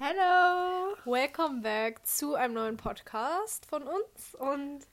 Hello! 0.00 0.94
Welcome 1.04 1.60
back 1.60 2.06
zu 2.06 2.36
einem 2.36 2.54
neuen 2.54 2.76
Podcast 2.76 3.66
von 3.66 3.82
uns 3.82 4.32
und 4.36 4.86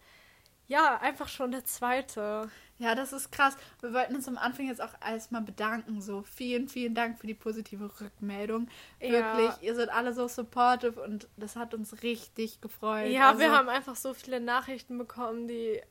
ja, 0.66 0.98
einfach 1.00 1.28
schon 1.28 1.52
der 1.52 1.64
zweite. 1.64 2.50
Ja, 2.80 2.96
das 2.96 3.14
ist 3.14 3.32
krass. 3.32 3.56
Wir 3.82 3.94
wollten 3.94 4.16
uns 4.16 4.28
am 4.28 4.40
Anfang 4.40 4.68
jetzt 4.68 4.82
auch 4.82 4.96
erstmal 5.06 5.44
bedanken. 5.44 6.02
So, 6.02 6.24
vielen, 6.24 6.68
vielen 6.70 6.96
Dank 6.96 7.20
für 7.20 7.28
die 7.28 7.36
positive 7.36 7.92
Rückmeldung. 8.02 8.68
Ja. 9.00 9.38
Wirklich, 9.38 9.62
ihr 9.62 9.76
seid 9.76 9.90
alle 9.90 10.12
so 10.12 10.28
supportive 10.28 11.00
und 11.00 11.28
das 11.38 11.56
hat 11.56 11.76
uns 11.76 12.02
richtig 12.02 12.60
gefreut. 12.60 13.12
Ja, 13.12 13.28
Also, 13.28 13.42
wir 13.42 13.52
haben 13.52 13.70
einfach 13.70 13.96
so 13.96 14.16
viele 14.16 14.40
Nachrichten 14.40 14.98
bekommen, 14.98 15.48
die, 15.48 15.84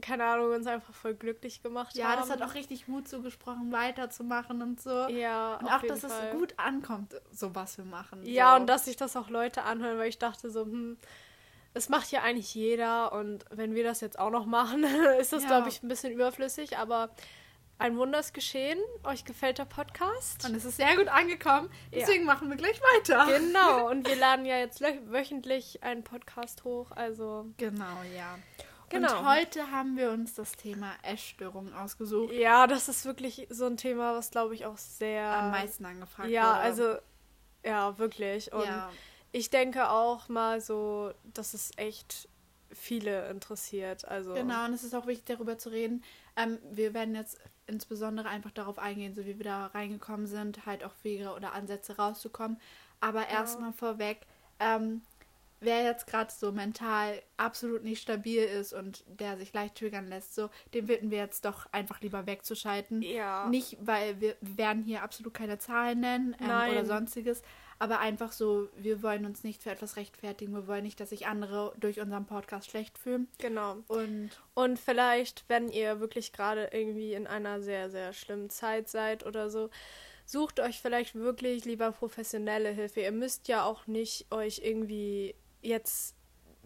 keine 0.00 0.24
Ahnung, 0.24 0.52
uns 0.52 0.66
einfach 0.66 0.94
voll 0.94 1.14
glücklich 1.14 1.62
gemacht 1.62 1.96
Ja, 1.96 2.08
haben. 2.10 2.20
das 2.20 2.30
hat 2.30 2.42
auch 2.42 2.54
richtig 2.54 2.88
Mut 2.88 3.08
zugesprochen, 3.08 3.72
weiterzumachen 3.72 4.62
und 4.62 4.80
so. 4.80 5.08
Ja, 5.08 5.56
und 5.56 5.66
auch, 5.66 5.82
dass 5.82 6.00
Fall. 6.00 6.28
es 6.32 6.38
gut 6.38 6.54
ankommt, 6.56 7.14
so 7.32 7.54
was 7.54 7.78
wir 7.78 7.84
machen. 7.84 8.24
Ja, 8.26 8.50
so. 8.54 8.60
und 8.60 8.66
dass 8.66 8.84
sich 8.86 8.96
das 8.96 9.16
auch 9.16 9.28
Leute 9.30 9.62
anhören, 9.62 9.98
weil 9.98 10.08
ich 10.08 10.18
dachte 10.18 10.50
so, 10.50 10.62
hm, 10.62 10.96
es 11.72 11.88
macht 11.88 12.10
ja 12.10 12.22
eigentlich 12.22 12.54
jeder 12.54 13.12
und 13.12 13.44
wenn 13.50 13.74
wir 13.74 13.84
das 13.84 14.00
jetzt 14.00 14.18
auch 14.18 14.30
noch 14.30 14.46
machen, 14.46 14.84
ist 15.20 15.32
das, 15.32 15.42
Ja. 15.42 15.48
glaube 15.48 15.68
ich, 15.68 15.82
ein 15.82 15.88
bisschen 15.88 16.12
überflüssig, 16.12 16.78
aber 16.78 17.10
ein 17.78 17.96
Wunder 17.96 18.18
ist 18.20 18.34
geschehen. 18.34 18.78
Euch 19.04 19.24
gefällt 19.24 19.56
der 19.56 19.64
Podcast? 19.64 20.44
Und 20.44 20.54
es 20.54 20.66
ist 20.66 20.76
sehr 20.76 20.96
gut 20.96 21.08
angekommen. 21.08 21.70
Ja. 21.90 22.00
Deswegen 22.00 22.24
machen 22.26 22.50
wir 22.50 22.56
gleich 22.58 22.78
weiter. 22.96 23.26
Genau, 23.38 23.88
und 23.88 24.06
wir 24.06 24.16
laden 24.16 24.44
ja 24.44 24.58
jetzt 24.58 24.82
wöchentlich 25.06 25.82
einen 25.82 26.04
Podcast 26.04 26.64
hoch, 26.64 26.90
also 26.90 27.46
Genau, 27.56 28.02
ja. 28.14 28.38
Genau. 28.90 29.20
Und 29.20 29.28
heute 29.28 29.70
haben 29.70 29.96
wir 29.96 30.10
uns 30.10 30.34
das 30.34 30.52
Thema 30.52 30.92
Essstörungen 31.02 31.72
ausgesucht. 31.74 32.32
ja, 32.32 32.66
das 32.66 32.88
ist 32.88 33.04
wirklich 33.06 33.46
so 33.50 33.66
ein 33.66 33.76
Thema, 33.76 34.14
was 34.16 34.30
glaube 34.30 34.54
ich 34.54 34.66
auch 34.66 34.76
sehr 34.78 35.24
Am 35.26 35.50
meisten 35.52 35.84
angefragt 35.86 36.28
Ja, 36.28 36.50
wurde. 36.50 36.60
also 36.60 36.96
ja, 37.64 37.98
wirklich 37.98 38.52
und 38.52 38.64
ja. 38.66 38.90
ich 39.32 39.50
denke 39.50 39.90
auch 39.90 40.28
mal 40.28 40.60
so, 40.60 41.12
dass 41.34 41.54
es 41.54 41.70
echt 41.76 42.28
viele 42.72 43.28
interessiert, 43.30 44.04
also 44.06 44.34
Genau, 44.34 44.64
und 44.64 44.74
es 44.74 44.84
ist 44.84 44.94
auch 44.94 45.06
wichtig, 45.06 45.26
darüber 45.26 45.58
zu 45.58 45.70
reden. 45.70 46.04
Ähm, 46.36 46.58
wir 46.70 46.94
werden 46.94 47.14
jetzt 47.14 47.38
insbesondere 47.66 48.28
einfach 48.28 48.50
darauf 48.52 48.78
eingehen, 48.78 49.14
so 49.14 49.24
wie 49.26 49.38
wir 49.38 49.44
da 49.44 49.66
reingekommen 49.66 50.26
sind, 50.26 50.66
halt 50.66 50.84
auch 50.84 50.92
Wege 51.02 51.32
oder 51.34 51.52
Ansätze 51.52 51.96
rauszukommen. 51.96 52.60
Aber 53.00 53.28
erstmal 53.28 53.72
vorweg, 53.72 54.20
ähm, 54.60 55.02
wer 55.60 55.84
jetzt 55.84 56.06
gerade 56.06 56.32
so 56.32 56.52
mental 56.52 57.20
absolut 57.36 57.84
nicht 57.84 58.02
stabil 58.02 58.42
ist 58.42 58.72
und 58.72 59.04
der 59.06 59.36
sich 59.36 59.52
leicht 59.52 59.76
triggern 59.76 60.08
lässt, 60.08 60.34
so, 60.34 60.50
dem 60.74 60.86
bitten 60.86 61.10
wir 61.10 61.18
jetzt 61.18 61.44
doch 61.44 61.66
einfach 61.72 62.00
lieber 62.00 62.26
wegzuschalten. 62.26 63.02
Ja. 63.02 63.46
Nicht, 63.48 63.76
weil 63.80 64.20
wir, 64.20 64.36
wir 64.40 64.58
werden 64.58 64.82
hier 64.82 65.02
absolut 65.02 65.34
keine 65.34 65.58
Zahlen 65.58 66.00
nennen 66.00 66.36
ähm, 66.40 66.70
oder 66.70 66.84
sonstiges, 66.86 67.42
aber 67.78 68.00
einfach 68.00 68.32
so, 68.32 68.68
wir 68.76 69.02
wollen 69.02 69.24
uns 69.24 69.42
nicht 69.42 69.62
für 69.62 69.70
etwas 69.70 69.96
rechtfertigen. 69.96 70.52
Wir 70.52 70.66
wollen 70.66 70.82
nicht, 70.82 71.00
dass 71.00 71.10
sich 71.10 71.26
andere 71.26 71.72
durch 71.78 72.00
unseren 72.00 72.26
Podcast 72.26 72.70
schlecht 72.70 72.98
fühlen. 72.98 73.28
genau. 73.38 73.78
Und 73.88 74.30
Und 74.54 74.78
vielleicht, 74.78 75.44
wenn 75.48 75.68
ihr 75.68 76.00
wirklich 76.00 76.32
gerade 76.32 76.68
irgendwie 76.72 77.14
in 77.14 77.26
einer 77.26 77.62
sehr, 77.62 77.88
sehr 77.90 78.12
schlimmen 78.12 78.50
Zeit 78.50 78.88
seid 78.90 79.24
oder 79.24 79.48
so, 79.48 79.70
sucht 80.26 80.60
euch 80.60 80.80
vielleicht 80.80 81.14
wirklich 81.14 81.64
lieber 81.64 81.90
professionelle 81.90 82.68
Hilfe. 82.68 83.00
Ihr 83.00 83.12
müsst 83.12 83.48
ja 83.48 83.64
auch 83.64 83.86
nicht 83.86 84.30
euch 84.30 84.60
irgendwie 84.62 85.34
jetzt 85.60 86.14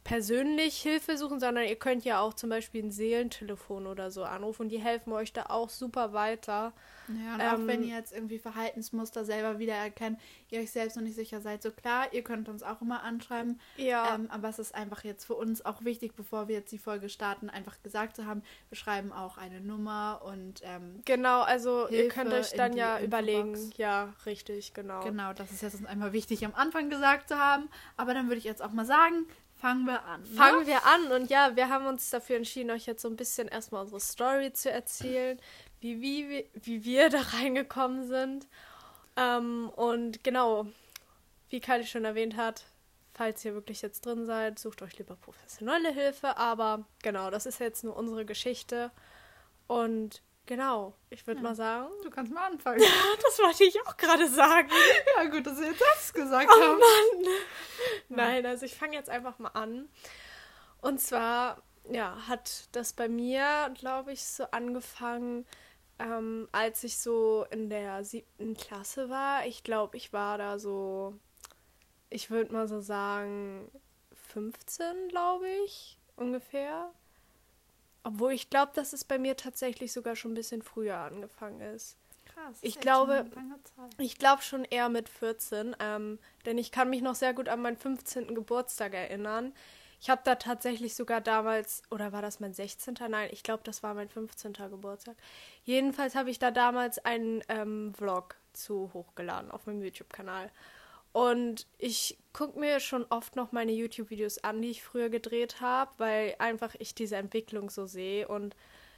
persönlich 0.04 0.76
Hilfe 0.82 1.16
suchen, 1.16 1.40
sondern 1.40 1.64
ihr 1.64 1.76
könnt 1.76 2.04
ja 2.04 2.20
auch 2.20 2.34
zum 2.34 2.50
Beispiel 2.50 2.82
ein 2.84 2.90
Seelentelefon 2.90 3.86
oder 3.86 4.10
so 4.10 4.22
anrufen 4.24 4.62
und 4.62 4.68
die 4.68 4.78
helfen 4.78 5.12
euch 5.14 5.32
da 5.32 5.46
auch 5.48 5.70
super 5.70 6.12
weiter. 6.12 6.72
Ja, 7.08 7.34
und 7.34 7.40
Ähm, 7.40 7.48
auch 7.64 7.66
wenn 7.66 7.82
ihr 7.82 7.96
jetzt 7.96 8.12
irgendwie 8.12 8.38
Verhaltensmuster 8.38 9.24
selber 9.24 9.58
wiedererkennt, 9.58 10.18
ihr 10.50 10.60
euch 10.60 10.70
selbst 10.70 10.96
noch 10.96 11.02
nicht 11.02 11.16
sicher 11.16 11.40
seid, 11.40 11.62
so 11.62 11.70
klar, 11.70 12.12
ihr 12.12 12.22
könnt 12.22 12.48
uns 12.48 12.62
auch 12.62 12.80
immer 12.82 13.02
anschreiben. 13.02 13.60
Ja. 13.76 14.14
Ähm, 14.14 14.30
aber 14.30 14.48
es 14.48 14.58
ist 14.58 14.74
einfach 14.74 15.04
jetzt 15.04 15.24
für 15.24 15.34
uns 15.34 15.64
auch 15.64 15.84
wichtig, 15.84 16.14
bevor 16.14 16.48
wir 16.48 16.56
jetzt 16.56 16.70
die 16.72 16.78
Folge 16.78 17.08
starten, 17.08 17.48
einfach 17.50 17.82
gesagt 17.82 18.16
zu 18.16 18.26
haben, 18.26 18.42
wir 18.68 18.76
schreiben 18.76 19.10
auch 19.12 19.38
eine 19.38 19.60
Nummer 19.60 20.20
und 20.24 20.60
ähm, 20.64 21.00
Genau, 21.04 21.40
also 21.42 21.88
ihr 21.88 22.02
Hilfe 22.02 22.14
könnt 22.20 22.32
euch 22.32 22.50
dann 22.52 22.74
ja 22.76 22.96
Infobox. 22.98 23.06
überlegen. 23.06 23.72
Ja, 23.76 24.12
richtig, 24.26 24.74
genau. 24.74 25.00
genau, 25.02 25.32
das 25.32 25.50
ist 25.50 25.62
jetzt 25.62 25.74
uns 25.74 25.86
einmal 25.86 26.12
wichtig 26.12 26.44
am 26.44 26.54
Anfang 26.54 26.90
gesagt 26.90 27.28
zu 27.28 27.38
haben. 27.38 27.68
Aber 27.96 28.12
dann 28.14 28.28
würde 28.28 28.38
ich 28.38 28.44
jetzt 28.44 28.62
auch 28.62 28.72
mal 28.72 28.86
sagen, 28.86 29.26
fangen 29.64 29.86
wir 29.86 30.04
an. 30.04 30.20
Ne? 30.20 30.28
Fangen 30.28 30.66
wir 30.66 30.84
an 30.84 31.12
und 31.12 31.30
ja, 31.30 31.56
wir 31.56 31.70
haben 31.70 31.86
uns 31.86 32.10
dafür 32.10 32.36
entschieden, 32.36 32.70
euch 32.70 32.84
jetzt 32.84 33.00
so 33.00 33.08
ein 33.08 33.16
bisschen 33.16 33.48
erstmal 33.48 33.80
unsere 33.80 33.98
Story 33.98 34.52
zu 34.52 34.70
erzählen, 34.70 35.40
wie, 35.80 36.02
wie, 36.02 36.50
wie, 36.52 36.84
wir 36.84 37.08
da 37.08 37.20
reingekommen 37.20 38.06
sind. 38.06 38.46
Ähm, 39.16 39.70
und 39.74 40.22
genau, 40.22 40.66
wie 41.48 41.60
Kylie 41.60 41.86
schon 41.86 42.04
erwähnt 42.04 42.36
hat, 42.36 42.66
falls 43.14 43.42
ihr 43.46 43.54
wirklich 43.54 43.80
jetzt 43.80 44.04
drin 44.04 44.26
seid, 44.26 44.58
sucht 44.58 44.82
euch 44.82 44.98
lieber 44.98 45.16
professionelle 45.16 45.92
Hilfe. 45.92 46.36
Aber 46.36 46.84
genau, 47.02 47.30
das 47.30 47.46
ist 47.46 47.58
jetzt 47.58 47.84
nur 47.84 47.96
unsere 47.96 48.26
Geschichte. 48.26 48.90
Und 49.66 50.20
genau, 50.46 50.94
ich 51.10 51.26
würde 51.26 51.40
Ja. 51.40 51.48
mal 51.48 51.54
sagen, 51.54 51.88
Du 52.02 52.10
kannst 52.10 52.32
mal 52.32 52.46
anfangen. 52.46 52.80
das 53.22 53.38
wollte 53.38 53.64
ich 53.64 53.80
auch 53.86 53.96
gerade 53.96 54.28
sagen. 54.28 54.68
ja, 55.16 55.24
gut, 55.24 55.46
dass 55.46 55.58
wir 55.60 55.68
jetzt 55.68 55.80
das 55.94 56.12
gesagt 56.12 56.50
Oh 56.54 56.60
haben. 56.62 56.78
Mann! 56.78 57.32
Nein, 58.08 58.46
also 58.46 58.64
ich 58.66 58.74
fange 58.76 58.94
jetzt 58.96 59.10
einfach 59.10 59.38
mal 59.38 59.48
an. 59.50 59.88
Und 60.80 61.00
zwar, 61.00 61.62
ja, 61.90 62.16
hat 62.28 62.68
das 62.72 62.92
bei 62.92 63.08
mir, 63.08 63.72
glaube 63.78 64.12
ich, 64.12 64.24
so 64.24 64.44
angefangen, 64.50 65.46
ähm, 65.98 66.48
als 66.52 66.84
ich 66.84 66.98
so 66.98 67.46
in 67.50 67.70
der 67.70 68.04
siebten 68.04 68.54
Klasse 68.56 69.08
war. 69.08 69.46
Ich 69.46 69.64
glaube, 69.64 69.96
ich 69.96 70.12
war 70.12 70.38
da 70.38 70.58
so, 70.58 71.14
ich 72.10 72.30
würde 72.30 72.52
mal 72.52 72.68
so 72.68 72.80
sagen, 72.80 73.70
15, 74.32 75.08
glaube 75.08 75.48
ich, 75.64 75.98
ungefähr. 76.16 76.92
Obwohl 78.04 78.32
ich 78.32 78.50
glaube, 78.50 78.72
dass 78.74 78.92
es 78.92 79.02
bei 79.02 79.18
mir 79.18 79.36
tatsächlich 79.36 79.92
sogar 79.92 80.14
schon 80.14 80.32
ein 80.32 80.36
bisschen 80.36 80.62
früher 80.62 80.96
angefangen 80.96 81.60
ist. 81.60 81.96
Krass. 82.26 82.58
Ich 82.60 82.78
glaube-. 82.78 83.26
Ich 83.98 84.18
glaube 84.18 84.42
schon 84.42 84.64
eher 84.64 84.88
mit 84.88 85.08
14, 85.08 85.74
ähm, 85.80 86.18
denn 86.46 86.58
ich 86.58 86.70
kann 86.70 86.90
mich 86.90 87.02
noch 87.02 87.14
sehr 87.14 87.34
gut 87.34 87.48
an 87.48 87.62
meinen 87.62 87.76
15. 87.76 88.34
Geburtstag 88.34 88.94
erinnern. 88.94 89.52
Ich 90.00 90.10
habe 90.10 90.20
da 90.22 90.34
tatsächlich 90.34 90.94
sogar 90.94 91.22
damals, 91.22 91.82
oder 91.90 92.12
war 92.12 92.20
das 92.20 92.38
mein 92.38 92.52
16.? 92.52 92.94
Nein, 93.08 93.30
ich 93.32 93.42
glaube, 93.42 93.62
das 93.64 93.82
war 93.82 93.94
mein 93.94 94.10
15. 94.10 94.52
Geburtstag. 94.52 95.16
Jedenfalls 95.64 96.14
habe 96.14 96.30
ich 96.30 96.38
da 96.38 96.50
damals 96.50 97.02
einen 97.04 97.42
ähm, 97.48 97.94
Vlog 97.94 98.36
zu 98.52 98.90
hochgeladen 98.92 99.50
auf 99.50 99.66
meinem 99.66 99.82
YouTube-Kanal. 99.82 100.50
Und 101.14 101.68
ich 101.78 102.18
gucke 102.32 102.58
mir 102.58 102.80
schon 102.80 103.06
oft 103.08 103.36
noch 103.36 103.52
meine 103.52 103.70
YouTube-Videos 103.70 104.38
an, 104.38 104.60
die 104.60 104.72
ich 104.72 104.82
früher 104.82 105.10
gedreht 105.10 105.60
habe, 105.60 105.92
weil 105.98 106.34
einfach 106.40 106.74
ich 106.80 106.92
diese 106.92 107.14
Entwicklung 107.14 107.70
so 107.70 107.86
sehe 107.86 108.26
und 108.26 108.56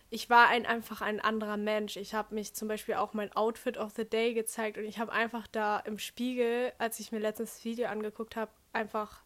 ich 0.09 0.31
war 0.31 0.49
ein, 0.49 0.65
einfach 0.65 1.03
ein 1.03 1.21
anderer 1.21 1.59
Mensch. 1.59 1.99
Ich 1.99 2.15
habe 2.15 2.34
mich 2.34 2.55
zum 2.55 2.69
Beispiel 2.69 2.94
auch 2.94 3.12
mein 3.12 3.37
Outfit 3.37 3.76
of 3.76 3.93
the 3.97 4.09
Day 4.09 4.32
gezeigt 4.32 4.78
und 4.78 4.84
ich 4.84 4.99
habe 4.99 5.12
einfach 5.12 5.47
da 5.47 5.78
im 5.81 5.99
Spiegel, 5.99 6.72
als 6.78 7.00
ich 7.00 7.12
mir 7.12 7.19
letztens 7.19 7.56
das 7.56 7.65
Video 7.66 7.88
angeguckt 7.88 8.34
habe, 8.34 8.50
einfach, 8.72 9.22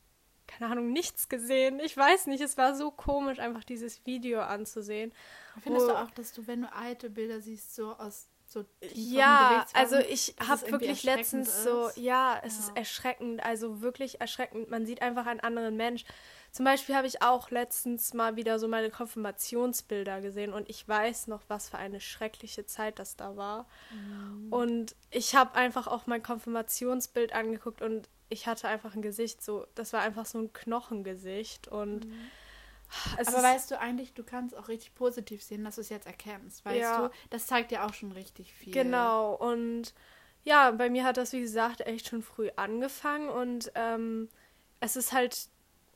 keine 0.49 0.73
Ahnung, 0.73 0.93
nichts 0.93 1.29
gesehen. 1.29 1.79
Ich 1.79 1.97
weiß 1.97 2.27
nicht, 2.27 2.41
es 2.41 2.59
war 2.59 2.75
so 2.75 2.91
komisch, 2.91 3.39
einfach 3.39 3.63
dieses 3.63 4.05
Video 4.05 4.41
anzusehen. 4.41 5.13
Findest 5.63 5.87
du 5.87 5.93
auch, 5.93 6.11
dass 6.11 6.33
du, 6.33 6.49
wenn 6.49 6.63
du 6.63 6.73
alte 6.73 7.09
Bilder 7.09 7.41
siehst, 7.41 7.77
so 7.77 7.93
aus 7.93 8.30
so 8.51 8.65
Ja, 8.95 9.65
also 9.75 9.97
ich 9.99 10.35
habe 10.41 10.73
wirklich 10.73 11.05
letztens 11.05 11.63
so, 11.63 11.87
ist? 11.89 11.99
ja, 11.99 12.41
es 12.43 12.55
Ja. 12.55 12.61
ist 12.61 12.77
erschreckend, 12.77 13.45
also 13.45 13.81
wirklich 13.81 14.21
erschreckend. 14.21 14.69
Man 14.71 14.87
sieht 14.87 15.03
einfach 15.03 15.27
einen 15.27 15.41
anderen 15.41 15.77
Mensch. 15.77 16.05
Zum 16.51 16.65
Beispiel 16.65 16.97
habe 16.97 17.07
ich 17.07 17.23
auch 17.23 17.51
letztens 17.51 18.13
mal 18.13 18.35
wieder 18.35 18.59
so 18.59 18.67
meine 18.67 18.91
Konfirmationsbilder 18.91 20.21
gesehen 20.21 20.53
und 20.53 20.69
ich 20.69 20.87
weiß 20.87 21.29
noch, 21.29 21.43
was 21.47 21.69
für 21.69 21.79
eine 21.79 22.01
schreckliche 22.01 22.67
Zeit 22.67 22.99
das 22.99 23.17
da 23.17 23.37
war. 23.37 23.69
Mhm. 23.91 24.53
Und 24.53 24.97
ich 25.11 25.37
habe 25.37 25.55
einfach 25.55 25.87
auch 25.87 26.09
mein 26.09 26.23
Konfirmationsbild 26.23 27.33
angeguckt 27.33 27.83
und 27.83 28.09
ich 28.31 28.49
hatte 28.49 28.67
einfach 28.67 28.95
ein 28.97 29.03
Gesicht 29.03 29.43
so, 29.45 29.67
das 29.77 29.93
war 29.93 30.01
einfach 30.03 30.27
so 30.27 30.39
ein 30.39 30.53
Knochengesicht 30.53 31.69
und 31.69 32.07
es 33.17 33.29
Aber 33.29 33.43
weißt 33.43 33.71
du 33.71 33.79
eigentlich, 33.81 34.15
du 34.15 34.25
kannst 34.25 34.57
auch 34.57 34.69
richtig 34.69 34.95
positiv 34.95 35.43
sehen, 35.43 35.65
dass 35.65 35.77
du 35.77 35.81
es 35.83 35.89
jetzt 35.89 36.07
erkennst, 36.07 36.65
weißt 36.65 36.79
Ja. 36.79 36.99
du? 36.99 37.11
Das 37.31 37.47
zeigt 37.47 37.71
dir 37.71 37.85
auch 37.85 37.95
schon 37.95 38.13
richtig 38.13 38.53
viel. 38.55 38.73
Genau, 38.73 39.35
und 39.35 39.95
ja, 40.45 40.71
bei 40.71 40.91
mir 40.91 41.05
hat 41.05 41.17
das, 41.17 41.33
wie 41.33 41.41
gesagt, 41.41 41.81
echt 41.83 42.09
schon 42.09 42.23
früh 42.23 42.51
angefangen 42.57 43.29
und 43.29 43.73
ähm, 43.75 44.29
es 44.81 44.97
ist 44.97 45.13
halt, 45.13 45.49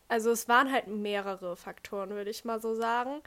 also 0.08 0.30
es 0.30 0.48
waren 0.48 0.72
halt 0.72 0.88
mehrere 0.88 1.56
Faktoren, 1.56 2.10
würde 2.10 2.30
ich 2.30 2.44
mal 2.44 2.60
so 2.60 2.74
sagen. 2.74 3.22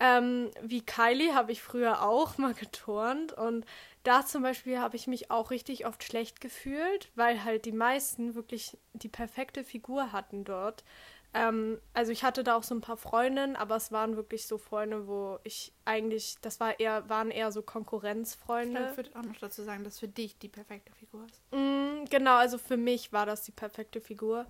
Ähm, 0.00 0.50
wie 0.62 0.82
Kylie 0.84 1.34
habe 1.34 1.52
ich 1.52 1.62
früher 1.62 2.02
auch 2.02 2.38
mal 2.38 2.54
geturnt 2.54 3.32
und 3.32 3.66
da 4.04 4.24
zum 4.26 4.42
Beispiel 4.42 4.78
habe 4.78 4.96
ich 4.96 5.06
mich 5.06 5.30
auch 5.30 5.50
richtig 5.50 5.86
oft 5.86 6.02
schlecht 6.04 6.40
gefühlt, 6.40 7.10
weil 7.14 7.44
halt 7.44 7.64
die 7.66 7.72
meisten 7.72 8.34
wirklich 8.34 8.78
die 8.94 9.08
perfekte 9.08 9.64
Figur 9.64 10.12
hatten 10.12 10.44
dort. 10.44 10.84
Ähm, 11.34 11.80
also 11.94 12.12
ich 12.12 12.24
hatte 12.24 12.44
da 12.44 12.56
auch 12.56 12.62
so 12.62 12.74
ein 12.74 12.80
paar 12.80 12.96
Freundinnen, 12.96 13.56
aber 13.56 13.76
es 13.76 13.90
waren 13.90 14.16
wirklich 14.16 14.46
so 14.46 14.58
Freunde, 14.58 15.06
wo 15.06 15.38
ich 15.44 15.72
eigentlich, 15.84 16.36
das 16.42 16.60
war 16.60 16.78
eher, 16.78 17.08
waren 17.08 17.30
eher 17.30 17.50
so 17.52 17.62
Konkurrenzfreunde. 17.62 18.88
Ich 18.90 18.96
würde 18.96 19.10
auch 19.18 19.22
noch 19.22 19.36
dazu 19.36 19.62
sagen, 19.62 19.82
dass 19.82 19.98
für 19.98 20.08
dich 20.08 20.38
die 20.38 20.48
perfekte 20.48 20.92
Figur 20.92 21.24
ist. 21.24 21.40
Mm, 21.52 22.04
genau, 22.10 22.36
also 22.36 22.58
für 22.58 22.76
mich 22.76 23.12
war 23.12 23.24
das 23.24 23.44
die 23.44 23.52
perfekte 23.52 24.00
Figur. 24.00 24.46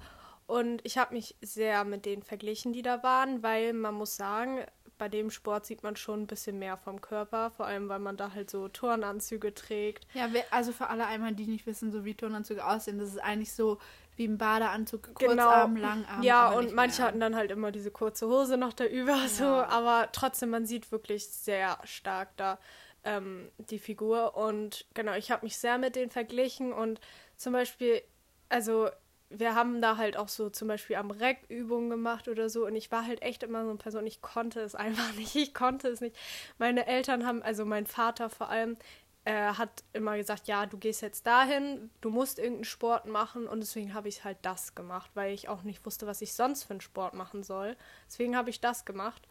Und 0.46 0.84
ich 0.84 0.98
habe 0.98 1.14
mich 1.14 1.36
sehr 1.40 1.84
mit 1.84 2.04
denen 2.04 2.22
verglichen, 2.22 2.72
die 2.72 2.82
da 2.82 3.02
waren, 3.04 3.44
weil 3.44 3.72
man 3.72 3.94
muss 3.94 4.16
sagen, 4.16 4.66
bei 4.98 5.08
dem 5.08 5.30
Sport 5.30 5.66
sieht 5.66 5.82
man 5.82 5.96
schon 5.96 6.22
ein 6.22 6.26
bisschen 6.26 6.58
mehr 6.58 6.76
vom 6.76 7.00
Körper, 7.00 7.50
vor 7.50 7.66
allem 7.66 7.88
weil 7.88 7.98
man 7.98 8.16
da 8.16 8.34
halt 8.34 8.50
so 8.50 8.68
Turnanzüge 8.68 9.54
trägt. 9.54 10.06
Ja, 10.14 10.28
also 10.50 10.72
für 10.72 10.88
alle 10.88 11.06
einmal, 11.06 11.34
die 11.34 11.46
nicht 11.46 11.66
wissen, 11.66 11.90
so 11.90 12.04
wie 12.04 12.14
Turnanzüge 12.14 12.64
aussehen, 12.64 12.98
das 12.98 13.08
ist 13.08 13.18
eigentlich 13.18 13.52
so 13.52 13.78
wie 14.16 14.26
ein 14.26 14.38
Badeanzug, 14.38 15.14
genau. 15.18 15.44
Kurzarm, 15.44 15.76
Langarm. 15.76 16.22
Ja, 16.22 16.50
und 16.50 16.74
manche 16.74 17.02
hatten 17.02 17.20
dann 17.20 17.34
halt 17.34 17.50
immer 17.50 17.72
diese 17.72 17.90
kurze 17.90 18.28
Hose 18.28 18.56
noch 18.56 18.72
da 18.72 18.84
über, 18.84 19.16
ja. 19.16 19.28
so, 19.28 19.44
aber 19.44 20.08
trotzdem, 20.12 20.50
man 20.50 20.66
sieht 20.66 20.92
wirklich 20.92 21.28
sehr 21.28 21.78
stark 21.84 22.36
da 22.36 22.58
ähm, 23.04 23.50
die 23.58 23.78
Figur. 23.78 24.36
Und 24.36 24.86
genau, 24.94 25.14
ich 25.14 25.30
habe 25.30 25.44
mich 25.44 25.56
sehr 25.56 25.78
mit 25.78 25.96
denen 25.96 26.10
verglichen 26.10 26.72
und 26.72 27.00
zum 27.36 27.52
Beispiel, 27.52 28.02
also 28.48 28.88
wir 29.30 29.54
haben 29.54 29.80
da 29.80 29.96
halt 29.96 30.16
auch 30.16 30.28
so 30.28 30.50
zum 30.50 30.68
Beispiel 30.68 30.96
am 30.96 31.10
Reck 31.10 31.38
Übungen 31.48 31.88
gemacht 31.88 32.28
oder 32.28 32.50
so 32.50 32.66
und 32.66 32.76
ich 32.76 32.92
war 32.92 33.06
halt 33.06 33.22
echt 33.22 33.42
immer 33.42 33.64
so 33.64 33.70
eine 33.70 33.78
Person, 33.78 34.06
ich 34.06 34.20
konnte 34.20 34.60
es 34.60 34.74
einfach 34.74 35.14
nicht, 35.14 35.34
ich 35.34 35.54
konnte 35.54 35.88
es 35.88 36.00
nicht. 36.00 36.16
Meine 36.58 36.86
Eltern 36.86 37.26
haben, 37.26 37.42
also 37.42 37.64
mein 37.64 37.86
Vater 37.86 38.28
vor 38.30 38.50
allem, 38.50 38.76
er 39.24 39.56
hat 39.56 39.84
immer 39.92 40.16
gesagt, 40.16 40.48
ja, 40.48 40.66
du 40.66 40.78
gehst 40.78 41.00
jetzt 41.00 41.26
dahin, 41.26 41.90
du 42.00 42.10
musst 42.10 42.38
irgendeinen 42.38 42.64
Sport 42.64 43.06
machen 43.06 43.46
und 43.46 43.60
deswegen 43.60 43.94
habe 43.94 44.08
ich 44.08 44.24
halt 44.24 44.38
das 44.42 44.74
gemacht, 44.74 45.10
weil 45.14 45.32
ich 45.32 45.48
auch 45.48 45.62
nicht 45.62 45.84
wusste, 45.86 46.06
was 46.06 46.22
ich 46.22 46.34
sonst 46.34 46.64
für 46.64 46.72
einen 46.72 46.80
Sport 46.80 47.14
machen 47.14 47.44
soll. 47.44 47.76
Deswegen 48.08 48.36
habe 48.36 48.50
ich 48.50 48.60
das 48.60 48.84
gemacht 48.84 49.22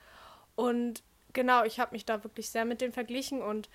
und 0.56 1.04
genau, 1.34 1.64
ich 1.66 1.80
habe 1.80 1.92
mich 1.92 2.06
da 2.06 2.24
wirklich 2.24 2.50
sehr 2.50 2.64
mit 2.64 2.80
denen 2.80 2.94
verglichen 2.94 3.42
und 3.42 3.70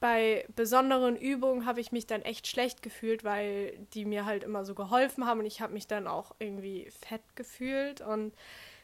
bei 0.00 0.44
besonderen 0.54 1.16
Übungen 1.16 1.64
habe 1.64 1.80
ich 1.80 1.92
mich 1.92 2.06
dann 2.06 2.22
echt 2.22 2.46
schlecht 2.46 2.82
gefühlt, 2.82 3.24
weil 3.24 3.78
die 3.94 4.04
mir 4.04 4.26
halt 4.26 4.42
immer 4.44 4.64
so 4.64 4.74
geholfen 4.74 5.26
haben 5.26 5.40
und 5.40 5.46
ich 5.46 5.62
habe 5.62 5.72
mich 5.72 5.86
dann 5.86 6.06
auch 6.06 6.34
irgendwie 6.38 6.90
fett 6.90 7.22
gefühlt 7.36 8.02
und 8.02 8.34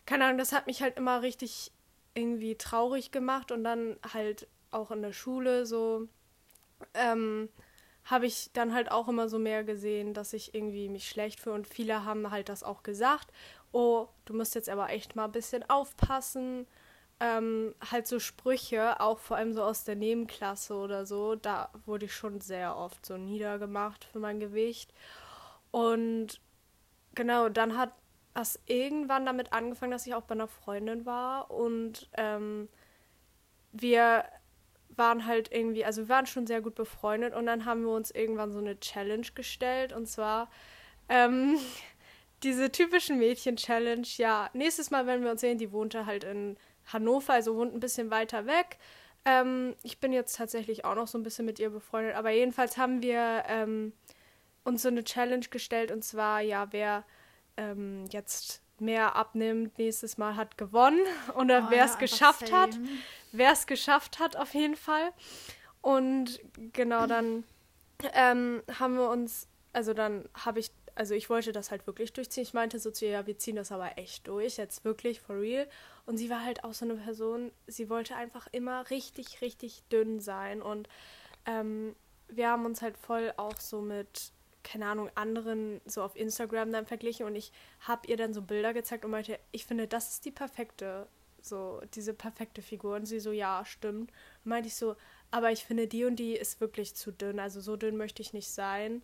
keine 0.06 0.25
Ahnung, 0.25 0.38
das 0.38 0.52
hat 0.52 0.67
mich 0.67 0.81
halt 0.81 0.96
immer 0.96 1.20
richtig 1.20 1.73
irgendwie 2.14 2.56
traurig 2.56 3.11
gemacht 3.11 3.52
und 3.52 3.64
dann 3.64 3.96
halt 4.14 4.46
auch 4.70 4.90
in 4.90 5.02
der 5.02 5.12
Schule 5.12 5.67
so 5.67 6.08
ähm, 6.94 7.49
habe 8.05 8.26
ich 8.26 8.50
dann 8.52 8.75
halt 8.75 8.90
auch 8.90 9.08
immer 9.08 9.29
so 9.29 9.38
mehr 9.38 9.64
gesehen, 9.64 10.14
dass 10.14 10.32
ich 10.32 10.55
irgendwie 10.55 10.88
mich 10.88 11.08
schlecht 11.08 11.40
fühle. 11.40 11.55
Und 11.55 11.67
viele 11.67 12.05
haben 12.05 12.31
halt 12.31 12.49
das 12.49 12.62
auch 12.62 12.82
gesagt. 12.82 13.32
Oh, 13.73 14.08
du 14.25 14.34
musst 14.34 14.55
jetzt 14.55 14.69
aber 14.69 14.90
echt 14.90 15.17
mal 15.17 15.26
ein 15.26 15.32
bisschen 15.32 15.69
aufpassen. 15.70 16.67
Ähm, 17.20 17.75
halt 17.90 18.08
so 18.08 18.19
Sprüche, 18.19 19.00
auch 19.00 19.20
vor 19.20 19.37
allem 19.37 19.52
so 19.52 19.62
aus 19.62 19.84
der 19.84 19.94
Nebenklasse 19.94 20.75
oder 20.75 21.06
so, 21.06 21.37
da 21.37 21.70
wurde 21.87 22.06
ich 22.06 22.14
schon 22.14 22.40
sehr 22.40 22.76
oft 22.76 23.06
so 23.06 23.17
niedergemacht 23.17 24.05
für 24.05 24.19
mein 24.19 24.40
Gewicht. 24.40 24.93
Und 25.70 26.40
genau, 27.14 27.49
dann 27.49 27.79
hat 27.79 27.93
das 28.34 28.58
irgendwann 28.67 29.26
damit 29.26 29.52
angefangen, 29.52 29.93
dass 29.93 30.06
ich 30.06 30.14
auch 30.14 30.23
bei 30.23 30.34
einer 30.34 30.49
Freundin 30.49 31.06
war 31.06 31.50
und 31.50 32.08
ähm, 32.17 32.69
wir 33.73 34.25
waren 34.96 35.26
halt 35.26 35.52
irgendwie, 35.52 35.84
also 35.84 36.02
wir 36.02 36.08
waren 36.08 36.26
schon 36.26 36.46
sehr 36.46 36.60
gut 36.60 36.74
befreundet 36.74 37.34
und 37.34 37.46
dann 37.46 37.64
haben 37.64 37.82
wir 37.82 37.92
uns 37.92 38.10
irgendwann 38.10 38.52
so 38.52 38.58
eine 38.58 38.78
Challenge 38.78 39.26
gestellt 39.34 39.92
und 39.92 40.06
zwar 40.06 40.50
ähm, 41.08 41.58
diese 42.42 42.70
typischen 42.72 43.18
Mädchen-Challenge. 43.18 44.06
Ja, 44.16 44.50
nächstes 44.52 44.90
Mal, 44.90 45.06
wenn 45.06 45.22
wir 45.22 45.30
uns 45.30 45.40
sehen, 45.40 45.58
die 45.58 45.72
wohnte 45.72 46.06
halt 46.06 46.24
in 46.24 46.56
Hannover, 46.92 47.34
also 47.34 47.56
wohnt 47.56 47.74
ein 47.74 47.80
bisschen 47.80 48.10
weiter 48.10 48.46
weg. 48.46 48.78
Ähm, 49.24 49.76
ich 49.82 50.00
bin 50.00 50.12
jetzt 50.12 50.36
tatsächlich 50.36 50.84
auch 50.84 50.96
noch 50.96 51.06
so 51.06 51.18
ein 51.18 51.22
bisschen 51.22 51.46
mit 51.46 51.58
ihr 51.60 51.70
befreundet, 51.70 52.16
aber 52.16 52.30
jedenfalls 52.30 52.76
haben 52.76 53.02
wir 53.02 53.44
ähm, 53.46 53.92
uns 54.64 54.82
so 54.82 54.88
eine 54.88 55.04
Challenge 55.04 55.46
gestellt 55.48 55.92
und 55.92 56.02
zwar, 56.04 56.40
ja, 56.40 56.68
wer 56.72 57.04
ähm, 57.56 58.06
jetzt 58.10 58.61
mehr 58.82 59.17
abnimmt, 59.17 59.79
nächstes 59.79 60.19
Mal 60.19 60.37
hat 60.37 60.58
gewonnen 60.58 61.00
oder 61.37 61.67
oh, 61.69 61.70
wer 61.70 61.87
es 61.87 61.93
ja, 61.93 61.99
geschafft 62.00 62.49
same. 62.49 62.61
hat 62.61 62.79
wer 63.32 63.52
es 63.52 63.67
geschafft 63.67 64.19
hat, 64.19 64.37
auf 64.37 64.55
jeden 64.55 64.76
Fall. 64.76 65.12
Und 65.81 66.40
genau 66.73 67.06
dann 67.06 67.44
ähm, 68.12 68.62
haben 68.79 68.96
wir 68.96 69.08
uns, 69.08 69.49
also 69.73 69.94
dann 69.94 70.29
habe 70.34 70.61
ich, 70.61 70.70
also 70.94 71.14
ich 71.14 71.29
wollte 71.29 71.52
das 71.52 71.70
halt 71.70 71.87
wirklich 71.87 72.12
durchziehen. 72.12 72.44
Ich 72.44 72.55
meinte 72.55 72.79
so 72.79 72.90
zu 72.90 73.06
ihr, 73.06 73.12
ja, 73.12 73.26
wir 73.26 73.38
ziehen 73.38 73.56
das 73.56 73.73
aber 73.73 73.99
echt 73.99 74.29
durch, 74.29 74.58
jetzt 74.58 74.84
wirklich 74.84 75.20
for 75.20 75.40
real. 75.40 75.67
Und 76.06 76.19
sie 76.19 76.31
war 76.31 76.44
halt 76.44 76.62
auch 76.62 76.75
so 76.75 76.84
eine 76.84 76.94
Person, 76.94 77.50
sie 77.67 77.88
wollte 77.88 78.14
einfach 78.14 78.46
immer 78.52 78.88
richtig, 78.90 79.40
richtig 79.40 79.82
dünn 79.90 80.20
sein. 80.20 80.62
Und 80.62 80.88
ähm, 81.46 81.96
wir 82.29 82.49
haben 82.49 82.64
uns 82.64 82.82
halt 82.82 82.96
voll 82.99 83.32
auch 83.37 83.58
so 83.58 83.81
mit, 83.81 84.32
keine 84.62 84.86
Ahnung, 84.86 85.10
anderen 85.14 85.80
so 85.86 86.02
auf 86.02 86.16
Instagram 86.16 86.72
dann 86.72 86.86
verglichen. 86.86 87.26
Und 87.26 87.36
ich 87.36 87.52
habe 87.80 88.06
ihr 88.06 88.16
dann 88.16 88.34
so 88.34 88.42
Bilder 88.42 88.72
gezeigt 88.72 89.04
und 89.04 89.10
meinte, 89.10 89.38
ich 89.50 89.66
finde, 89.66 89.86
das 89.86 90.12
ist 90.12 90.24
die 90.24 90.30
perfekte 90.30 91.06
so 91.44 91.80
diese 91.94 92.14
perfekte 92.14 92.62
Figur. 92.62 92.96
Und 92.96 93.06
sie 93.06 93.20
so, 93.20 93.32
ja, 93.32 93.64
stimmt. 93.64 94.10
Und 94.44 94.48
meinte 94.48 94.68
ich 94.68 94.76
so, 94.76 94.96
aber 95.30 95.50
ich 95.50 95.64
finde, 95.64 95.86
die 95.86 96.04
und 96.04 96.16
die 96.16 96.34
ist 96.34 96.60
wirklich 96.60 96.94
zu 96.94 97.10
dünn. 97.10 97.38
Also 97.38 97.60
so 97.60 97.76
dünn 97.76 97.96
möchte 97.96 98.22
ich 98.22 98.32
nicht 98.32 98.48
sein. 98.48 99.02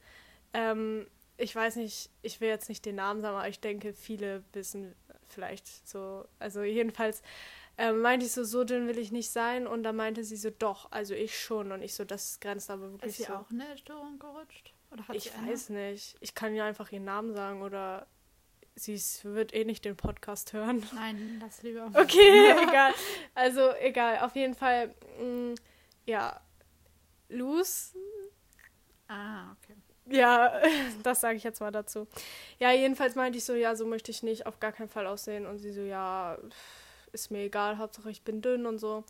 Ähm, 0.54 1.06
ich 1.36 1.54
weiß 1.54 1.76
nicht, 1.76 2.10
ich 2.22 2.40
will 2.40 2.48
jetzt 2.48 2.68
nicht 2.68 2.84
den 2.84 2.96
Namen 2.96 3.20
sagen, 3.20 3.36
aber 3.36 3.48
ich 3.48 3.60
denke, 3.60 3.92
viele 3.92 4.42
wissen 4.52 4.94
vielleicht 5.28 5.88
so. 5.88 6.24
Also 6.38 6.62
jedenfalls 6.62 7.22
ähm, 7.76 8.00
meinte 8.00 8.26
ich 8.26 8.32
so, 8.32 8.44
so 8.44 8.64
dünn 8.64 8.88
will 8.88 8.98
ich 8.98 9.12
nicht 9.12 9.30
sein. 9.30 9.66
Und 9.66 9.82
da 9.82 9.92
meinte 9.92 10.24
sie 10.24 10.36
so, 10.36 10.50
doch, 10.50 10.90
also 10.90 11.14
ich 11.14 11.38
schon. 11.38 11.72
Und 11.72 11.82
ich 11.82 11.94
so, 11.94 12.04
das 12.04 12.40
grenzt 12.40 12.70
aber 12.70 12.92
wirklich 12.92 13.12
ist 13.12 13.16
sie 13.18 13.24
so. 13.24 13.34
auch 13.34 13.50
in 13.50 13.60
eine 13.60 13.72
Essstörung 13.72 14.18
gerutscht? 14.18 14.74
Ich 15.12 15.30
weiß 15.32 15.70
nicht. 15.70 16.16
Ich 16.20 16.34
kann 16.34 16.54
ihr 16.54 16.64
einfach 16.64 16.90
ihren 16.92 17.04
Namen 17.04 17.34
sagen 17.34 17.62
oder 17.62 18.06
sie 18.74 19.00
wird 19.24 19.54
eh 19.54 19.64
nicht 19.64 19.84
den 19.84 19.96
Podcast 19.96 20.52
hören. 20.52 20.86
Nein, 20.94 21.38
das 21.40 21.62
lieber. 21.62 21.90
Okay, 21.94 22.52
egal. 22.68 22.94
Also 23.34 23.74
egal. 23.80 24.18
Auf 24.20 24.34
jeden 24.36 24.54
Fall, 24.54 24.94
mh, 25.20 25.24
mm, 25.24 25.54
ja, 26.06 26.40
Luz. 27.28 27.94
Ah, 29.08 29.52
okay. 29.52 29.76
Ja, 30.10 30.60
das 31.02 31.20
sage 31.20 31.36
ich 31.36 31.44
jetzt 31.44 31.60
mal 31.60 31.70
dazu. 31.70 32.06
Ja, 32.58 32.72
jedenfalls 32.72 33.14
meinte 33.14 33.38
ich 33.38 33.44
so, 33.44 33.54
ja, 33.54 33.74
so 33.74 33.86
möchte 33.86 34.10
ich 34.10 34.22
nicht 34.22 34.46
auf 34.46 34.60
gar 34.60 34.72
keinen 34.72 34.88
Fall 34.88 35.06
aussehen. 35.06 35.46
Und 35.46 35.58
sie 35.58 35.72
so, 35.72 35.82
ja, 35.82 36.38
ist 37.12 37.30
mir 37.30 37.42
egal, 37.42 37.78
Hauptsache 37.78 38.10
ich 38.10 38.22
bin 38.22 38.40
dünn 38.40 38.66
und 38.66 38.78
so. 38.78 39.04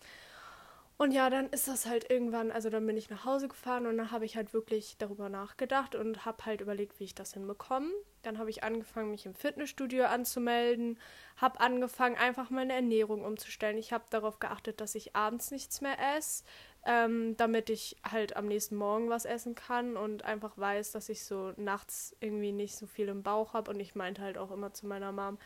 Und 1.00 1.12
ja, 1.12 1.30
dann 1.30 1.48
ist 1.50 1.68
das 1.68 1.86
halt 1.86 2.10
irgendwann, 2.10 2.50
also 2.50 2.70
dann 2.70 2.84
bin 2.84 2.96
ich 2.96 3.08
nach 3.08 3.24
Hause 3.24 3.46
gefahren 3.46 3.86
und 3.86 3.96
dann 3.98 4.10
habe 4.10 4.24
ich 4.24 4.34
halt 4.36 4.52
wirklich 4.52 4.96
darüber 4.98 5.28
nachgedacht 5.28 5.94
und 5.94 6.24
habe 6.24 6.44
halt 6.44 6.60
überlegt, 6.60 6.98
wie 6.98 7.04
ich 7.04 7.14
das 7.14 7.34
hinbekomme. 7.34 7.88
Dann 8.22 8.38
habe 8.38 8.50
ich 8.50 8.64
angefangen, 8.64 9.12
mich 9.12 9.24
im 9.24 9.36
Fitnessstudio 9.36 10.06
anzumelden, 10.06 10.98
habe 11.36 11.60
angefangen, 11.60 12.16
einfach 12.16 12.50
meine 12.50 12.72
Ernährung 12.72 13.24
umzustellen. 13.24 13.78
Ich 13.78 13.92
habe 13.92 14.06
darauf 14.10 14.40
geachtet, 14.40 14.80
dass 14.80 14.96
ich 14.96 15.14
abends 15.14 15.52
nichts 15.52 15.80
mehr 15.80 15.96
esse, 16.16 16.42
ähm, 16.84 17.36
damit 17.36 17.70
ich 17.70 17.96
halt 18.02 18.34
am 18.34 18.46
nächsten 18.46 18.74
Morgen 18.74 19.08
was 19.08 19.24
essen 19.24 19.54
kann 19.54 19.96
und 19.96 20.24
einfach 20.24 20.58
weiß, 20.58 20.90
dass 20.90 21.08
ich 21.10 21.22
so 21.24 21.52
nachts 21.56 22.16
irgendwie 22.18 22.50
nicht 22.50 22.74
so 22.74 22.88
viel 22.88 23.06
im 23.06 23.22
Bauch 23.22 23.54
habe. 23.54 23.70
Und 23.70 23.78
ich 23.78 23.94
meinte 23.94 24.22
halt 24.22 24.36
auch 24.36 24.50
immer 24.50 24.72
zu 24.72 24.84
meiner 24.88 25.12
Mom, 25.12 25.38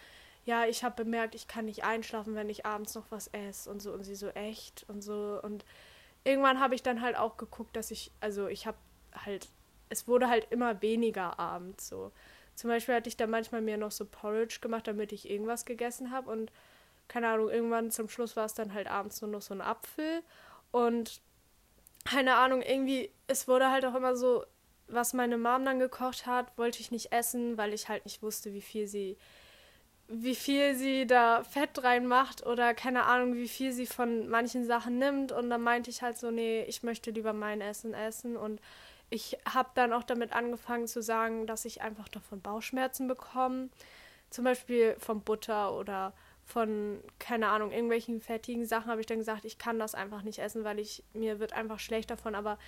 ja, 0.44 0.66
ich 0.66 0.82
habe 0.84 1.04
bemerkt, 1.04 1.34
ich 1.34 1.46
kann 1.46 1.66
nicht 1.66 1.84
einschlafen, 1.84 2.34
wenn 2.34 2.48
ich 2.48 2.66
abends 2.66 2.94
noch 2.94 3.10
was 3.10 3.28
esse 3.28 3.70
und 3.70 3.80
so. 3.80 3.92
Und 3.92 4.04
sie 4.04 4.16
so 4.16 4.28
echt? 4.28 4.84
Und 4.88 5.02
so. 5.02 5.38
Und 5.42 5.64
irgendwann 6.24 6.60
habe 6.60 6.74
ich 6.74 6.82
dann 6.82 7.00
halt 7.00 7.16
auch 7.16 7.36
geguckt, 7.36 7.76
dass 7.76 7.90
ich, 7.90 8.10
also 8.20 8.48
ich 8.48 8.66
habe 8.66 8.78
halt, 9.14 9.48
es 9.88 10.08
wurde 10.08 10.28
halt 10.28 10.48
immer 10.50 10.82
weniger 10.82 11.38
abends 11.38 11.88
so. 11.88 12.12
Zum 12.54 12.68
Beispiel 12.68 12.94
hatte 12.94 13.08
ich 13.08 13.16
da 13.16 13.26
manchmal 13.26 13.62
mir 13.62 13.76
noch 13.76 13.92
so 13.92 14.04
Porridge 14.04 14.58
gemacht, 14.60 14.86
damit 14.86 15.12
ich 15.12 15.30
irgendwas 15.30 15.64
gegessen 15.64 16.10
habe 16.10 16.30
und 16.30 16.52
keine 17.08 17.28
Ahnung, 17.28 17.50
irgendwann 17.50 17.90
zum 17.90 18.08
Schluss 18.08 18.36
war 18.36 18.46
es 18.46 18.54
dann 18.54 18.74
halt 18.74 18.88
abends 18.88 19.20
nur 19.20 19.30
noch 19.30 19.42
so 19.42 19.54
ein 19.54 19.60
Apfel. 19.60 20.22
Und 20.70 21.20
keine 22.04 22.36
Ahnung, 22.36 22.62
irgendwie, 22.62 23.10
es 23.26 23.48
wurde 23.48 23.70
halt 23.70 23.84
auch 23.84 23.94
immer 23.94 24.16
so, 24.16 24.44
was 24.88 25.12
meine 25.12 25.38
Mom 25.38 25.64
dann 25.64 25.78
gekocht 25.78 26.26
hat, 26.26 26.56
wollte 26.56 26.80
ich 26.80 26.90
nicht 26.90 27.12
essen, 27.12 27.56
weil 27.58 27.74
ich 27.74 27.88
halt 27.88 28.04
nicht 28.04 28.22
wusste, 28.22 28.52
wie 28.52 28.62
viel 28.62 28.86
sie 28.86 29.16
wie 30.14 30.34
viel 30.34 30.74
sie 30.74 31.06
da 31.06 31.42
Fett 31.42 31.82
reinmacht 31.82 32.44
oder 32.46 32.74
keine 32.74 33.04
Ahnung, 33.04 33.34
wie 33.34 33.48
viel 33.48 33.72
sie 33.72 33.86
von 33.86 34.28
manchen 34.28 34.66
Sachen 34.66 34.98
nimmt. 34.98 35.32
Und 35.32 35.48
dann 35.48 35.62
meinte 35.62 35.88
ich 35.88 36.02
halt 36.02 36.18
so, 36.18 36.30
nee, 36.30 36.64
ich 36.64 36.82
möchte 36.82 37.10
lieber 37.10 37.32
mein 37.32 37.62
Essen 37.62 37.94
essen. 37.94 38.36
Und 38.36 38.60
ich 39.08 39.38
habe 39.50 39.70
dann 39.74 39.94
auch 39.94 40.02
damit 40.02 40.34
angefangen 40.34 40.86
zu 40.86 41.00
sagen, 41.00 41.46
dass 41.46 41.64
ich 41.64 41.80
einfach 41.80 42.08
davon 42.08 42.42
Bauchschmerzen 42.42 43.08
bekomme. 43.08 43.70
Zum 44.28 44.44
Beispiel 44.44 44.96
von 44.98 45.22
Butter 45.22 45.74
oder 45.74 46.12
von, 46.44 47.02
keine 47.18 47.48
Ahnung, 47.48 47.72
irgendwelchen 47.72 48.20
fettigen 48.20 48.66
Sachen 48.66 48.90
habe 48.90 49.00
ich 49.00 49.06
dann 49.06 49.18
gesagt, 49.18 49.46
ich 49.46 49.56
kann 49.56 49.78
das 49.78 49.94
einfach 49.94 50.22
nicht 50.22 50.40
essen, 50.40 50.62
weil 50.62 50.78
ich, 50.78 51.02
mir 51.14 51.40
wird 51.40 51.54
einfach 51.54 51.78
schlecht 51.78 52.10
davon. 52.10 52.34
Aber 52.34 52.58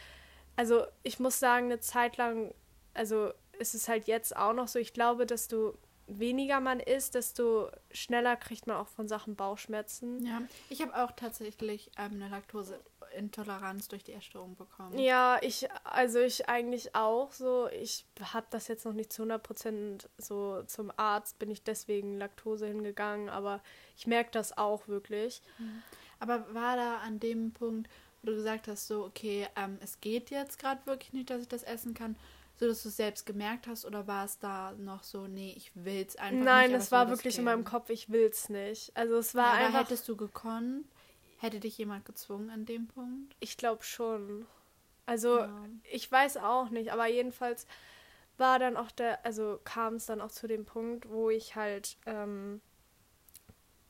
also 0.56 0.86
ich 1.02 1.20
muss 1.20 1.38
sagen, 1.38 1.66
eine 1.66 1.80
Zeit 1.80 2.16
lang, 2.16 2.54
also 2.94 3.32
ist 3.58 3.74
es 3.74 3.86
halt 3.86 4.06
jetzt 4.06 4.34
auch 4.34 4.54
noch 4.54 4.68
so, 4.68 4.78
ich 4.78 4.94
glaube, 4.94 5.26
dass 5.26 5.48
du 5.48 5.76
weniger 6.06 6.61
man 6.61 6.80
isst, 6.80 7.14
desto 7.14 7.70
schneller 7.90 8.37
kriegt 8.37 8.66
man 8.66 8.76
auch 8.76 8.88
von 8.88 9.08
Sachen 9.08 9.37
Bauchschmerzen. 9.37 10.25
Ja, 10.25 10.42
ich 10.68 10.82
habe 10.82 10.94
auch 10.96 11.12
tatsächlich 11.12 11.90
ähm, 11.99 12.12
eine 12.14 12.28
Laktoseintoleranz 12.28 13.88
durch 13.88 14.04
die 14.04 14.12
Essstörung 14.12 14.56
bekommen. 14.56 14.99
Ja, 14.99 15.38
ich, 15.40 15.68
also 15.84 16.20
ich 16.20 16.49
eigentlich 16.49 16.94
auch 16.94 17.32
so. 17.32 17.68
Ich 17.68 18.06
habe 18.32 18.46
das 18.50 18.68
jetzt 18.68 18.84
noch 18.84 18.92
nicht 18.92 19.12
zu 19.12 19.23
100% 19.23 20.06
so 20.18 20.62
zum 20.64 20.92
Arzt, 20.96 21.38
bin 21.38 21.50
ich 21.50 21.62
deswegen 21.62 22.18
Laktose 22.18 22.66
hingegangen, 22.66 23.28
aber 23.28 23.62
ich 23.96 24.06
merke 24.06 24.30
das 24.32 24.56
auch 24.56 24.88
wirklich. 24.88 25.42
Mhm. 25.58 25.82
Aber 26.20 26.54
war 26.54 26.76
da 26.76 26.99
an 26.99 27.20
dem 27.20 27.52
Punkt, 27.52 27.88
wo 28.23 28.30
du 28.30 28.37
gesagt 28.37 28.68
hast, 28.68 28.87
so, 28.87 29.04
okay, 29.04 29.46
ähm, 29.56 29.78
es 29.82 30.00
geht 30.00 30.30
jetzt 30.30 30.58
gerade 30.58 30.84
wirklich 30.87 31.12
nicht, 31.12 31.30
dass 31.30 31.42
ich 31.42 31.49
das 31.49 31.62
essen 31.62 31.94
kann, 31.94 32.16
so 32.56 32.66
dass 32.66 32.82
du 32.82 32.88
es 32.88 32.96
selbst 32.96 33.26
gemerkt 33.26 33.66
hast 33.66 33.84
oder 33.84 34.06
war 34.06 34.25
es 34.25 34.38
da 34.38 34.73
noch 34.73 35.02
so, 35.02 35.26
nee, 35.26 35.52
ich 35.56 35.73
will 35.75 36.04
es 36.06 36.16
einfach 36.16 36.32
Nein, 36.32 36.62
nicht? 36.62 36.73
Nein, 36.73 36.80
es 36.80 36.92
war 36.92 37.08
wirklich 37.08 37.38
in 37.38 37.44
meinem 37.44 37.64
Kopf, 37.64 37.90
ich 37.90 38.11
will 38.11 38.28
es 38.30 38.49
nicht. 38.49 38.96
Also 38.96 39.16
es 39.16 39.34
war 39.34 39.58
ja, 39.61 39.66
einfach. 39.66 39.80
hättest 39.80 40.08
du 40.08 40.16
gekonnt? 40.16 40.87
Hätte 41.38 41.61
dich 41.61 41.76
jemand 41.78 42.04
gezwungen 42.04 42.50
an 42.50 42.64
dem 42.64 42.87
Punkt? 42.87 43.34
Ich 43.40 43.56
glaube 43.56 43.82
schon. 43.82 44.46
Also 45.06 45.40
ja. 45.40 45.68
ich 45.90 46.11
weiß 46.11 46.38
auch 46.38 46.70
nicht, 46.70 46.92
aber 46.92 47.06
jedenfalls 47.06 47.66
war 48.38 48.58
dann 48.58 48.76
auch 48.76 48.90
der, 48.90 49.25
also 49.25 49.61
kam 49.64 49.94
es 49.94 50.06
dann 50.06 50.20
auch 50.20 50.30
zu 50.30 50.46
dem 50.46 50.64
Punkt, 50.64 51.08
wo 51.08 51.30
ich 51.30 51.56
halt, 51.56 51.96
ähm, 52.06 52.61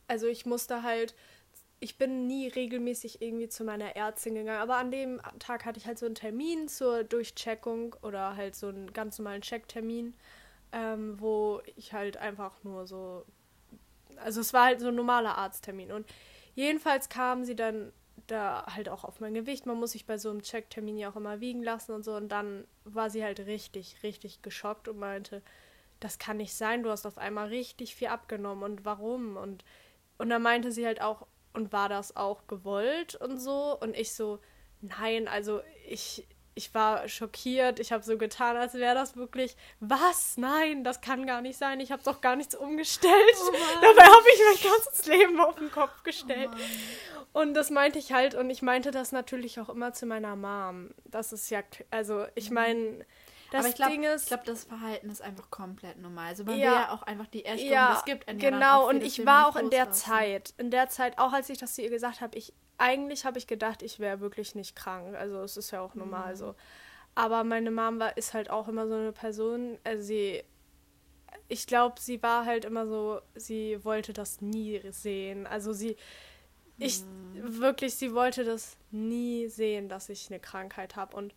also 0.07 0.27
ich 0.27 0.45
musste 0.45 0.83
halt 0.83 1.15
ich 1.79 1.97
bin 1.97 2.27
nie 2.27 2.47
regelmäßig 2.47 3.21
irgendwie 3.21 3.49
zu 3.49 3.63
meiner 3.63 3.95
Ärztin 3.95 4.35
gegangen, 4.35 4.61
aber 4.61 4.77
an 4.77 4.91
dem 4.91 5.21
Tag 5.39 5.65
hatte 5.65 5.79
ich 5.79 5.85
halt 5.85 5.99
so 5.99 6.05
einen 6.05 6.15
Termin 6.15 6.67
zur 6.67 7.03
Durchcheckung 7.03 7.95
oder 8.01 8.35
halt 8.35 8.55
so 8.55 8.67
einen 8.67 8.93
ganz 8.93 9.19
normalen 9.19 9.41
Checktermin, 9.41 10.13
ähm, 10.71 11.19
wo 11.19 11.61
ich 11.75 11.93
halt 11.93 12.17
einfach 12.17 12.63
nur 12.63 12.87
so, 12.87 13.25
also 14.17 14.41
es 14.41 14.53
war 14.53 14.65
halt 14.65 14.79
so 14.79 14.87
ein 14.87 14.95
normaler 14.95 15.37
Arzttermin. 15.37 15.91
Und 15.91 16.07
jedenfalls 16.55 17.09
kam 17.09 17.43
sie 17.43 17.55
dann 17.55 17.91
da 18.27 18.65
halt 18.73 18.89
auch 18.89 19.03
auf 19.03 19.19
mein 19.19 19.33
Gewicht. 19.33 19.65
Man 19.65 19.77
muss 19.77 19.91
sich 19.91 20.05
bei 20.05 20.17
so 20.17 20.29
einem 20.29 20.41
Checktermin 20.41 20.97
ja 20.97 21.11
auch 21.11 21.15
immer 21.15 21.41
wiegen 21.41 21.61
lassen 21.61 21.91
und 21.91 22.03
so. 22.03 22.15
Und 22.15 22.29
dann 22.29 22.65
war 22.85 23.09
sie 23.09 23.23
halt 23.23 23.41
richtig, 23.41 23.97
richtig 24.01 24.41
geschockt 24.41 24.87
und 24.87 24.97
meinte, 24.97 25.41
das 25.99 26.19
kann 26.19 26.37
nicht 26.37 26.53
sein, 26.53 26.83
du 26.83 26.89
hast 26.89 27.05
auf 27.05 27.17
einmal 27.17 27.47
richtig 27.47 27.95
viel 27.95 28.07
abgenommen 28.07 28.63
und 28.63 28.85
warum? 28.85 29.37
Und 29.37 29.63
und 30.17 30.29
dann 30.29 30.41
meinte 30.41 30.71
sie 30.71 30.85
halt 30.85 31.01
auch, 31.01 31.27
und 31.55 31.71
war 31.71 31.89
das 31.89 32.15
auch 32.15 32.47
gewollt 32.47 33.15
und 33.15 33.39
so? 33.39 33.77
Und 33.79 33.95
ich 33.95 34.13
so, 34.13 34.39
nein, 34.81 35.27
also 35.27 35.61
ich, 35.87 36.27
ich 36.55 36.73
war 36.73 37.07
schockiert. 37.07 37.79
Ich 37.79 37.91
habe 37.91 38.03
so 38.03 38.17
getan, 38.17 38.55
als 38.55 38.73
wäre 38.75 38.95
das 38.95 39.17
wirklich, 39.17 39.55
was? 39.81 40.37
Nein, 40.37 40.83
das 40.83 41.01
kann 41.01 41.27
gar 41.27 41.41
nicht 41.41 41.57
sein. 41.57 41.81
Ich 41.81 41.91
habe 41.91 42.01
doch 42.03 42.21
gar 42.21 42.35
nichts 42.37 42.55
umgestellt. 42.55 43.13
Oh 43.39 43.51
Dabei 43.81 44.03
habe 44.03 44.25
ich 44.33 44.63
mein 44.63 44.71
ganzes 44.71 45.05
Leben 45.05 45.39
auf 45.41 45.55
den 45.55 45.71
Kopf 45.71 46.03
gestellt. 46.03 46.49
Oh 47.33 47.41
und 47.41 47.53
das 47.53 47.69
meinte 47.69 47.99
ich 47.99 48.13
halt. 48.13 48.35
Und 48.35 48.49
ich 48.49 48.61
meinte 48.61 48.91
das 48.91 49.11
natürlich 49.11 49.59
auch 49.59 49.69
immer 49.69 49.93
zu 49.93 50.05
meiner 50.05 50.35
Mom. 50.37 50.91
Das 51.03 51.33
ist 51.33 51.49
ja, 51.49 51.61
also 51.91 52.25
ich 52.35 52.49
mhm. 52.49 52.55
meine, 52.55 53.05
das 53.55 53.65
Aber 53.65 53.69
ich 53.69 53.75
glaube, 53.75 54.15
ich 54.15 54.25
glaube, 54.25 54.43
das 54.45 54.63
Verhalten 54.65 55.09
ist 55.09 55.21
einfach 55.21 55.49
komplett 55.49 55.99
normal. 55.99 56.27
Also 56.27 56.43
man 56.43 56.57
ja, 56.57 56.65
will 56.65 56.77
ja 56.77 56.91
auch 56.91 57.03
einfach 57.03 57.27
die 57.27 57.45
Essstörung, 57.45 57.73
ja, 57.73 57.93
das 57.93 58.05
gibt 58.05 58.27
einen 58.27 58.39
Genau, 58.39 58.87
und 58.89 59.01
ich 59.01 59.25
war 59.25 59.47
auch 59.47 59.55
in 59.55 59.69
der 59.69 59.91
Zeit, 59.91 60.53
in 60.57 60.71
der 60.71 60.89
Zeit, 60.89 61.17
auch 61.17 61.33
als 61.33 61.49
ich 61.49 61.57
das 61.57 61.75
zu 61.75 61.81
ihr 61.81 61.89
gesagt 61.89 62.21
habe, 62.21 62.37
ich, 62.37 62.53
eigentlich 62.77 63.25
habe 63.25 63.37
ich 63.37 63.47
gedacht, 63.47 63.81
ich 63.81 63.99
wäre 63.99 64.19
wirklich 64.19 64.55
nicht 64.55 64.75
krank. 64.75 65.15
Also 65.15 65.41
es 65.41 65.57
ist 65.57 65.71
ja 65.71 65.81
auch 65.81 65.95
normal 65.95 66.33
mhm. 66.33 66.37
so. 66.37 66.55
Aber 67.15 67.43
meine 67.45 67.71
Mom 67.71 67.99
war, 67.99 68.17
ist 68.17 68.33
halt 68.33 68.49
auch 68.49 68.67
immer 68.67 68.87
so 68.87 68.95
eine 68.95 69.13
Person, 69.13 69.79
also 69.85 70.03
sie, 70.03 70.43
ich 71.47 71.65
glaube, 71.65 71.95
sie 71.99 72.21
war 72.21 72.45
halt 72.45 72.65
immer 72.65 72.87
so, 72.87 73.21
sie 73.35 73.83
wollte 73.85 74.11
das 74.11 74.41
nie 74.41 74.81
sehen. 74.91 75.47
Also 75.47 75.71
sie, 75.71 75.95
ich, 76.77 77.01
mhm. 77.01 77.59
wirklich, 77.61 77.95
sie 77.95 78.13
wollte 78.13 78.43
das 78.43 78.77
nie 78.91 79.47
sehen, 79.47 79.87
dass 79.87 80.09
ich 80.09 80.29
eine 80.29 80.41
Krankheit 80.41 80.97
habe 80.97 81.15
und 81.15 81.33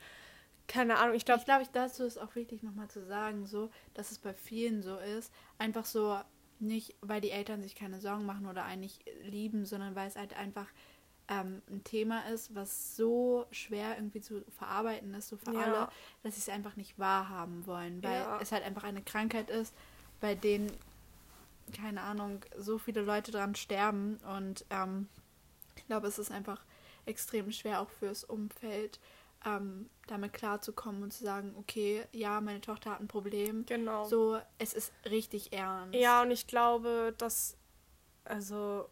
keine 0.69 0.99
Ahnung, 0.99 1.17
ich 1.17 1.25
glaube. 1.25 1.41
Ich 1.41 1.47
glaube, 1.47 1.65
dazu 1.73 2.05
ist 2.05 2.19
auch 2.19 2.35
wichtig 2.35 2.63
nochmal 2.63 2.89
zu 2.89 3.05
sagen, 3.05 3.47
so, 3.47 3.71
dass 3.95 4.13
es 4.13 4.19
bei 4.19 4.35
vielen 4.35 4.83
so 4.83 4.97
ist. 4.99 5.33
Einfach 5.59 5.85
so, 5.85 6.21
nicht, 6.61 6.95
weil 7.01 7.21
die 7.21 7.31
Eltern 7.31 7.63
sich 7.63 7.75
keine 7.75 8.01
Sorgen 8.01 8.27
machen 8.27 8.47
oder 8.47 8.65
eigentlich 8.65 9.01
lieben, 9.23 9.65
sondern 9.65 9.95
weil 9.95 10.09
es 10.09 10.17
halt 10.17 10.37
einfach 10.37 10.67
ähm, 11.29 11.63
ein 11.69 11.85
Thema 11.85 12.29
ist, 12.29 12.55
was 12.55 12.97
so 12.97 13.47
schwer 13.51 13.97
irgendwie 13.97 14.21
zu 14.21 14.45
verarbeiten 14.57 15.15
ist, 15.15 15.29
so 15.29 15.37
für 15.37 15.53
ja. 15.53 15.61
alle, 15.61 15.89
dass 16.23 16.35
sie 16.35 16.41
es 16.41 16.49
einfach 16.49 16.77
nicht 16.77 16.99
wahrhaben 16.99 17.67
wollen, 17.67 18.03
weil 18.03 18.21
ja. 18.21 18.39
es 18.41 18.51
halt 18.51 18.65
einfach 18.65 18.85
eine 18.85 19.03
Krankheit 19.03 19.51
ist, 19.51 19.75
bei 20.21 20.35
denen, 20.35 20.73
keine 21.77 22.01
Ahnung, 22.01 22.45
so 22.57 22.79
viele 22.79 23.03
Leute 23.03 23.31
dran 23.31 23.55
sterben 23.55 24.19
und 24.37 24.65
ähm, 24.71 25.09
ich 25.77 25.87
glaube, 25.87 26.09
es 26.09 26.19
ist 26.19 26.31
einfach 26.31 26.65
extrem 27.07 27.53
schwer 27.53 27.81
auch 27.81 27.91
fürs 27.91 28.25
Umfeld 28.25 28.99
ähm, 29.45 29.89
damit 30.07 30.33
klarzukommen 30.33 31.03
und 31.03 31.13
zu 31.13 31.25
sagen, 31.25 31.55
okay, 31.59 32.05
ja, 32.13 32.41
meine 32.41 32.61
Tochter 32.61 32.93
hat 32.93 33.01
ein 33.01 33.09
Problem. 33.09 33.67
Genau. 33.67 34.05
So, 34.05 34.39
es 34.59 34.75
ist 34.75 34.93
richtig 35.05 35.53
ernst. 35.53 35.95
Ja, 35.95 36.23
und 36.23 36.31
ich 36.31 36.47
glaube, 36.47 37.15
dass, 37.19 37.57
also, 38.25 38.89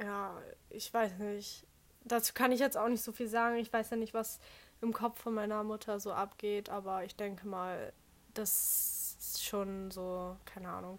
ja, 0.00 0.40
ich 0.70 0.92
weiß 0.92 1.18
nicht. 1.18 1.66
Dazu 2.04 2.32
kann 2.34 2.52
ich 2.52 2.60
jetzt 2.60 2.76
auch 2.76 2.88
nicht 2.88 3.02
so 3.02 3.12
viel 3.12 3.28
sagen. 3.28 3.56
Ich 3.56 3.72
weiß 3.72 3.90
ja 3.90 3.96
nicht, 3.96 4.14
was 4.14 4.40
im 4.80 4.92
Kopf 4.92 5.20
von 5.20 5.34
meiner 5.34 5.62
Mutter 5.62 6.00
so 6.00 6.12
abgeht, 6.12 6.68
aber 6.68 7.04
ich 7.04 7.14
denke 7.14 7.46
mal, 7.46 7.92
das 8.34 9.16
ist 9.18 9.44
schon 9.44 9.90
so, 9.90 10.36
keine 10.44 10.68
Ahnung. 10.68 10.98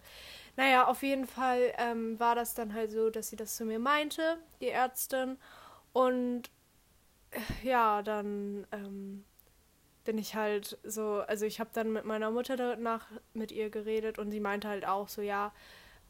Naja, 0.56 0.88
auf 0.88 1.04
jeden 1.04 1.28
Fall 1.28 1.74
ähm, 1.78 2.20
war 2.20 2.36
das 2.36 2.54
dann 2.54 2.74
halt 2.74 2.92
so, 2.92 3.10
dass 3.10 3.30
sie 3.30 3.36
das 3.36 3.56
zu 3.58 3.66
mir 3.66 3.80
meinte, 3.80 4.38
die 4.62 4.70
Ärztin. 4.70 5.38
Und 5.92 6.50
ja, 7.64 8.02
dann 8.02 8.68
ähm, 8.72 9.26
bin 10.04 10.18
ich 10.18 10.36
halt 10.36 10.78
so, 10.84 11.24
also 11.28 11.46
ich 11.46 11.60
habe 11.60 11.70
dann 11.74 11.94
mit 11.94 12.06
meiner 12.06 12.32
Mutter 12.32 12.58
danach 12.58 13.08
mit 13.34 13.52
ihr 13.52 13.70
geredet 13.70 14.20
und 14.20 14.32
sie 14.32 14.40
meinte 14.40 14.68
halt 14.68 14.86
auch 14.86 15.08
so, 15.08 15.22
ja, 15.22 15.54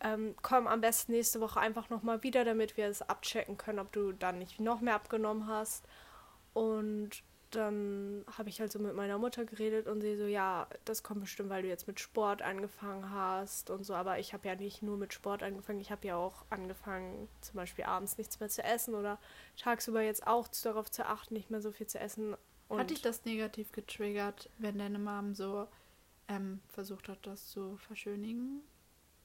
ähm, 0.01 0.35
komm 0.41 0.67
am 0.67 0.81
besten 0.81 1.13
nächste 1.13 1.39
Woche 1.39 1.59
einfach 1.59 1.89
nochmal 1.89 2.23
wieder, 2.23 2.43
damit 2.43 2.77
wir 2.77 2.87
es 2.87 3.01
abchecken 3.01 3.57
können, 3.57 3.79
ob 3.79 3.91
du 3.91 4.11
dann 4.11 4.39
nicht 4.39 4.59
noch 4.59 4.81
mehr 4.81 4.95
abgenommen 4.95 5.47
hast. 5.47 5.87
Und 6.53 7.23
dann 7.55 8.25
habe 8.37 8.49
ich 8.49 8.59
halt 8.59 8.71
so 8.71 8.79
mit 8.79 8.95
meiner 8.95 9.17
Mutter 9.17 9.45
geredet 9.45 9.87
und 9.87 10.01
sie 10.01 10.17
so, 10.17 10.25
ja, 10.25 10.67
das 10.85 11.03
kommt 11.03 11.21
bestimmt, 11.21 11.49
weil 11.49 11.61
du 11.61 11.67
jetzt 11.67 11.87
mit 11.87 11.99
Sport 11.99 12.41
angefangen 12.41 13.11
hast 13.11 13.69
und 13.69 13.83
so, 13.83 13.93
aber 13.93 14.19
ich 14.19 14.33
habe 14.33 14.47
ja 14.47 14.55
nicht 14.55 14.81
nur 14.81 14.97
mit 14.97 15.13
Sport 15.13 15.43
angefangen, 15.43 15.79
ich 15.79 15.91
habe 15.91 16.07
ja 16.07 16.15
auch 16.15 16.45
angefangen, 16.49 17.27
zum 17.41 17.55
Beispiel 17.55 17.85
abends 17.85 18.17
nichts 18.17 18.39
mehr 18.39 18.49
zu 18.49 18.63
essen 18.63 18.95
oder 18.95 19.19
tagsüber 19.57 20.01
jetzt 20.01 20.25
auch 20.27 20.47
darauf 20.47 20.89
zu 20.89 21.05
achten, 21.05 21.33
nicht 21.33 21.51
mehr 21.51 21.61
so 21.61 21.71
viel 21.71 21.87
zu 21.87 21.99
essen. 21.99 22.35
Und 22.69 22.79
hat 22.79 22.89
dich 22.89 23.01
das 23.01 23.25
negativ 23.25 23.71
getriggert, 23.71 24.49
wenn 24.57 24.77
deine 24.77 24.99
Mom 24.99 25.35
so 25.35 25.67
ähm, 26.27 26.61
versucht 26.69 27.09
hat, 27.09 27.19
das 27.27 27.49
zu 27.49 27.77
verschönigen? 27.77 28.61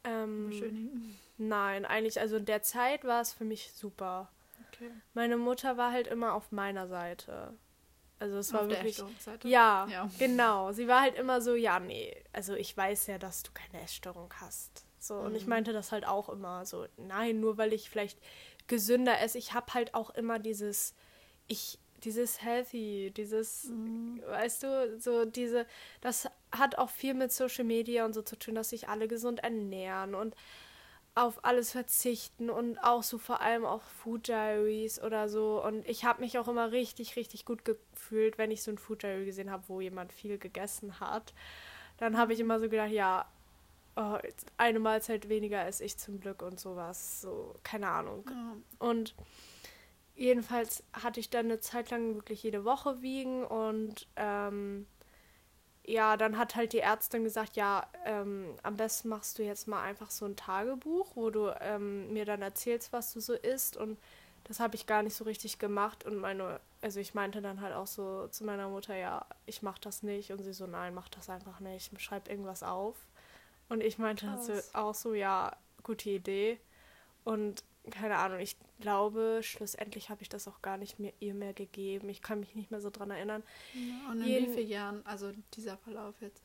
Ähm, 0.05 0.51
verschönigen? 0.51 1.19
Nein, 1.39 1.85
eigentlich, 1.85 2.21
also 2.21 2.37
in 2.37 2.45
der 2.45 2.63
Zeit 2.63 3.05
war 3.05 3.21
es 3.21 3.33
für 3.33 3.45
mich 3.45 3.73
super. 3.73 4.31
Okay. 4.73 4.91
Meine 5.15 5.37
Mutter 5.37 5.77
war 5.77 5.93
halt 5.93 6.09
immer 6.09 6.35
auf 6.35 6.53
meiner 6.53 6.89
Seite. 6.89 7.55
Also 8.19 8.39
es 8.39 8.53
war 8.53 8.63
Auf 8.63 8.69
wirklich. 8.69 9.03
Ja, 9.45 9.87
ja, 9.91 10.11
genau. 10.19 10.73
Sie 10.73 10.89
war 10.89 11.03
halt 11.03 11.17
immer 11.17 11.41
so, 11.41 11.55
ja, 11.55 11.79
nee, 11.79 12.17
also 12.33 12.55
ich 12.55 12.77
weiß 12.77 13.07
ja, 13.07 13.19
dass 13.19 13.43
du 13.43 13.51
keine 13.53 13.83
Essstörung 13.83 14.33
hast. 14.41 14.85
So, 14.99 15.15
mhm. 15.15 15.27
und 15.27 15.35
ich 15.37 15.45
mhm. 15.45 15.51
meinte 15.51 15.73
das 15.73 15.93
halt 15.93 16.07
auch 16.07 16.29
immer 16.29 16.67
so, 16.67 16.87
nein, 16.97 17.41
nur 17.41 17.59
weil 17.59 17.73
ich 17.73 17.89
vielleicht 17.89 18.19
gesünder 18.67 19.21
esse. 19.21 19.39
Ich 19.39 19.55
habe 19.55 19.73
halt 19.75 19.95
auch 19.95 20.11
immer 20.11 20.39
dieses, 20.39 20.95
ich, 21.47 21.79
dieses 22.05 22.43
healthy, 22.43 23.13
dieses, 23.17 23.65
mhm. 23.65 24.21
weißt 24.27 24.63
du, 24.65 25.01
so 25.01 25.25
diese, 25.25 25.67
das 26.01 26.29
hat 26.51 26.77
auch 26.77 26.91
viel 26.91 27.15
mit 27.15 27.33
Social 27.33 27.65
Media 27.65 28.05
und 28.05 28.15
so 28.15 28.23
zu 28.23 28.37
tun, 28.37 28.57
dass 28.57 28.71
sich 28.71 28.89
alle 28.89 29.09
gesund 29.09 29.41
ernähren 29.41 30.15
und 30.15 30.35
auf 31.19 31.45
alles 31.45 31.73
verzichten 31.73 32.49
und 32.49 32.79
auch 32.79 33.03
so 33.03 33.19
vor 33.19 33.41
allem 33.41 33.65
auf 33.65 33.83
Food 33.83 34.29
Diaries 34.29 35.03
oder 35.03 35.29
so. 35.29 35.63
Und 35.65 35.87
ich 35.89 36.05
habe 36.05 36.21
mich 36.21 36.39
auch 36.39 36.47
immer 36.47 36.71
richtig, 36.71 37.17
richtig 37.17 37.45
gut 37.45 37.65
gefühlt, 37.65 38.39
wenn 38.39 38.51
ich 38.51 38.63
so 38.63 38.71
ein 38.71 38.79
Food 38.79 39.03
Diary 39.03 39.25
gesehen 39.25 39.51
habe, 39.51 39.65
wo 39.67 39.81
jemand 39.81 40.13
viel 40.13 40.39
gegessen 40.39 41.01
hat. 41.01 41.35
Dann 41.97 42.17
habe 42.17 42.33
ich 42.33 42.41
immer 42.41 42.61
so 42.61 42.69
gedacht, 42.69 42.91
ja, 42.91 43.27
oh, 43.97 44.19
eine 44.57 44.79
Mahlzeit 44.79 45.29
weniger 45.29 45.67
esse 45.67 45.85
ich 45.85 45.99
zum 45.99 46.21
Glück 46.21 46.43
und 46.43 46.61
sowas. 46.61 47.21
So, 47.21 47.57
keine 47.65 47.89
Ahnung. 47.89 48.25
Ja. 48.31 48.57
Und 48.79 49.17
jedenfalls 50.15 50.85
hatte 50.93 51.19
ich 51.19 51.31
dann 51.31 51.47
eine 51.47 51.59
Zeit 51.59 51.91
lang 51.91 52.15
wirklich 52.15 52.45
jede 52.45 52.65
Woche 52.65 53.03
wiegen 53.03 53.45
und 53.45 54.07
ähm, 54.15 54.87
ja, 55.89 56.19
dann 56.19 56.37
hat 56.37 56.55
halt 56.55 56.75
die 56.75 56.81
Ärztin 56.81 57.25
gesagt, 57.25 57.57
ja, 57.57 57.87
ähm, 58.05 58.55
am 58.63 58.77
besten 58.77 59.09
machst 59.09 59.39
du 59.39 59.43
jetzt 59.43 59.67
mal 59.67 59.83
einfach 59.83 60.11
so 60.11 60.27
ein 60.27 60.37
Tagebuch, 60.37 61.13
wo 61.15 61.31
du 61.31 61.51
ähm, 61.61 62.13
mir 62.13 62.27
dann 62.27 62.43
erzählst, 62.43 62.93
was 62.93 63.15
du 63.15 63.21
so 63.21 63.33
isst. 63.33 63.79
Und 63.79 63.99
das 64.45 64.61
habe 64.61 64.77
ich 64.77 64.87
gar 64.87 65.03
nicht 65.03 65.15
so 65.15 65.25
richtig 65.25 65.59
gemacht. 65.59 66.05
Und 66.05 66.19
meine, 66.19 66.61
also 66.83 67.01
ich 67.01 67.15
meinte 67.15 67.41
dann 67.41 67.63
halt 67.63 67.75
auch 67.75 67.87
so 67.87 68.29
zu 68.29 68.45
meiner 68.45 68.69
Mutter, 68.69 68.95
ja, 68.97 69.25
ich 69.47 69.63
mach 69.63 69.79
das 69.79 70.03
nicht. 70.03 70.31
Und 70.31 70.43
sie 70.43 70.53
so, 70.53 70.67
nein, 70.67 70.93
mach 70.93 71.09
das 71.09 71.31
einfach 71.31 71.59
nicht. 71.61 71.99
Schreib 72.03 72.29
irgendwas 72.29 72.63
auf. 72.63 72.97
Und 73.71 73.83
ich 73.83 73.97
meinte 73.99 74.27
dazu 74.27 74.53
auch 74.75 74.95
so, 74.95 75.15
ja, 75.15 75.57
gute 75.83 76.11
Idee. 76.11 76.61
Und 77.25 77.65
keine 77.91 78.17
Ahnung, 78.17 78.39
ich 78.41 78.57
glaube, 78.81 79.41
schlussendlich 79.43 80.11
habe 80.11 80.23
ich 80.23 80.29
das 80.29 80.49
auch 80.49 80.63
gar 80.63 80.77
nicht 80.77 80.99
mehr 80.99 81.13
ihr 81.21 81.35
mehr 81.35 81.53
gegeben. 81.53 82.09
Ich 82.09 82.23
kann 82.23 82.41
mich 82.41 82.55
nicht 82.55 82.71
mehr 82.71 82.81
so 82.81 82.91
dran 82.91 83.11
erinnern. 83.11 83.43
Ja, 83.75 84.13
und 84.13 84.21
in 84.21 84.27
Jeden, 84.27 84.51
wie 84.51 84.55
vielen 84.55 84.69
Jahren, 84.69 85.07
also 85.07 85.33
dieser 85.55 85.77
Verlauf 85.79 86.15
jetzt, 86.21 86.43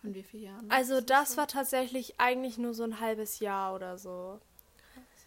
von 0.00 0.14
wie 0.14 0.22
vielen 0.22 0.44
Jahren? 0.44 0.70
Also 0.70 1.00
das 1.00 1.32
so? 1.32 1.36
war 1.38 1.48
tatsächlich 1.48 2.18
eigentlich 2.18 2.58
nur 2.58 2.74
so 2.74 2.82
ein 2.84 3.00
halbes 3.00 3.40
Jahr 3.40 3.74
oder 3.74 3.98
so. 3.98 4.40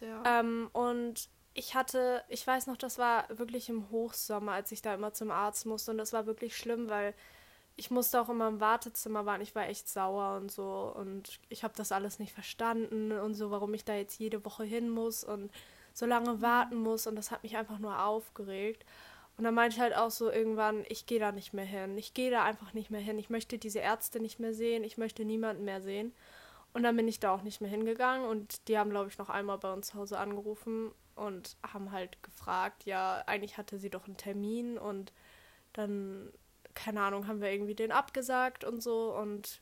Ja. 0.00 0.40
Ähm, 0.40 0.70
und 0.72 1.28
ich 1.54 1.74
hatte, 1.74 2.22
ich 2.28 2.46
weiß 2.46 2.66
noch, 2.66 2.76
das 2.76 2.98
war 2.98 3.26
wirklich 3.28 3.68
im 3.68 3.90
Hochsommer, 3.90 4.52
als 4.52 4.72
ich 4.72 4.82
da 4.82 4.94
immer 4.94 5.12
zum 5.12 5.30
Arzt 5.30 5.66
musste. 5.66 5.90
Und 5.90 5.98
das 5.98 6.12
war 6.12 6.26
wirklich 6.26 6.56
schlimm, 6.56 6.88
weil 6.88 7.14
ich 7.80 7.90
musste 7.90 8.20
auch 8.20 8.28
immer 8.28 8.48
im 8.48 8.60
Wartezimmer 8.60 9.24
warten. 9.24 9.42
Ich 9.42 9.54
war 9.54 9.66
echt 9.66 9.88
sauer 9.88 10.36
und 10.36 10.52
so. 10.52 10.92
Und 10.94 11.40
ich 11.48 11.64
habe 11.64 11.72
das 11.74 11.92
alles 11.92 12.18
nicht 12.18 12.34
verstanden 12.34 13.10
und 13.10 13.32
so, 13.32 13.50
warum 13.50 13.72
ich 13.72 13.86
da 13.86 13.94
jetzt 13.94 14.20
jede 14.20 14.44
Woche 14.44 14.64
hin 14.64 14.90
muss 14.90 15.24
und 15.24 15.50
so 15.94 16.04
lange 16.04 16.42
warten 16.42 16.76
muss. 16.76 17.06
Und 17.06 17.16
das 17.16 17.30
hat 17.30 17.42
mich 17.42 17.56
einfach 17.56 17.78
nur 17.78 18.04
aufgeregt. 18.04 18.84
Und 19.38 19.44
dann 19.44 19.54
meinte 19.54 19.76
ich 19.76 19.80
halt 19.80 19.96
auch 19.96 20.10
so 20.10 20.30
irgendwann, 20.30 20.84
ich 20.90 21.06
gehe 21.06 21.20
da 21.20 21.32
nicht 21.32 21.54
mehr 21.54 21.64
hin. 21.64 21.96
Ich 21.96 22.12
gehe 22.12 22.30
da 22.30 22.44
einfach 22.44 22.74
nicht 22.74 22.90
mehr 22.90 23.00
hin. 23.00 23.18
Ich 23.18 23.30
möchte 23.30 23.56
diese 23.56 23.78
Ärzte 23.78 24.20
nicht 24.20 24.38
mehr 24.38 24.52
sehen. 24.52 24.84
Ich 24.84 24.98
möchte 24.98 25.24
niemanden 25.24 25.64
mehr 25.64 25.80
sehen. 25.80 26.12
Und 26.74 26.82
dann 26.82 26.96
bin 26.96 27.08
ich 27.08 27.18
da 27.18 27.34
auch 27.34 27.42
nicht 27.42 27.62
mehr 27.62 27.70
hingegangen. 27.70 28.26
Und 28.28 28.68
die 28.68 28.76
haben, 28.76 28.90
glaube 28.90 29.08
ich, 29.08 29.16
noch 29.16 29.30
einmal 29.30 29.56
bei 29.56 29.72
uns 29.72 29.86
zu 29.86 29.94
Hause 29.94 30.18
angerufen 30.18 30.92
und 31.14 31.56
haben 31.62 31.92
halt 31.92 32.22
gefragt, 32.22 32.84
ja, 32.84 33.22
eigentlich 33.26 33.56
hatte 33.56 33.78
sie 33.78 33.88
doch 33.88 34.04
einen 34.04 34.18
Termin 34.18 34.76
und 34.76 35.14
dann 35.72 36.30
keine 36.74 37.02
Ahnung, 37.02 37.26
haben 37.26 37.40
wir 37.40 37.50
irgendwie 37.50 37.74
den 37.74 37.92
abgesagt 37.92 38.64
und 38.64 38.82
so 38.82 39.14
und 39.14 39.60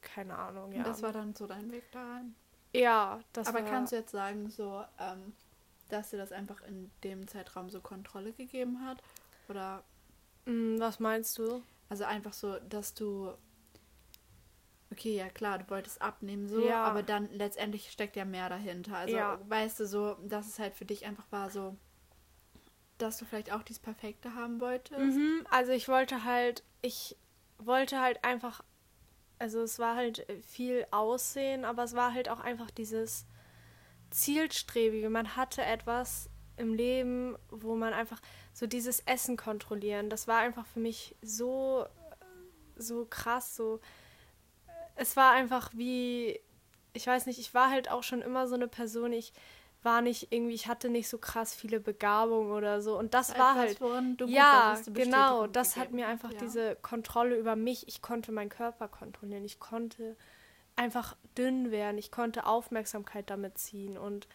keine 0.00 0.36
Ahnung, 0.36 0.72
ja. 0.72 0.78
Und 0.78 0.86
das 0.86 1.02
war 1.02 1.12
dann 1.12 1.34
so 1.34 1.46
dein 1.46 1.72
Weg 1.72 1.90
da 1.90 2.02
rein? 2.02 2.34
Ja, 2.72 3.20
das 3.32 3.48
Aber 3.48 3.62
war... 3.62 3.70
kannst 3.70 3.92
du 3.92 3.96
jetzt 3.96 4.12
sagen, 4.12 4.50
so, 4.50 4.84
ähm, 4.98 5.32
dass 5.88 6.10
dir 6.10 6.18
das 6.18 6.32
einfach 6.32 6.62
in 6.62 6.90
dem 7.02 7.26
Zeitraum 7.26 7.70
so 7.70 7.80
Kontrolle 7.80 8.32
gegeben 8.32 8.84
hat? 8.84 9.02
Oder... 9.48 9.82
Mm, 10.44 10.78
was 10.78 11.00
meinst 11.00 11.38
du? 11.38 11.62
Also 11.88 12.04
einfach 12.04 12.32
so, 12.32 12.58
dass 12.68 12.94
du... 12.94 13.32
Okay, 14.92 15.16
ja 15.16 15.28
klar, 15.28 15.58
du 15.58 15.70
wolltest 15.70 16.02
abnehmen 16.02 16.48
so, 16.48 16.64
ja. 16.64 16.84
aber 16.84 17.02
dann 17.02 17.28
letztendlich 17.32 17.90
steckt 17.90 18.14
ja 18.14 18.24
mehr 18.24 18.48
dahinter. 18.48 18.96
Also 18.96 19.16
ja. 19.16 19.40
weißt 19.48 19.80
du 19.80 19.86
so, 19.86 20.14
dass 20.22 20.46
es 20.46 20.58
halt 20.58 20.74
für 20.74 20.84
dich 20.84 21.04
einfach 21.04 21.24
war 21.32 21.50
so, 21.50 21.76
dass 23.04 23.18
du 23.18 23.24
vielleicht 23.24 23.52
auch 23.52 23.62
dieses 23.62 23.80
Perfekte 23.80 24.34
haben 24.34 24.60
wolltest? 24.60 24.98
Mhm, 24.98 25.46
also 25.50 25.72
ich 25.72 25.88
wollte 25.88 26.24
halt, 26.24 26.64
ich 26.82 27.16
wollte 27.58 28.00
halt 28.00 28.24
einfach, 28.24 28.64
also 29.38 29.60
es 29.62 29.78
war 29.78 29.94
halt 29.94 30.26
viel 30.42 30.86
Aussehen, 30.90 31.64
aber 31.64 31.84
es 31.84 31.94
war 31.94 32.14
halt 32.14 32.28
auch 32.28 32.40
einfach 32.40 32.70
dieses 32.70 33.26
Zielstrebige. 34.10 35.10
Man 35.10 35.36
hatte 35.36 35.62
etwas 35.62 36.30
im 36.56 36.74
Leben, 36.74 37.36
wo 37.50 37.74
man 37.74 37.92
einfach 37.92 38.20
so 38.52 38.66
dieses 38.66 39.00
Essen 39.00 39.36
kontrollieren, 39.36 40.08
das 40.08 40.28
war 40.28 40.38
einfach 40.38 40.66
für 40.66 40.80
mich 40.80 41.16
so, 41.20 41.86
so 42.76 43.06
krass, 43.06 43.56
so. 43.56 43.80
Es 44.96 45.16
war 45.16 45.32
einfach 45.32 45.72
wie, 45.74 46.40
ich 46.92 47.06
weiß 47.06 47.26
nicht, 47.26 47.40
ich 47.40 47.52
war 47.52 47.70
halt 47.70 47.90
auch 47.90 48.04
schon 48.04 48.22
immer 48.22 48.46
so 48.46 48.54
eine 48.54 48.68
Person, 48.68 49.12
ich 49.12 49.32
war 49.84 50.00
nicht 50.00 50.32
irgendwie, 50.32 50.54
ich 50.54 50.66
hatte 50.66 50.88
nicht 50.88 51.08
so 51.08 51.18
krass 51.18 51.54
viele 51.54 51.80
Begabungen 51.80 52.52
oder 52.52 52.80
so. 52.80 52.98
Und 52.98 53.14
das, 53.14 53.28
das 53.28 53.38
war 53.38 53.54
halt. 53.54 53.78
ja, 54.26 54.80
genau. 54.86 55.46
Das 55.46 55.76
hat 55.76 55.92
mir 55.92 56.06
einfach 56.06 56.32
ja. 56.32 56.38
diese 56.38 56.76
Kontrolle 56.76 57.36
über 57.36 57.56
mich. 57.56 57.86
Ich 57.88 58.02
konnte 58.02 58.32
meinen 58.32 58.48
Körper 58.48 58.88
kontrollieren. 58.88 59.44
Ich 59.44 59.60
konnte 59.60 60.16
einfach 60.76 61.16
dünn 61.36 61.70
werden. 61.70 61.98
Ich 61.98 62.10
konnte 62.10 62.46
Aufmerksamkeit 62.46 63.30
damit 63.30 63.58
ziehen. 63.58 63.98
Und 63.98 64.26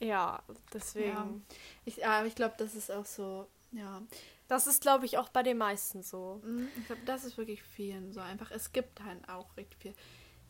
ja, 0.00 0.42
deswegen. 0.72 1.08
Ja. 1.08 1.40
Ich, 1.84 2.06
aber 2.06 2.26
ich 2.26 2.34
glaube, 2.34 2.54
das 2.58 2.74
ist 2.74 2.90
auch 2.90 3.06
so, 3.06 3.48
ja. 3.72 4.02
Das 4.46 4.66
ist, 4.66 4.80
glaube 4.80 5.04
ich, 5.04 5.18
auch 5.18 5.28
bei 5.28 5.42
den 5.42 5.58
meisten 5.58 6.02
so. 6.02 6.40
Mhm, 6.42 6.68
ich 6.78 6.86
glaube, 6.86 7.02
das 7.04 7.24
ist 7.24 7.36
wirklich 7.36 7.62
vielen 7.62 8.12
so 8.12 8.20
einfach. 8.20 8.50
Es 8.50 8.72
gibt 8.72 9.02
halt 9.02 9.28
auch 9.28 9.56
richtig 9.56 9.78
viel. 9.78 9.94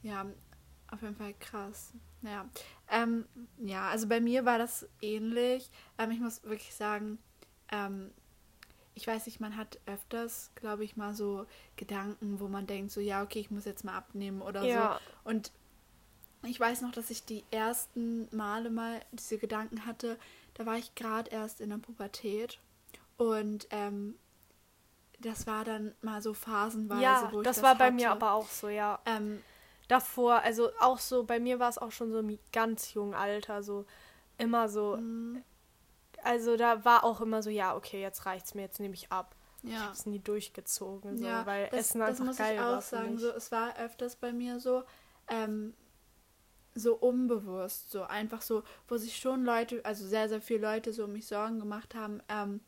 Ja, 0.03 0.27
auf 0.91 1.03
jeden 1.03 1.17
Fall 1.17 1.35
krass. 1.39 1.93
Ja. 2.23 2.49
Ähm, 2.91 3.27
ja, 3.59 3.89
also 3.89 4.09
bei 4.09 4.21
mir 4.21 4.45
war 4.45 4.59
das 4.59 4.89
ähnlich. 5.01 5.71
Ähm, 5.99 6.11
ich 6.11 6.21
muss 6.21 6.43
wirklich 6.45 6.75
sagen, 6.75 7.19
ähm, 7.71 8.11
ich 8.95 9.07
weiß 9.07 9.27
nicht, 9.27 9.41
man 9.41 9.57
hat 9.57 9.79
öfters, 9.87 10.51
glaube 10.57 10.85
ich, 10.85 10.97
mal 10.97 11.15
so 11.15 11.47
Gedanken, 11.77 12.41
wo 12.41 12.49
man 12.49 12.67
denkt, 12.67 12.91
so, 12.91 13.01
ja, 13.01 13.23
okay, 13.23 13.39
ich 13.39 13.51
muss 13.51 13.65
jetzt 13.65 13.85
mal 13.85 13.97
abnehmen 13.97 14.43
oder 14.43 14.65
ja. 14.65 14.99
so. 15.25 15.31
Und 15.31 15.53
ich 16.43 16.59
weiß 16.59 16.83
noch, 16.83 16.93
dass 16.93 17.11
ich 17.11 17.25
die 17.25 17.45
ersten 17.51 18.29
Male 18.35 18.71
mal 18.71 19.01
diese 19.13 19.39
Gedanken 19.39 19.87
hatte, 19.87 20.19
da 20.55 20.67
war 20.67 20.77
ich 20.77 20.95
gerade 20.95 21.31
erst 21.31 21.61
in 21.61 21.71
der 21.71 21.79
Pubertät. 21.79 22.59
Und 23.17 23.69
ähm, 23.71 24.17
das 25.21 25.47
war 25.47 25.65
dann 25.65 25.95
mal 26.01 26.23
so 26.23 26.35
phasenweise, 26.35 27.03
ja, 27.03 27.29
wo 27.33 27.41
ich 27.41 27.45
das, 27.45 27.57
das 27.57 27.65
war 27.65 27.77
bei 27.77 27.91
mir 27.91 28.11
aber 28.11 28.33
auch 28.33 28.49
so, 28.49 28.69
ja. 28.69 29.01
Davor, 29.89 30.43
also 30.43 30.71
auch 30.81 30.99
so, 30.99 31.25
bei 31.25 31.41
mir 31.41 31.59
war 31.59 31.71
es 31.71 31.79
auch 31.79 31.93
schon 31.93 32.13
so 32.13 32.19
im 32.19 32.39
ganz 32.53 32.93
jungen 32.95 33.15
Alter, 33.15 33.63
so 33.63 33.87
immer 34.37 34.69
so. 34.69 34.97
Mhm. 34.97 35.43
Also 36.23 36.57
da 36.57 36.85
war 36.85 37.05
auch 37.05 37.21
immer 37.21 37.43
so, 37.43 37.51
ja, 37.51 37.75
okay, 37.77 38.01
jetzt 38.01 38.27
reicht's 38.27 38.55
mir, 38.55 38.63
jetzt 38.63 38.81
nehme 38.81 38.95
ich 38.95 39.11
ab. 39.11 39.35
Ja. 39.63 39.71
Ich 39.71 39.79
habe 39.81 39.93
es 39.93 40.07
nie 40.07 40.19
durchgezogen, 40.21 41.19
so, 41.19 41.25
ja, 41.25 41.45
weil 41.47 41.69
das, 41.69 41.81
Essen 41.81 42.03
einfach 42.03 42.19
das 42.19 42.27
muss 42.27 42.37
geil 42.37 42.55
ich 42.55 42.61
auch 42.61 42.83
sagen. 42.83 43.19
So, 43.19 43.31
es 43.31 43.51
war 43.51 43.77
öfters 43.79 44.17
bei 44.17 44.33
mir 44.33 44.61
so, 44.61 44.85
ähm, 45.29 45.75
so 46.75 46.95
unbewusst, 46.95 47.91
so 47.91 48.03
einfach 48.03 48.43
so, 48.43 48.63
wo 48.87 48.97
sich 48.97 49.17
schon 49.17 49.45
Leute, 49.45 49.85
also 49.85 50.07
sehr, 50.07 50.29
sehr 50.29 50.41
viele 50.41 50.61
Leute 50.61 50.93
so 50.93 51.05
um 51.05 51.13
mich 51.13 51.27
Sorgen 51.27 51.59
gemacht 51.59 51.95
haben, 51.95 52.23
ähm, 52.29 52.61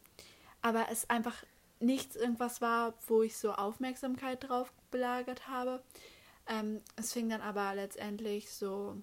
aber 0.63 0.87
es 0.91 1.09
einfach 1.09 1.45
nichts 1.79 2.17
irgendwas 2.17 2.61
war, 2.61 2.95
wo 3.07 3.23
ich 3.23 3.37
so 3.37 3.53
Aufmerksamkeit 3.53 4.49
drauf 4.49 4.73
belagert 4.91 5.49
habe. 5.49 5.83
Ähm, 6.51 6.83
es 6.97 7.13
fing 7.13 7.29
dann 7.29 7.41
aber 7.41 7.75
letztendlich 7.77 8.53
so, 8.53 9.01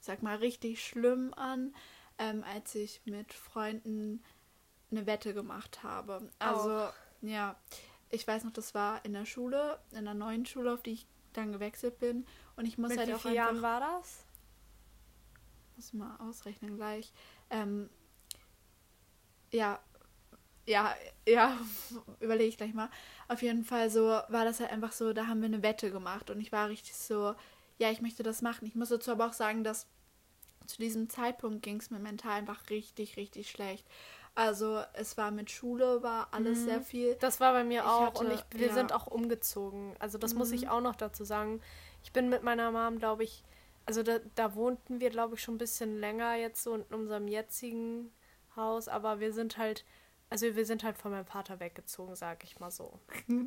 sag 0.00 0.22
mal, 0.22 0.36
richtig 0.36 0.86
schlimm 0.86 1.34
an, 1.34 1.74
ähm, 2.18 2.44
als 2.44 2.74
ich 2.76 3.02
mit 3.04 3.34
Freunden 3.34 4.22
eine 4.92 5.06
Wette 5.06 5.34
gemacht 5.34 5.82
habe. 5.82 6.30
Also, 6.38 6.86
oh. 6.86 7.26
ja, 7.26 7.56
ich 8.10 8.26
weiß 8.26 8.44
noch, 8.44 8.52
das 8.52 8.74
war 8.74 9.04
in 9.04 9.12
der 9.12 9.26
Schule, 9.26 9.80
in 9.90 10.04
der 10.04 10.14
neuen 10.14 10.46
Schule, 10.46 10.72
auf 10.72 10.82
die 10.82 10.92
ich 10.92 11.06
dann 11.32 11.52
gewechselt 11.52 11.98
bin. 11.98 12.24
Und 12.54 12.64
ich 12.64 12.78
muss 12.78 12.90
mit 12.90 12.98
halt 13.00 13.08
wie 13.08 13.14
auch 13.14 13.20
vielen 13.20 13.34
Jahren 13.34 13.62
war 13.62 13.80
das? 13.80 14.24
Muss 15.74 15.92
mal 15.92 16.16
ausrechnen 16.18 16.76
gleich. 16.76 17.12
Ähm, 17.50 17.90
ja, 19.50 19.80
ja, 20.66 20.94
ja, 21.26 21.58
überlege 22.20 22.48
ich 22.48 22.56
gleich 22.56 22.74
mal. 22.74 22.90
Auf 23.28 23.42
jeden 23.42 23.64
Fall 23.64 23.90
so 23.90 24.02
war 24.06 24.44
das 24.44 24.60
halt 24.60 24.70
einfach 24.70 24.92
so, 24.92 25.12
da 25.12 25.26
haben 25.26 25.40
wir 25.40 25.46
eine 25.46 25.62
Wette 25.62 25.90
gemacht 25.90 26.30
und 26.30 26.40
ich 26.40 26.52
war 26.52 26.68
richtig 26.68 26.96
so, 26.96 27.34
ja, 27.78 27.90
ich 27.90 28.00
möchte 28.00 28.22
das 28.22 28.42
machen. 28.42 28.66
Ich 28.66 28.74
muss 28.74 28.88
dazu 28.88 29.10
aber 29.12 29.26
auch 29.26 29.32
sagen, 29.32 29.64
dass 29.64 29.86
zu 30.66 30.78
diesem 30.78 31.08
Zeitpunkt 31.08 31.62
ging 31.62 31.76
es 31.76 31.90
mir 31.90 31.98
mental 31.98 32.32
einfach 32.32 32.68
richtig, 32.70 33.16
richtig 33.16 33.50
schlecht. 33.50 33.86
Also 34.34 34.82
es 34.92 35.16
war 35.16 35.30
mit 35.30 35.50
Schule, 35.50 36.02
war 36.02 36.28
alles 36.32 36.60
mhm. 36.60 36.64
sehr 36.64 36.82
viel. 36.82 37.14
Das 37.20 37.40
war 37.40 37.52
bei 37.52 37.64
mir 37.64 37.80
ich 37.80 37.86
auch 37.86 38.06
hatte, 38.08 38.20
und 38.20 38.32
ich, 38.32 38.44
wir 38.50 38.68
ja. 38.68 38.74
sind 38.74 38.92
auch 38.92 39.06
umgezogen. 39.06 39.94
Also 39.98 40.18
das 40.18 40.32
mhm. 40.32 40.38
muss 40.38 40.52
ich 40.52 40.62
mhm. 40.62 40.68
auch 40.68 40.80
noch 40.82 40.96
dazu 40.96 41.24
sagen. 41.24 41.60
Ich 42.02 42.12
bin 42.12 42.28
mit 42.28 42.42
meiner 42.42 42.70
Mom, 42.70 42.98
glaube 42.98 43.24
ich, 43.24 43.44
also 43.86 44.02
da, 44.02 44.18
da 44.34 44.54
wohnten 44.54 45.00
wir, 45.00 45.10
glaube 45.10 45.36
ich, 45.36 45.42
schon 45.42 45.54
ein 45.54 45.58
bisschen 45.58 45.98
länger 45.98 46.34
jetzt 46.34 46.62
so 46.62 46.74
in 46.74 46.82
unserem 46.82 47.28
jetzigen 47.28 48.12
Haus, 48.56 48.88
aber 48.88 49.20
wir 49.20 49.32
sind 49.32 49.58
halt 49.58 49.84
also 50.28 50.54
wir 50.56 50.66
sind 50.66 50.82
halt 50.82 50.98
von 50.98 51.12
meinem 51.12 51.26
Vater 51.26 51.60
weggezogen, 51.60 52.16
sag 52.16 52.44
ich 52.44 52.58
mal 52.58 52.70
so. 52.70 53.00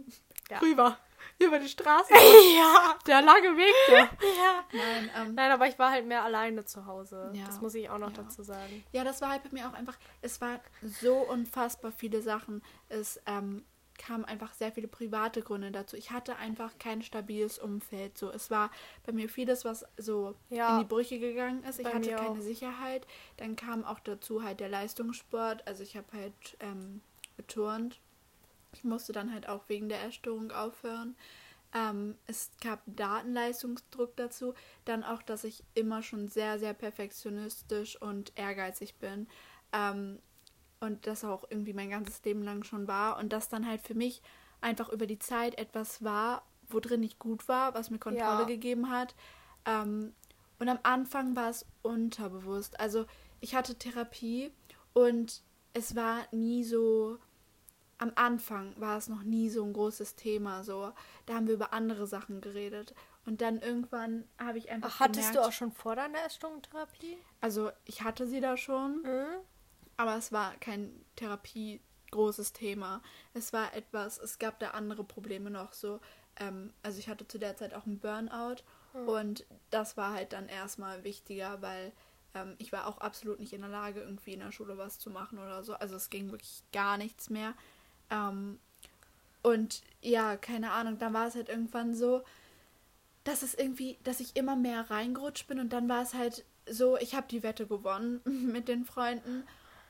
Ja. 0.50 0.58
Rüber. 0.62 0.98
Über 1.38 1.60
die 1.60 1.68
Straße. 1.68 2.12
ja. 2.58 2.98
Der 3.06 3.22
lange 3.22 3.56
Weg 3.56 3.74
da. 3.88 3.94
ja. 3.96 4.63
Nein, 4.74 5.12
ähm, 5.15 5.36
Nein, 5.36 5.52
aber 5.52 5.68
ich 5.68 5.78
war 5.78 5.92
halt 5.92 6.08
mehr 6.08 6.24
alleine 6.24 6.65
zu 6.65 6.88
Hause. 6.88 7.32
Ja. 7.36 7.46
Das 7.46 7.62
muss 7.62 7.76
ich 7.76 7.88
auch 7.88 8.00
noch 8.00 8.10
ja. 8.10 8.24
dazu 8.24 8.42
sagen. 8.42 8.84
Ja, 8.92 9.04
das 9.04 9.22
war 9.22 9.30
halt 9.30 9.44
bei 9.44 9.50
mir 9.52 9.70
auch 9.70 9.74
einfach, 9.74 9.96
es 10.24 10.42
war 10.42 10.60
so 10.82 11.18
unfassbar 11.18 11.92
viele 11.92 12.24
Sachen. 12.24 12.63
Es, 12.88 13.22
ähm, 13.28 13.63
kamen 13.99 14.25
einfach 14.25 14.53
sehr 14.53 14.71
viele 14.71 14.88
private 14.88 15.43
Gründe 15.43 15.71
dazu. 15.71 15.95
Ich 15.95 16.09
hatte 16.09 16.38
einfach 16.38 16.79
kein 16.79 17.03
stabiles 17.03 17.59
Umfeld. 17.59 18.17
So, 18.17 18.31
es 18.31 18.49
war 18.49 18.71
bei 19.05 19.12
mir 19.12 19.29
vieles, 19.29 19.65
was 19.65 19.85
so 19.97 20.33
ja, 20.49 20.73
in 20.73 20.79
die 20.79 20.88
Brüche 20.88 21.19
gegangen 21.19 21.63
ist. 21.63 21.79
Ich 21.79 21.85
hatte 21.85 22.09
keine 22.09 22.31
auch. 22.31 22.38
Sicherheit. 22.38 23.05
Dann 23.38 23.55
kam 23.55 23.85
auch 23.85 23.99
dazu 23.99 24.43
halt 24.43 24.59
der 24.59 24.69
Leistungssport. 24.69 25.67
Also 25.67 25.83
ich 25.83 25.95
habe 25.95 26.07
halt 26.13 26.33
ähm, 26.62 27.01
geturnt. 27.38 27.99
Ich 28.73 28.83
musste 28.83 29.13
dann 29.13 29.33
halt 29.33 29.47
auch 29.47 29.67
wegen 29.67 29.89
der 29.89 29.99
Erstörung 29.99 30.51
aufhören. 30.51 31.15
Ähm, 31.73 32.15
es 32.25 32.49
gab 32.62 32.81
Datenleistungsdruck 32.88 34.15
dazu. 34.15 34.53
Dann 34.85 35.03
auch, 35.03 35.21
dass 35.21 35.43
ich 35.43 35.63
immer 35.75 36.01
schon 36.01 36.29
sehr, 36.29 36.57
sehr 36.57 36.73
perfektionistisch 36.73 38.01
und 38.01 38.31
ehrgeizig 38.35 38.95
bin. 38.95 39.27
Ähm, 39.71 40.19
und 40.80 41.08
das 41.08 41.24
auch 41.24 41.46
irgendwie 41.50 41.74
mein 41.74 41.89
ganzes 41.89 42.24
Leben 42.24 42.44
lang 42.44 42.63
schon 42.63 42.88
war 42.88 43.18
und 43.18 43.34
das 43.34 43.50
dann 43.50 43.68
halt 43.68 43.82
für 43.82 43.96
mich 43.96 44.22
einfach 44.62 44.89
über 44.89 45.08
die 45.08 45.20
Zeit 45.20 45.58
etwas 45.58 46.04
war, 46.04 46.44
wo 46.70 46.80
drin 46.80 47.04
ich 47.04 47.20
gut 47.20 47.48
war, 47.48 47.74
was 47.74 47.89
mir 47.89 48.00
Kontrolle 48.00 48.42
ja. 48.42 48.46
gegeben 48.46 48.89
hat. 48.89 49.15
Ähm, 49.65 50.13
und 50.60 50.70
am 50.70 50.80
Anfang 50.84 51.36
war 51.36 51.50
es 51.50 51.65
unterbewusst. 51.82 52.80
Also 52.80 53.06
ich 53.39 53.56
hatte 53.56 53.76
Therapie 53.76 54.52
und 54.94 55.42
es 55.74 55.96
war 55.96 56.28
nie 56.32 56.63
so. 56.63 57.18
Am 57.98 58.13
Anfang 58.15 58.74
war 58.80 58.98
es 58.98 59.10
noch 59.10 59.24
nie 59.24 59.50
so 59.50 59.63
ein 59.63 59.74
großes 59.74 60.15
Thema. 60.15 60.63
So, 60.63 60.94
da 61.26 61.36
haben 61.36 61.48
wir 61.48 61.56
über 61.56 61.74
andere 61.74 62.08
Sachen 62.08 62.39
geredet. 62.39 62.94
Und 63.26 63.42
dann 63.42 63.60
irgendwann 63.60 64.24
habe 64.38 64.58
ich 64.58 64.70
einfach. 64.70 64.96
Ach, 64.96 65.00
hattest 65.02 65.30
gemerkt, 65.30 65.36
du 65.36 65.48
auch 65.48 65.52
schon 65.52 65.72
vor 65.72 65.96
deiner 65.96 66.24
Essstörung-Therapie? 66.26 67.18
Also 67.42 67.72
ich 67.86 68.04
hatte 68.04 68.26
sie 68.26 68.39
da 68.39 68.56
schon, 68.56 69.02
mhm. 69.02 69.42
Aber 69.99 70.15
es 70.15 70.31
war 70.31 70.55
kein 70.62 70.93
Therapie 71.17 71.81
großes 72.12 72.53
Thema. 72.53 73.01
Es 73.33 73.51
war 73.51 73.75
etwas, 73.75 74.17
es 74.17 74.39
gab 74.39 74.57
da 74.59 74.69
andere 74.69 75.03
Probleme 75.03 75.49
noch 75.49 75.73
so. 75.73 75.99
Ähm, 76.38 76.71
also 76.83 76.99
ich 76.99 77.09
hatte 77.09 77.27
zu 77.27 77.38
der 77.38 77.57
Zeit 77.57 77.73
auch 77.73 77.85
einen 77.85 77.99
Burnout 77.99 78.63
mhm. 78.93 79.09
und 79.09 79.45
das 79.71 79.97
war 79.97 80.13
halt 80.13 80.31
dann 80.31 80.47
erstmal 80.47 81.03
wichtiger, 81.03 81.62
weil 81.62 81.91
ähm, 82.33 82.55
ich 82.59 82.71
war 82.71 82.88
auch 82.88 82.99
absolut 82.99 83.41
nicht 83.41 83.51
in 83.51 83.59
der 83.59 83.69
Lage, 83.69 83.99
irgendwie 83.99 84.31
in 84.31 84.39
der 84.39 84.53
Schule 84.53 84.77
was 84.77 84.99
zu 84.99 85.09
machen 85.09 85.38
oder 85.38 85.65
so. 85.65 85.73
Also 85.73 85.97
es 85.97 86.09
ging 86.09 86.31
wirklich 86.31 86.63
gar 86.71 86.97
nichts 86.97 87.29
mehr. 87.29 87.53
Ähm, 88.09 88.57
und 89.43 89.83
ja, 90.01 90.38
keine 90.38 90.71
Ahnung, 90.71 90.97
dann 90.97 91.13
war 91.13 91.27
es 91.27 91.35
halt 91.35 91.49
irgendwann 91.49 91.93
so, 91.93 92.23
dass 93.25 93.43
es 93.43 93.53
irgendwie, 93.53 93.97
dass 94.05 94.21
ich 94.21 94.38
immer 94.38 94.55
mehr 94.55 94.89
reingerutscht 94.89 95.47
bin 95.47 95.59
und 95.59 95.73
dann 95.73 95.89
war 95.89 96.03
es 96.03 96.13
halt 96.13 96.45
so, 96.69 96.95
ich 96.95 97.15
habe 97.15 97.27
die 97.27 97.43
Wette 97.43 97.67
gewonnen 97.67 98.21
mit 98.49 98.69
den 98.69 98.85
Freunden 98.85 99.43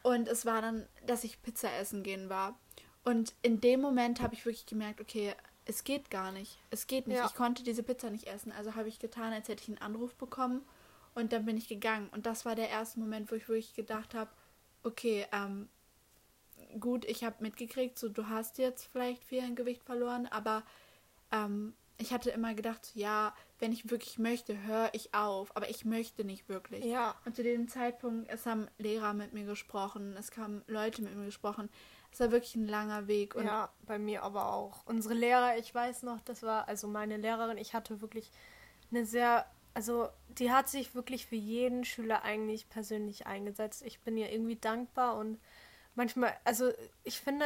und 0.04 0.28
es 0.28 0.46
war 0.46 0.62
dann, 0.62 0.88
dass 1.06 1.24
ich 1.24 1.42
Pizza 1.42 1.74
essen 1.78 2.04
gehen 2.04 2.30
war. 2.30 2.60
Und 3.04 3.34
in 3.42 3.62
dem 3.62 3.82
Moment 3.82 4.22
habe 4.22 4.34
ich 4.34 4.46
wirklich 4.46 4.66
gemerkt, 4.66 5.02
okay, 5.02 5.34
es 5.66 5.84
geht 5.84 6.10
gar 6.10 6.32
nicht. 6.32 6.60
Es 6.70 6.88
geht 6.88 7.08
nicht. 7.08 7.18
Ja. 7.18 7.26
Ich 7.26 7.36
konnte 7.36 7.64
diese 7.64 7.84
Pizza 7.84 8.10
nicht 8.10 8.28
essen. 8.28 8.52
Also 8.52 8.76
habe 8.76 8.90
ich 8.90 9.00
getan, 9.00 9.34
als 9.34 9.48
hätte 9.48 9.64
ich 9.64 9.70
einen 9.70 9.78
Anruf 9.78 10.16
bekommen. 10.16 10.66
Und 11.16 11.34
dann 11.34 11.46
bin 11.46 11.58
ich 11.58 11.68
gegangen. 11.68 12.10
Und 12.10 12.26
das 12.26 12.46
war 12.46 12.56
der 12.56 12.70
erste 12.70 13.00
Moment, 13.00 13.32
wo 13.32 13.36
ich 13.36 13.48
wirklich 13.48 13.76
gedacht 13.76 14.14
habe, 14.14 14.32
okay, 14.84 15.26
ähm, 15.32 15.70
gut, 16.80 17.06
ich 17.06 17.24
habe 17.24 17.36
mitgekriegt, 17.40 17.98
so 17.98 18.10
du 18.10 18.28
hast 18.28 18.58
jetzt 18.58 18.90
vielleicht 18.92 19.24
viel 19.24 19.54
Gewicht 19.56 19.84
verloren, 19.84 20.28
aber 20.28 20.64
ähm, 21.32 21.74
ich 22.00 22.14
hatte 22.14 22.30
immer 22.32 22.54
gedacht, 22.54 22.92
ja, 22.96 23.36
wenn 23.60 23.74
ich 23.74 23.92
wirklich 23.92 24.18
möchte, 24.18 24.64
höre 24.64 24.90
ich 24.94 25.14
auf. 25.14 25.56
Aber 25.56 25.70
ich 25.70 25.84
möchte 25.84 26.24
nicht 26.24 26.48
wirklich. 26.48 26.86
Ja. 26.86 27.16
Und 27.26 27.36
zu 27.36 27.44
dem 27.44 27.68
Zeitpunkt, 27.68 28.32
es 28.32 28.46
haben 28.46 28.68
Lehrer 28.78 29.14
mit 29.14 29.34
mir 29.34 29.46
gesprochen, 29.46 30.16
es 30.18 30.32
kamen 30.32 30.64
Leute 30.68 31.02
mit 31.02 31.14
mir 31.16 31.26
gesprochen. 31.26 31.70
Es 32.12 32.22
war 32.22 32.32
wirklich 32.32 32.56
ein 32.56 32.68
langer 32.68 33.08
Weg. 33.08 33.36
ja, 33.36 33.70
bei 33.86 34.00
mir 34.00 34.24
aber 34.24 34.54
auch. 34.54 34.86
Unsere 34.86 35.14
Lehrer, 35.14 35.58
ich 35.58 35.76
weiß 35.76 36.04
noch, 36.04 36.22
das 36.22 36.42
war, 36.42 36.68
also 36.68 36.88
meine 36.88 37.18
Lehrerin, 37.18 37.58
ich 37.58 37.74
hatte 37.74 38.02
wirklich 38.02 38.32
eine 38.90 39.06
sehr, 39.06 39.46
also 39.74 40.08
die 40.30 40.52
hat 40.52 40.70
sich 40.70 40.96
wirklich 40.96 41.28
für 41.28 41.36
jeden 41.36 41.84
Schüler 41.84 42.24
eigentlich 42.24 42.70
persönlich 42.70 43.28
eingesetzt. 43.28 43.84
Ich 43.86 44.00
bin 44.00 44.18
ihr 44.18 44.32
irgendwie 44.32 44.56
dankbar 44.56 45.18
und 45.18 45.38
manchmal, 45.96 46.34
also 46.46 46.72
ich 47.04 47.20
finde, 47.20 47.46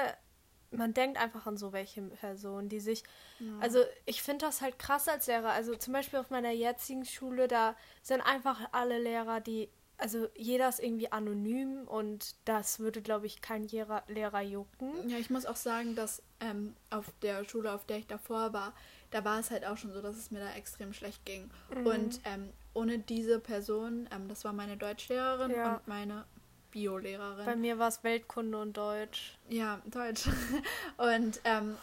man 0.78 0.94
denkt 0.94 1.20
einfach 1.20 1.46
an 1.46 1.58
so 1.58 1.74
welche 1.74 2.02
Personen, 2.02 2.70
die 2.70 2.80
sich. 2.80 3.04
Ja. 3.40 3.48
Also 3.60 3.80
ich 4.06 4.22
finde 4.22 4.46
das 4.46 4.62
halt 4.62 4.80
krass 4.80 5.08
als 5.08 5.28
Lehrer. 5.28 5.52
Also 5.52 5.76
zum 5.76 5.94
Beispiel 5.94 6.20
auf 6.20 6.30
meiner 6.30 6.52
jetzigen 6.52 7.06
Schule, 7.06 7.48
da 7.48 7.76
sind 8.02 8.22
einfach 8.22 8.60
alle 8.72 9.00
Lehrer, 9.00 9.40
die. 9.40 9.70
Also 9.98 10.28
jeder 10.36 10.68
ist 10.68 10.82
irgendwie 10.82 11.12
anonym 11.12 11.88
und 11.88 12.36
das 12.46 12.80
würde, 12.80 13.02
glaube 13.02 13.28
ich, 13.28 13.42
kein 13.42 13.68
Lehrer, 13.68 14.04
Lehrer 14.08 14.42
jucken. 14.42 15.08
Ja, 15.08 15.18
ich 15.18 15.30
muss 15.30 15.46
auch 15.46 15.56
sagen, 15.56 15.96
dass 15.96 16.22
ähm, 16.40 16.76
auf 16.90 17.06
der 17.22 17.48
Schule, 17.48 17.72
auf 17.72 17.86
der 17.86 18.00
ich 18.00 18.08
davor 18.08 18.52
war, 18.54 18.74
da 19.12 19.24
war 19.24 19.40
es 19.40 19.52
halt 19.52 19.66
auch 19.66 19.78
schon 19.78 19.94
so, 19.94 20.02
dass 20.02 20.18
es 20.18 20.32
mir 20.32 20.40
da 20.40 20.52
extrem 20.56 20.94
schlecht 20.94 21.24
ging. 21.26 21.50
Mhm. 21.74 21.86
Und 21.86 22.22
ähm, 22.26 22.50
ohne 22.74 22.98
diese 22.98 23.40
Person, 23.40 24.10
ähm, 24.12 24.28
das 24.28 24.44
war 24.44 24.52
meine 24.52 24.78
Deutschlehrerin 24.78 25.52
ja. 25.52 25.76
und 25.76 25.88
meine 25.88 26.26
Biolehrerin. 26.74 27.46
Bei 27.46 27.56
mir 27.56 27.78
war 27.78 27.88
es 27.88 28.04
Weltkunde 28.04 28.60
und 28.60 28.76
Deutsch. 28.76 29.38
Ja, 29.48 29.80
Deutsch. 29.86 30.28
Und 30.98 31.40
ähm, 31.44 31.78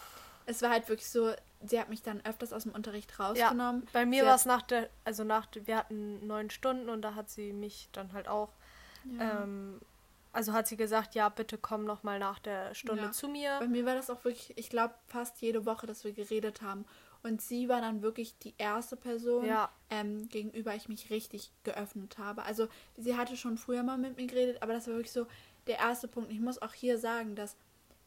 es 0.46 0.62
war 0.62 0.70
halt 0.70 0.88
wirklich 0.88 1.08
so, 1.08 1.32
sie 1.64 1.78
hat 1.78 1.88
mich 1.88 2.02
dann 2.02 2.20
öfters 2.24 2.52
aus 2.52 2.64
dem 2.64 2.72
Unterricht 2.72 3.18
rausgenommen. 3.20 3.82
Ja, 3.82 3.88
bei 3.92 4.04
mir 4.04 4.26
war 4.26 4.34
es 4.34 4.46
nach 4.46 4.62
der, 4.62 4.90
also 5.04 5.22
nach, 5.22 5.46
wir 5.54 5.76
hatten 5.76 6.26
neun 6.26 6.50
Stunden 6.50 6.88
und 6.88 7.02
da 7.02 7.14
hat 7.14 7.30
sie 7.30 7.52
mich 7.52 7.88
dann 7.92 8.12
halt 8.12 8.26
auch, 8.26 8.50
ja. 9.16 9.42
ähm, 9.42 9.80
also 10.32 10.52
hat 10.52 10.66
sie 10.66 10.76
gesagt, 10.76 11.14
ja, 11.14 11.28
bitte 11.28 11.56
komm 11.56 11.84
noch 11.84 12.02
mal 12.02 12.18
nach 12.18 12.40
der 12.40 12.74
Stunde 12.74 13.04
ja. 13.04 13.12
zu 13.12 13.28
mir. 13.28 13.58
Bei 13.60 13.68
mir 13.68 13.86
war 13.86 13.94
das 13.94 14.10
auch 14.10 14.24
wirklich, 14.24 14.58
ich 14.58 14.70
glaube, 14.70 14.94
fast 15.06 15.40
jede 15.40 15.66
Woche, 15.66 15.86
dass 15.86 16.02
wir 16.02 16.12
geredet 16.12 16.62
haben. 16.62 16.84
Und 17.22 17.42
sie 17.42 17.68
war 17.68 17.80
dann 17.80 18.02
wirklich 18.02 18.38
die 18.38 18.54
erste 18.56 18.96
Person, 18.96 19.44
ja. 19.44 19.70
ähm, 19.90 20.28
gegenüber 20.28 20.74
ich 20.74 20.88
mich 20.88 21.10
richtig 21.10 21.50
geöffnet 21.64 22.18
habe. 22.18 22.44
Also 22.44 22.68
sie 22.96 23.16
hatte 23.16 23.36
schon 23.36 23.58
früher 23.58 23.82
mal 23.82 23.98
mit 23.98 24.16
mir 24.16 24.26
geredet, 24.26 24.62
aber 24.62 24.72
das 24.72 24.86
war 24.86 24.94
wirklich 24.94 25.12
so 25.12 25.26
der 25.66 25.78
erste 25.78 26.08
Punkt. 26.08 26.32
Ich 26.32 26.40
muss 26.40 26.62
auch 26.62 26.72
hier 26.72 26.98
sagen, 26.98 27.34
dass 27.34 27.56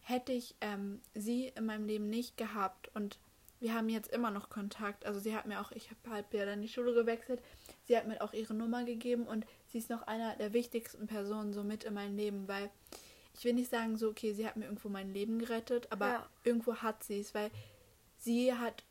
hätte 0.02 0.34
ich 0.34 0.56
ähm, 0.62 1.02
sie 1.14 1.48
in 1.56 1.66
meinem 1.66 1.86
Leben 1.86 2.10
nicht 2.10 2.38
gehabt 2.38 2.90
und 2.94 3.18
wir 3.60 3.74
haben 3.74 3.88
jetzt 3.88 4.12
immer 4.12 4.30
noch 4.30 4.50
Kontakt. 4.50 5.06
Also 5.06 5.22
sie 5.22 5.34
hat 5.34 5.46
mir 5.46 5.62
auch, 5.62 5.72
ich 5.72 5.90
habe 5.90 6.10
halt 6.10 6.26
ja 6.34 6.46
dann 6.46 6.62
die 6.62 6.68
Schule 6.68 6.94
gewechselt, 6.94 7.42
sie 7.86 7.96
hat 7.96 8.08
mir 8.08 8.22
auch 8.22 8.34
ihre 8.34 8.54
Nummer 8.54 8.84
gegeben 8.84 9.26
und 9.26 9.46
sie 9.68 9.78
ist 9.78 9.90
noch 9.90 10.02
einer 10.06 10.36
der 10.36 10.52
wichtigsten 10.52 11.08
Personen 11.08 11.54
so 11.54 11.64
mit 11.64 11.86
in 11.86 11.94
meinem 11.94 12.18
Leben, 12.18 12.48
weil 12.50 12.70
ich 13.34 13.46
will 13.46 13.54
nicht 13.54 13.72
sagen 13.72 13.98
so, 13.98 14.10
okay, 14.10 14.34
sie 14.34 14.46
hat 14.46 14.58
mir 14.58 14.66
irgendwo 14.66 14.90
mein 14.90 15.14
Leben 15.14 15.40
gerettet, 15.40 15.88
aber 15.92 16.08
ja. 16.08 16.30
irgendwo 16.44 16.76
hat 16.76 17.04
sie 17.04 17.20
es, 17.20 17.34
weil 17.34 17.50
sie 18.18 18.54
hat 18.54 18.84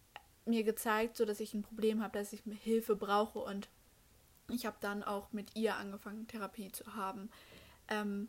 mir 0.45 0.65
gezeigt, 0.65 1.17
so 1.17 1.25
dass 1.25 1.41
ich 1.41 1.55
ein 1.55 1.63
Problem 1.63 2.03
habe, 2.03 2.19
dass 2.19 2.33
ich 2.33 2.43
Hilfe 2.63 2.97
brauche 2.97 3.39
und 3.39 3.69
ich 4.51 4.67
habe 4.67 4.77
dann 4.81 5.03
auch 5.03 5.33
mit 5.33 5.55
ihr 5.57 5.77
angefangen, 5.77 6.27
Therapie 6.27 6.73
zu 6.73 6.95
haben. 6.95 7.31
Ähm, 7.89 8.29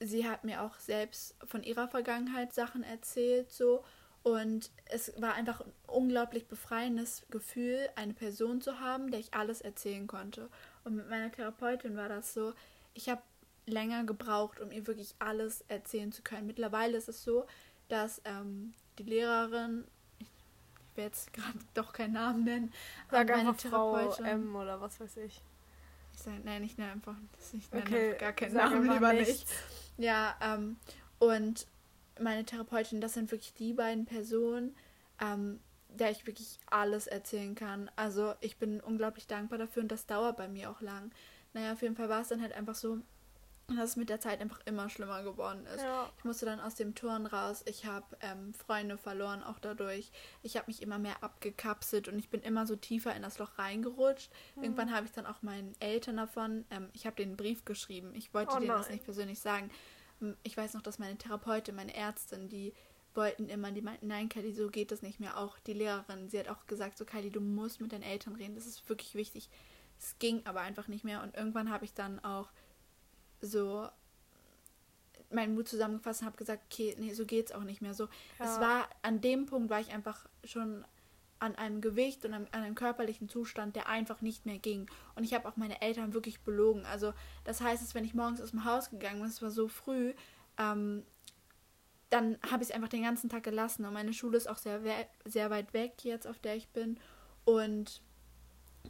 sie 0.00 0.28
hat 0.28 0.44
mir 0.44 0.62
auch 0.62 0.78
selbst 0.78 1.34
von 1.46 1.62
ihrer 1.62 1.88
Vergangenheit 1.88 2.52
Sachen 2.52 2.82
erzählt, 2.82 3.50
so 3.50 3.84
und 4.24 4.70
es 4.86 5.12
war 5.20 5.34
einfach 5.34 5.60
ein 5.60 5.72
unglaublich 5.86 6.46
befreiendes 6.46 7.26
Gefühl, 7.30 7.90
eine 7.94 8.14
Person 8.14 8.62
zu 8.62 8.80
haben, 8.80 9.10
der 9.10 9.20
ich 9.20 9.34
alles 9.34 9.60
erzählen 9.60 10.06
konnte. 10.06 10.48
Und 10.82 10.96
mit 10.96 11.10
meiner 11.10 11.30
Therapeutin 11.30 11.94
war 11.94 12.08
das 12.08 12.32
so, 12.32 12.54
ich 12.94 13.10
habe 13.10 13.20
länger 13.66 14.04
gebraucht, 14.04 14.60
um 14.60 14.72
ihr 14.72 14.86
wirklich 14.86 15.14
alles 15.18 15.62
erzählen 15.68 16.10
zu 16.10 16.22
können. 16.22 16.46
Mittlerweile 16.46 16.96
ist 16.96 17.10
es 17.10 17.22
so, 17.22 17.44
dass 17.88 18.22
ähm, 18.24 18.72
die 18.98 19.02
Lehrerin 19.02 19.84
ich 20.94 20.98
werde 20.98 21.08
jetzt 21.08 21.32
gerade 21.32 21.58
doch 21.74 21.92
keinen 21.92 22.12
Namen 22.12 22.44
nennen. 22.44 22.72
Sag 23.10 23.30
einfach 23.32 23.58
Frau 23.58 24.14
M 24.22 24.54
oder 24.54 24.80
was 24.80 25.00
weiß 25.00 25.16
ich. 25.18 25.42
Ich 26.14 26.22
sage, 26.22 26.40
nein, 26.44 26.62
ich 26.62 26.78
nenne 26.78 26.92
einfach, 26.92 27.16
ich 27.52 27.70
nenne 27.72 27.84
okay, 27.84 28.06
einfach 28.06 28.20
gar 28.20 28.32
keinen 28.32 28.54
Namen, 28.54 28.92
lieber 28.92 29.12
nichts. 29.12 29.40
nicht. 29.40 29.48
Ja, 29.98 30.36
ähm, 30.40 30.76
und 31.18 31.66
meine 32.20 32.44
Therapeutin, 32.44 33.00
das 33.00 33.14
sind 33.14 33.32
wirklich 33.32 33.54
die 33.54 33.72
beiden 33.72 34.04
Personen, 34.04 34.76
ähm, 35.20 35.58
der 35.88 36.12
ich 36.12 36.28
wirklich 36.28 36.58
alles 36.66 37.08
erzählen 37.08 37.56
kann. 37.56 37.90
Also 37.96 38.34
ich 38.40 38.56
bin 38.56 38.80
unglaublich 38.80 39.26
dankbar 39.26 39.58
dafür 39.58 39.82
und 39.82 39.90
das 39.90 40.06
dauert 40.06 40.36
bei 40.36 40.46
mir 40.46 40.70
auch 40.70 40.80
lang. 40.80 41.10
Naja, 41.54 41.72
auf 41.72 41.82
jeden 41.82 41.96
Fall 41.96 42.08
war 42.08 42.20
es 42.20 42.28
dann 42.28 42.40
halt 42.40 42.52
einfach 42.52 42.76
so, 42.76 42.98
dass 43.68 43.90
es 43.90 43.96
mit 43.96 44.10
der 44.10 44.20
Zeit 44.20 44.40
einfach 44.40 44.60
immer 44.66 44.90
schlimmer 44.90 45.22
geworden 45.22 45.66
ist. 45.66 45.82
Ja. 45.82 46.10
Ich 46.18 46.24
musste 46.24 46.44
dann 46.44 46.60
aus 46.60 46.74
dem 46.74 46.94
Turn 46.94 47.26
raus. 47.26 47.62
Ich 47.66 47.86
habe 47.86 48.04
ähm, 48.20 48.52
Freunde 48.52 48.98
verloren, 48.98 49.42
auch 49.42 49.58
dadurch. 49.58 50.10
Ich 50.42 50.56
habe 50.56 50.66
mich 50.66 50.82
immer 50.82 50.98
mehr 50.98 51.22
abgekapselt 51.22 52.08
und 52.08 52.18
ich 52.18 52.28
bin 52.28 52.42
immer 52.42 52.66
so 52.66 52.76
tiefer 52.76 53.14
in 53.14 53.22
das 53.22 53.38
Loch 53.38 53.58
reingerutscht. 53.58 54.30
Mhm. 54.56 54.64
Irgendwann 54.64 54.94
habe 54.94 55.06
ich 55.06 55.12
dann 55.12 55.26
auch 55.26 55.40
meinen 55.42 55.74
Eltern 55.80 56.18
davon, 56.18 56.64
ähm, 56.70 56.90
ich 56.92 57.06
habe 57.06 57.16
den 57.16 57.36
Brief 57.36 57.64
geschrieben. 57.64 58.12
Ich 58.14 58.34
wollte 58.34 58.54
oh 58.54 58.58
denen 58.58 58.68
das 58.68 58.90
nicht 58.90 59.04
persönlich 59.04 59.40
sagen. 59.40 59.70
Ich 60.42 60.56
weiß 60.56 60.74
noch, 60.74 60.82
dass 60.82 60.98
meine 60.98 61.16
Therapeutin, 61.16 61.74
meine 61.74 61.94
Ärztin, 61.94 62.48
die 62.48 62.74
wollten 63.14 63.48
immer, 63.48 63.70
die 63.72 63.82
meinten, 63.82 64.08
nein, 64.08 64.28
Kylie, 64.28 64.54
so 64.54 64.68
geht 64.68 64.90
das 64.90 65.02
nicht 65.02 65.20
mehr. 65.20 65.38
Auch 65.38 65.58
die 65.60 65.72
Lehrerin, 65.72 66.28
sie 66.28 66.38
hat 66.38 66.48
auch 66.48 66.66
gesagt, 66.66 66.98
so 66.98 67.04
Kylie, 67.04 67.30
du 67.30 67.40
musst 67.40 67.80
mit 67.80 67.92
deinen 67.92 68.02
Eltern 68.02 68.34
reden, 68.34 68.54
das 68.54 68.66
ist 68.66 68.88
wirklich 68.88 69.14
wichtig. 69.14 69.48
Es 69.98 70.18
ging 70.18 70.42
aber 70.44 70.60
einfach 70.60 70.88
nicht 70.88 71.04
mehr 71.04 71.22
und 71.22 71.34
irgendwann 71.34 71.70
habe 71.70 71.84
ich 71.84 71.94
dann 71.94 72.22
auch 72.24 72.50
so 73.46 73.88
meinen 75.30 75.54
Mut 75.54 75.68
zusammengefasst 75.68 76.22
und 76.22 76.26
habe 76.26 76.36
gesagt, 76.36 76.62
okay, 76.70 76.94
nee, 76.98 77.12
so 77.12 77.26
geht's 77.26 77.52
auch 77.52 77.64
nicht 77.64 77.82
mehr. 77.82 77.94
So, 77.94 78.04
ja. 78.38 78.44
es 78.44 78.60
war 78.60 78.88
an 79.02 79.20
dem 79.20 79.46
Punkt 79.46 79.70
war 79.70 79.80
ich 79.80 79.92
einfach 79.92 80.26
schon 80.44 80.84
an 81.40 81.56
einem 81.56 81.80
Gewicht 81.80 82.24
und 82.24 82.32
an 82.32 82.46
einem 82.52 82.74
körperlichen 82.74 83.28
Zustand, 83.28 83.76
der 83.76 83.88
einfach 83.88 84.22
nicht 84.22 84.46
mehr 84.46 84.58
ging. 84.58 84.88
Und 85.14 85.24
ich 85.24 85.34
habe 85.34 85.46
auch 85.46 85.56
meine 85.56 85.82
Eltern 85.82 86.14
wirklich 86.14 86.40
belogen. 86.40 86.86
Also 86.86 87.12
das 87.44 87.60
heißt, 87.60 87.82
dass 87.82 87.94
wenn 87.94 88.04
ich 88.04 88.14
morgens 88.14 88.40
aus 88.40 88.52
dem 88.52 88.64
Haus 88.64 88.90
gegangen 88.90 89.20
bin, 89.20 89.28
es 89.28 89.42
war 89.42 89.50
so 89.50 89.68
früh, 89.68 90.14
ähm, 90.58 91.04
dann 92.08 92.38
habe 92.48 92.62
ich 92.62 92.70
es 92.70 92.74
einfach 92.74 92.88
den 92.88 93.02
ganzen 93.02 93.28
Tag 93.28 93.42
gelassen. 93.42 93.84
Und 93.84 93.92
meine 93.92 94.14
Schule 94.14 94.36
ist 94.36 94.48
auch 94.48 94.56
sehr, 94.56 94.80
sehr 95.24 95.50
weit 95.50 95.74
weg 95.74 96.04
jetzt, 96.04 96.26
auf 96.26 96.38
der 96.38 96.56
ich 96.56 96.68
bin. 96.68 96.98
Und 97.44 98.00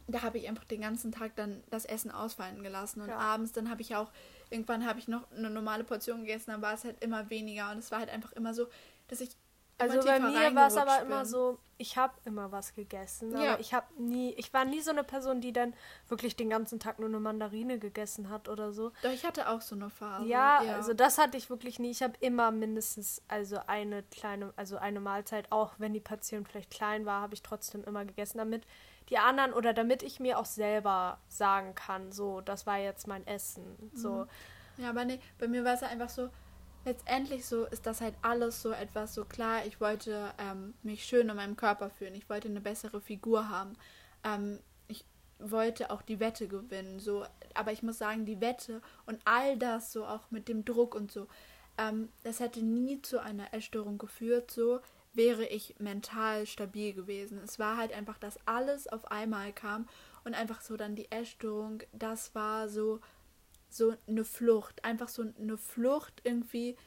da 0.07 0.21
habe 0.21 0.37
ich 0.37 0.47
einfach 0.47 0.65
den 0.65 0.81
ganzen 0.81 1.11
Tag 1.11 1.35
dann 1.35 1.63
das 1.69 1.85
Essen 1.85 2.11
ausfallen 2.11 2.61
gelassen. 2.63 3.01
Und 3.01 3.09
ja. 3.09 3.17
abends 3.17 3.51
dann 3.51 3.69
habe 3.69 3.81
ich 3.81 3.95
auch 3.95 4.11
irgendwann 4.49 4.85
habe 4.85 4.99
ich 4.99 5.07
noch 5.07 5.29
eine 5.31 5.49
normale 5.49 5.83
Portion 5.83 6.21
gegessen, 6.21 6.51
dann 6.51 6.61
war 6.61 6.73
es 6.73 6.83
halt 6.83 7.03
immer 7.03 7.29
weniger 7.29 7.71
und 7.71 7.79
es 7.79 7.91
war 7.91 7.99
halt 7.99 8.09
einfach 8.09 8.31
immer 8.33 8.53
so, 8.53 8.67
dass 9.07 9.21
ich 9.21 9.29
Also 9.77 9.99
bei 10.05 10.19
mir 10.19 10.55
war 10.55 10.67
es 10.67 10.77
aber 10.77 10.99
bin. 10.99 11.07
immer 11.07 11.25
so, 11.25 11.59
ich 11.77 11.97
habe 11.97 12.13
immer 12.23 12.51
was 12.51 12.73
gegessen, 12.73 13.31
ja. 13.31 13.53
aber 13.53 13.59
ich 13.59 13.73
habe 13.73 13.85
nie, 14.01 14.33
ich 14.37 14.53
war 14.53 14.63
nie 14.63 14.79
so 14.79 14.91
eine 14.91 15.03
Person, 15.03 15.41
die 15.41 15.51
dann 15.51 15.73
wirklich 16.07 16.35
den 16.37 16.49
ganzen 16.49 16.79
Tag 16.79 16.99
nur 16.99 17.09
eine 17.09 17.19
Mandarine 17.19 17.77
gegessen 17.79 18.29
hat 18.29 18.47
oder 18.47 18.71
so. 18.71 18.91
Doch, 19.03 19.11
ich 19.11 19.25
hatte 19.25 19.49
auch 19.49 19.61
so 19.61 19.75
eine 19.75 19.89
Phase. 19.89 20.25
Ja, 20.27 20.63
ja. 20.63 20.75
also 20.75 20.93
das 20.93 21.17
hatte 21.17 21.37
ich 21.37 21.49
wirklich 21.49 21.79
nie. 21.79 21.91
Ich 21.91 22.01
habe 22.01 22.13
immer 22.21 22.51
mindestens 22.51 23.21
also 23.27 23.59
eine 23.67 24.03
kleine, 24.03 24.53
also 24.55 24.77
eine 24.77 25.01
Mahlzeit, 25.01 25.51
auch 25.51 25.73
wenn 25.77 25.93
die 25.93 25.99
Portion 25.99 26.45
vielleicht 26.45 26.71
klein 26.71 27.05
war, 27.05 27.21
habe 27.21 27.33
ich 27.33 27.43
trotzdem 27.43 27.83
immer 27.83 28.05
gegessen, 28.05 28.37
damit 28.37 28.65
die 29.09 29.17
anderen 29.17 29.53
oder 29.53 29.73
damit 29.73 30.03
ich 30.03 30.19
mir 30.19 30.39
auch 30.39 30.45
selber 30.45 31.19
sagen 31.27 31.75
kann, 31.75 32.11
so, 32.11 32.41
das 32.41 32.65
war 32.65 32.77
jetzt 32.77 33.07
mein 33.07 33.25
Essen, 33.27 33.91
so. 33.93 34.25
Mhm. 34.77 34.83
Ja, 34.83 34.89
aber 34.89 35.05
nee, 35.05 35.19
bei 35.37 35.47
mir 35.47 35.63
war 35.63 35.73
es 35.73 35.83
einfach 35.83 36.09
so, 36.09 36.29
letztendlich 36.85 37.45
so 37.45 37.65
ist 37.65 37.85
das 37.85 37.99
halt 37.99 38.15
alles 38.21 38.61
so 38.61 38.71
etwas 38.71 39.13
so 39.13 39.25
klar. 39.25 39.65
Ich 39.65 39.81
wollte 39.81 40.33
ähm, 40.37 40.75
mich 40.83 41.05
schön 41.05 41.27
in 41.27 41.35
meinem 41.35 41.55
Körper 41.55 41.89
fühlen. 41.89 42.15
Ich 42.15 42.29
wollte 42.29 42.47
eine 42.47 42.61
bessere 42.61 43.01
Figur 43.01 43.49
haben. 43.49 43.73
Ähm, 44.23 44.59
ich 44.87 45.03
wollte 45.39 45.89
auch 45.89 46.01
die 46.01 46.19
Wette 46.19 46.47
gewinnen. 46.47 46.99
So, 46.99 47.25
aber 47.53 47.71
ich 47.71 47.83
muss 47.83 47.97
sagen, 47.97 48.25
die 48.25 48.39
Wette 48.39 48.81
und 49.05 49.19
all 49.25 49.57
das 49.57 49.91
so 49.91 50.05
auch 50.05 50.29
mit 50.29 50.47
dem 50.47 50.63
Druck 50.63 50.95
und 50.95 51.11
so, 51.11 51.27
ähm, 51.77 52.09
das 52.23 52.39
hätte 52.39 52.61
nie 52.61 53.01
zu 53.01 53.19
einer 53.19 53.53
Essstörung 53.53 53.97
geführt. 53.97 54.51
So 54.51 54.79
wäre 55.15 55.45
ich 55.45 55.75
mental 55.79 56.45
stabil 56.45 56.93
gewesen. 56.93 57.39
Es 57.43 57.59
war 57.59 57.77
halt 57.77 57.93
einfach, 57.93 58.17
dass 58.17 58.39
alles 58.45 58.87
auf 58.87 59.11
einmal 59.11 59.53
kam 59.53 59.87
und 60.23 60.33
einfach 60.33 60.61
so 60.61 60.77
dann 60.77 60.95
die 60.95 61.11
Essstörung. 61.11 61.83
Das 61.93 62.35
war 62.35 62.69
so 62.69 62.99
so 63.69 63.93
eine 64.07 64.23
Flucht, 64.23 64.83
einfach 64.85 65.09
so 65.09 65.25
eine 65.37 65.57
Flucht 65.57 66.21
irgendwie 66.23 66.77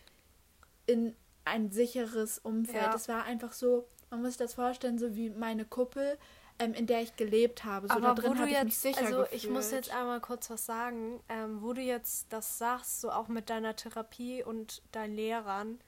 in 0.87 1.15
ein 1.45 1.71
sicheres 1.71 2.39
Umfeld. 2.39 2.85
Ja. 2.85 2.93
Das 2.93 3.09
war 3.09 3.25
einfach 3.25 3.53
so, 3.53 3.87
man 4.11 4.21
muss 4.21 4.31
sich 4.31 4.39
das 4.39 4.55
vorstellen, 4.55 4.99
so 4.99 5.15
wie 5.15 5.31
meine 5.31 5.65
Kuppel, 5.65 6.19
ähm, 6.59 6.75
in 6.75 6.87
der 6.87 7.03
ich 7.03 7.17
gelebt 7.17 7.65
habe. 7.65 7.89
So 7.89 7.95
Aber 7.95 8.09
da 8.09 8.15
drin 8.15 8.39
habe 8.39 8.51
ich 8.51 8.65
mich 8.65 8.79
sicher 8.79 9.05
Also 9.05 9.21
gefühlt. 9.21 9.45
ich 9.45 9.51
muss 9.51 9.71
jetzt 9.71 9.91
einmal 9.95 10.21
kurz 10.21 10.51
was 10.51 10.67
sagen, 10.67 11.21
ähm, 11.29 11.63
wo 11.63 11.73
du 11.73 11.83
jetzt 11.83 12.33
das 12.33 12.59
sagst, 12.59 13.01
so 13.01 13.11
auch 13.11 13.29
mit 13.29 13.51
deiner 13.51 13.77
Therapie 13.77 14.43
und 14.43 14.83
deinen 14.93 15.15
Lehrern. 15.15 15.79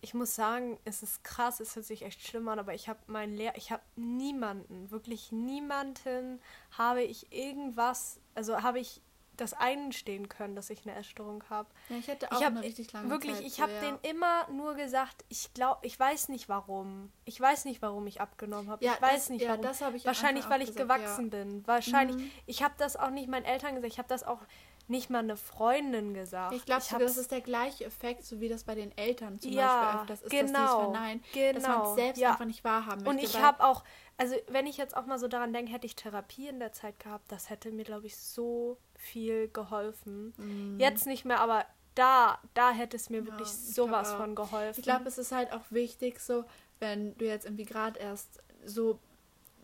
Ich 0.00 0.14
muss 0.14 0.34
sagen, 0.34 0.78
es 0.84 1.02
ist 1.02 1.24
krass, 1.24 1.60
es 1.60 1.74
hört 1.74 1.86
sich 1.86 2.02
echt 2.02 2.24
schlimm 2.24 2.48
an, 2.48 2.58
aber 2.58 2.74
ich 2.74 2.88
habe 2.88 3.00
meinen 3.06 3.34
Lehr, 3.36 3.56
ich 3.56 3.72
habe 3.72 3.82
niemanden, 3.96 4.90
wirklich 4.90 5.32
niemanden, 5.32 6.40
habe 6.76 7.02
ich 7.02 7.32
irgendwas, 7.32 8.20
also 8.34 8.62
habe 8.62 8.78
ich 8.78 9.02
das 9.38 9.54
einstehen 9.54 10.28
können, 10.28 10.54
dass 10.54 10.68
ich 10.68 10.84
eine 10.84 10.96
Essstörung 10.96 11.42
habe. 11.48 11.68
Ja, 11.88 11.96
ich 11.96 12.08
hätte 12.08 12.30
auch 12.30 12.38
ich 12.38 12.44
hab, 12.44 12.52
eine 12.52 12.62
richtig 12.62 12.92
lange 12.92 13.08
wirklich, 13.08 13.34
Zeit. 13.34 13.44
Wirklich, 13.44 13.54
ich 13.54 13.60
habe 13.62 13.72
ja. 13.72 13.80
denen 13.80 13.98
immer 14.02 14.48
nur 14.50 14.74
gesagt, 14.74 15.24
ich 15.28 15.54
glaube, 15.54 15.86
ich 15.86 15.98
weiß 15.98 16.28
nicht 16.28 16.48
warum. 16.48 17.10
Ich 17.24 17.40
weiß 17.40 17.64
nicht, 17.64 17.80
warum 17.80 18.06
ich 18.06 18.20
abgenommen 18.20 18.68
habe. 18.68 18.84
Ja, 18.84 18.94
ich 18.94 19.02
weiß 19.02 19.22
das, 19.22 19.30
nicht, 19.30 19.46
warum. 19.48 19.62
Ja, 19.62 19.68
das 19.68 19.94
ich 19.94 20.04
Wahrscheinlich, 20.04 20.50
weil 20.50 20.60
ich 20.62 20.68
gesagt, 20.68 20.88
gewachsen 20.88 21.30
bin. 21.30 21.66
Wahrscheinlich. 21.66 22.16
Mhm. 22.16 22.30
Ich 22.46 22.62
habe 22.62 22.74
das 22.78 22.96
auch 22.96 23.10
nicht 23.10 23.28
meinen 23.28 23.44
Eltern 23.44 23.76
gesagt. 23.76 23.92
Ich 23.92 23.98
habe 23.98 24.08
das 24.08 24.24
auch 24.24 24.40
nicht 24.88 25.10
mal 25.10 25.18
eine 25.18 25.36
Freundin 25.36 26.14
gesagt. 26.14 26.54
Ich 26.54 26.64
glaube, 26.64 26.82
das 26.98 27.16
ist 27.16 27.30
der 27.30 27.40
gleiche 27.40 27.84
Effekt, 27.84 28.24
so 28.24 28.40
wie 28.40 28.48
das 28.48 28.64
bei 28.64 28.74
den 28.74 28.96
Eltern 28.96 29.38
zum 29.38 29.52
ja, 29.52 29.82
Beispiel 29.82 30.00
öfters 30.00 30.22
ist, 30.22 30.30
genau, 30.30 30.52
dass 30.52 30.70
es 30.70 30.76
verneinen, 30.76 31.24
genau, 31.32 31.52
dass 31.52 31.68
man 31.68 31.82
es 31.82 31.94
selbst 31.94 32.20
ja. 32.20 32.30
einfach 32.30 32.44
nicht 32.46 32.64
wahrhaben 32.64 33.04
möchte. 33.04 33.10
Und 33.10 33.18
ich 33.18 33.40
habe 33.40 33.62
auch, 33.64 33.84
also 34.16 34.34
wenn 34.48 34.66
ich 34.66 34.76
jetzt 34.76 34.96
auch 34.96 35.06
mal 35.06 35.18
so 35.18 35.28
daran 35.28 35.52
denke, 35.52 35.72
hätte 35.72 35.86
ich 35.86 35.96
Therapie 35.96 36.48
in 36.48 36.58
der 36.58 36.72
Zeit 36.72 36.98
gehabt, 36.98 37.30
das 37.30 37.50
hätte 37.50 37.70
mir, 37.70 37.84
glaube 37.84 38.06
ich, 38.06 38.16
so 38.16 38.78
viel 38.94 39.48
geholfen. 39.48 40.32
Mm. 40.36 40.80
Jetzt 40.80 41.06
nicht 41.06 41.24
mehr, 41.24 41.40
aber 41.40 41.64
da, 41.94 42.38
da 42.54 42.70
hätte 42.70 42.96
es 42.96 43.10
mir 43.10 43.18
ja, 43.18 43.26
wirklich 43.26 43.48
sowas 43.48 44.12
von 44.14 44.34
geholfen. 44.34 44.78
Ich 44.78 44.84
glaube, 44.84 45.06
es 45.06 45.18
ist 45.18 45.32
halt 45.32 45.52
auch 45.52 45.64
wichtig, 45.70 46.20
so, 46.20 46.44
wenn 46.78 47.16
du 47.18 47.26
jetzt 47.26 47.44
irgendwie 47.44 47.64
gerade 47.64 47.98
erst 47.98 48.42
so 48.64 49.00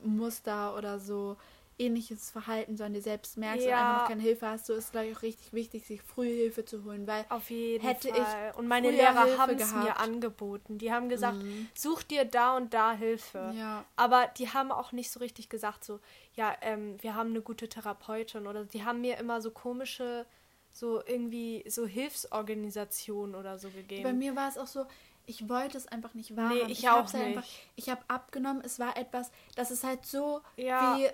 Muster 0.02 0.76
oder 0.76 0.98
so 0.98 1.36
ähnliches 1.78 2.30
Verhalten, 2.30 2.76
sondern 2.76 2.94
dir 2.94 3.02
selbst 3.02 3.36
merkst 3.36 3.66
ja. 3.66 3.72
und 3.72 3.84
einfach 3.84 4.00
noch 4.02 4.08
keine 4.08 4.22
Hilfe 4.22 4.46
hast, 4.48 4.66
so 4.66 4.74
ist 4.74 4.92
glaube 4.92 5.08
ich 5.08 5.16
auch 5.16 5.22
richtig 5.22 5.52
wichtig, 5.52 5.86
sich 5.86 6.02
früh 6.02 6.28
Hilfe 6.28 6.64
zu 6.64 6.84
holen, 6.84 7.06
weil 7.06 7.24
auf 7.28 7.50
jeden 7.50 7.84
hätte 7.84 8.08
Fall. 8.08 8.50
ich 8.52 8.58
und 8.58 8.68
meine 8.68 8.90
Lehrer 8.90 9.38
haben 9.38 9.58
es 9.58 9.74
mir 9.74 9.98
angeboten. 9.98 10.78
Die 10.78 10.92
haben 10.92 11.08
gesagt, 11.08 11.38
mhm. 11.38 11.68
such 11.74 12.02
dir 12.02 12.24
da 12.24 12.56
und 12.56 12.74
da 12.74 12.92
Hilfe. 12.92 13.52
Ja. 13.56 13.84
Aber 13.96 14.28
die 14.38 14.48
haben 14.48 14.70
auch 14.70 14.92
nicht 14.92 15.10
so 15.10 15.20
richtig 15.20 15.48
gesagt, 15.48 15.84
so 15.84 16.00
ja, 16.34 16.54
ähm, 16.62 16.96
wir 17.02 17.14
haben 17.14 17.30
eine 17.30 17.42
gute 17.42 17.68
Therapeutin 17.68 18.46
oder 18.46 18.64
die 18.64 18.84
haben 18.84 19.00
mir 19.00 19.18
immer 19.18 19.40
so 19.40 19.50
komische 19.50 20.26
so 20.74 21.00
irgendwie 21.06 21.64
so 21.68 21.86
Hilfsorganisationen 21.86 23.36
oder 23.36 23.58
so 23.58 23.70
gegeben. 23.70 24.02
Bei 24.02 24.12
mir 24.12 24.34
war 24.34 24.48
es 24.48 24.58
auch 24.58 24.66
so, 24.66 24.86
ich 25.26 25.48
wollte 25.48 25.78
es 25.78 25.86
einfach 25.86 26.14
nicht 26.14 26.36
wahrhaben. 26.36 26.66
Nee, 26.66 26.72
ich, 26.72 26.80
ich 26.80 26.88
auch 26.90 27.04
nicht. 27.12 27.14
Einfach, 27.14 27.44
ich 27.76 27.88
habe 27.88 28.02
abgenommen, 28.08 28.62
es 28.64 28.78
war 28.78 28.96
etwas, 28.96 29.30
das 29.54 29.70
ist 29.70 29.84
halt 29.84 30.04
so 30.04 30.42
ja. 30.56 30.98
wie 30.98 31.08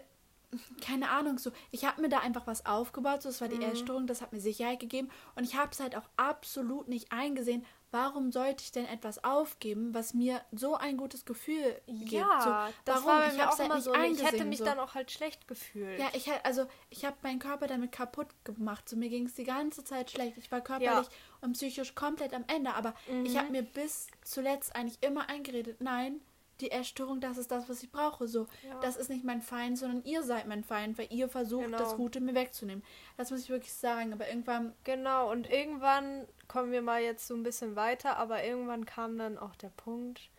keine 0.80 1.10
Ahnung, 1.10 1.38
so, 1.38 1.52
ich 1.70 1.84
habe 1.84 2.00
mir 2.00 2.08
da 2.08 2.18
einfach 2.18 2.46
was 2.46 2.66
aufgebaut, 2.66 3.22
so, 3.22 3.28
das 3.28 3.40
war 3.40 3.48
die 3.48 3.56
mhm. 3.56 3.62
Essstörung, 3.62 4.06
das 4.06 4.20
hat 4.20 4.32
mir 4.32 4.40
Sicherheit 4.40 4.80
gegeben 4.80 5.10
und 5.36 5.44
ich 5.44 5.56
habe 5.56 5.70
es 5.72 5.80
halt 5.80 5.96
auch 5.96 6.08
absolut 6.16 6.88
nicht 6.88 7.12
eingesehen, 7.12 7.64
warum 7.92 8.30
sollte 8.32 8.62
ich 8.62 8.72
denn 8.72 8.86
etwas 8.86 9.22
aufgeben, 9.24 9.94
was 9.94 10.14
mir 10.14 10.40
so 10.52 10.76
ein 10.76 10.96
gutes 10.96 11.24
Gefühl 11.24 11.80
gibt? 11.86 12.12
Ja, 12.12 12.68
so, 12.68 12.74
das 12.84 13.04
war 13.04 13.20
bei 13.20 13.32
mir 13.32 13.48
auch 13.48 13.58
halt 13.58 13.68
immer 13.68 13.80
so. 13.80 13.94
Ich 13.94 14.24
hätte 14.24 14.44
mich 14.44 14.58
so. 14.58 14.64
dann 14.64 14.78
auch 14.78 14.94
halt 14.94 15.10
schlecht 15.10 15.48
gefühlt. 15.48 15.98
Ja, 15.98 16.08
ich 16.12 16.30
also 16.44 16.66
ich 16.88 17.04
habe 17.04 17.16
meinen 17.22 17.38
Körper 17.38 17.66
damit 17.66 17.92
kaputt 17.92 18.28
gemacht. 18.44 18.88
So 18.88 18.96
mir 18.96 19.08
ging 19.08 19.26
es 19.26 19.34
die 19.34 19.44
ganze 19.44 19.84
Zeit 19.84 20.10
schlecht. 20.10 20.36
Ich 20.38 20.50
war 20.52 20.60
körperlich 20.60 21.06
ja. 21.06 21.12
und 21.40 21.52
psychisch 21.52 21.94
komplett 21.94 22.32
am 22.32 22.44
Ende, 22.46 22.74
aber 22.74 22.94
mhm. 23.10 23.24
ich 23.24 23.36
habe 23.36 23.50
mir 23.50 23.62
bis 23.62 24.08
zuletzt 24.22 24.74
eigentlich 24.76 25.02
immer 25.02 25.28
eingeredet, 25.28 25.80
nein, 25.80 26.20
die 26.60 26.70
Essstörung, 26.70 27.20
das 27.20 27.38
ist 27.38 27.50
das, 27.50 27.68
was 27.68 27.82
ich 27.82 27.90
brauche. 27.90 28.28
So, 28.28 28.46
ja. 28.62 28.78
das 28.80 28.96
ist 28.96 29.10
nicht 29.10 29.24
mein 29.24 29.42
Feind, 29.42 29.78
sondern 29.78 30.04
ihr 30.04 30.22
seid 30.22 30.46
mein 30.46 30.64
Feind, 30.64 30.98
weil 30.98 31.08
ihr 31.10 31.28
versucht, 31.28 31.64
genau. 31.64 31.78
das 31.78 31.96
Gute 31.96 32.20
mir 32.20 32.34
wegzunehmen. 32.34 32.84
Das 33.16 33.30
muss 33.30 33.40
ich 33.40 33.50
wirklich 33.50 33.72
sagen. 33.72 34.12
Aber 34.12 34.28
irgendwann. 34.28 34.74
Genau, 34.84 35.30
und 35.30 35.50
irgendwann 35.50 36.26
kommen 36.48 36.72
wir 36.72 36.82
mal 36.82 37.02
jetzt 37.02 37.26
so 37.26 37.34
ein 37.34 37.42
bisschen 37.42 37.76
weiter, 37.76 38.16
aber 38.16 38.44
irgendwann 38.44 38.86
kam 38.86 39.18
dann 39.18 39.38
auch 39.38 39.56
der 39.56 39.70
Punkt, 39.70 40.30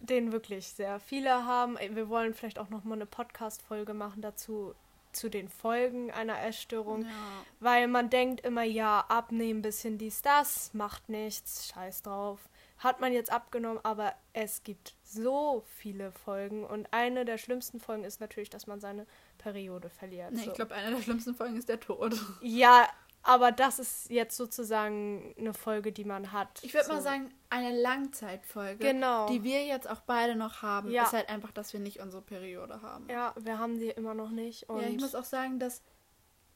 den 0.00 0.32
wirklich 0.32 0.68
sehr 0.68 1.00
viele 1.00 1.44
haben. 1.46 1.78
Wir 1.78 2.08
wollen 2.08 2.34
vielleicht 2.34 2.58
auch 2.58 2.70
noch 2.70 2.84
mal 2.84 2.94
eine 2.94 3.06
Podcast-Folge 3.06 3.94
machen 3.94 4.22
dazu, 4.22 4.74
zu 5.12 5.28
den 5.28 5.48
Folgen 5.48 6.10
einer 6.10 6.42
Essstörung, 6.42 7.02
ja. 7.02 7.08
weil 7.60 7.86
man 7.86 8.10
denkt 8.10 8.40
immer, 8.40 8.64
ja, 8.64 9.04
abnehmen, 9.08 9.62
bisschen 9.62 9.96
dies, 9.96 10.22
das, 10.22 10.74
macht 10.74 11.08
nichts, 11.08 11.68
scheiß 11.68 12.02
drauf 12.02 12.40
hat 12.78 13.00
man 13.00 13.12
jetzt 13.12 13.32
abgenommen, 13.32 13.80
aber 13.82 14.14
es 14.32 14.62
gibt 14.62 14.94
so 15.14 15.64
viele 15.76 16.12
Folgen 16.12 16.64
und 16.64 16.88
eine 16.92 17.24
der 17.24 17.38
schlimmsten 17.38 17.80
Folgen 17.80 18.04
ist 18.04 18.20
natürlich, 18.20 18.50
dass 18.50 18.66
man 18.66 18.80
seine 18.80 19.06
Periode 19.38 19.88
verliert. 19.88 20.32
Nee, 20.32 20.42
so. 20.42 20.50
ich 20.50 20.54
glaube, 20.54 20.74
eine 20.74 20.96
der 20.96 21.02
schlimmsten 21.02 21.34
Folgen 21.34 21.56
ist 21.56 21.68
der 21.68 21.80
Tod. 21.80 22.14
Ja, 22.42 22.88
aber 23.22 23.52
das 23.52 23.78
ist 23.78 24.10
jetzt 24.10 24.36
sozusagen 24.36 25.34
eine 25.38 25.54
Folge, 25.54 25.92
die 25.92 26.04
man 26.04 26.32
hat. 26.32 26.60
Ich 26.62 26.74
würde 26.74 26.86
so. 26.86 26.92
mal 26.92 27.00
sagen, 27.00 27.32
eine 27.48 27.74
Langzeitfolge, 27.80 28.84
genau. 28.84 29.28
die 29.28 29.42
wir 29.42 29.64
jetzt 29.64 29.88
auch 29.88 30.00
beide 30.00 30.36
noch 30.36 30.60
haben, 30.60 30.90
ja. 30.90 31.04
ist 31.04 31.12
halt 31.12 31.30
einfach, 31.30 31.50
dass 31.52 31.72
wir 31.72 31.80
nicht 31.80 32.00
unsere 32.00 32.22
Periode 32.22 32.82
haben. 32.82 33.08
Ja, 33.08 33.34
wir 33.40 33.58
haben 33.58 33.78
sie 33.78 33.88
immer 33.88 34.12
noch 34.14 34.30
nicht. 34.30 34.66
ja, 34.68 34.80
ich 34.80 35.00
muss 35.00 35.14
auch 35.14 35.24
sagen, 35.24 35.58
dass 35.58 35.82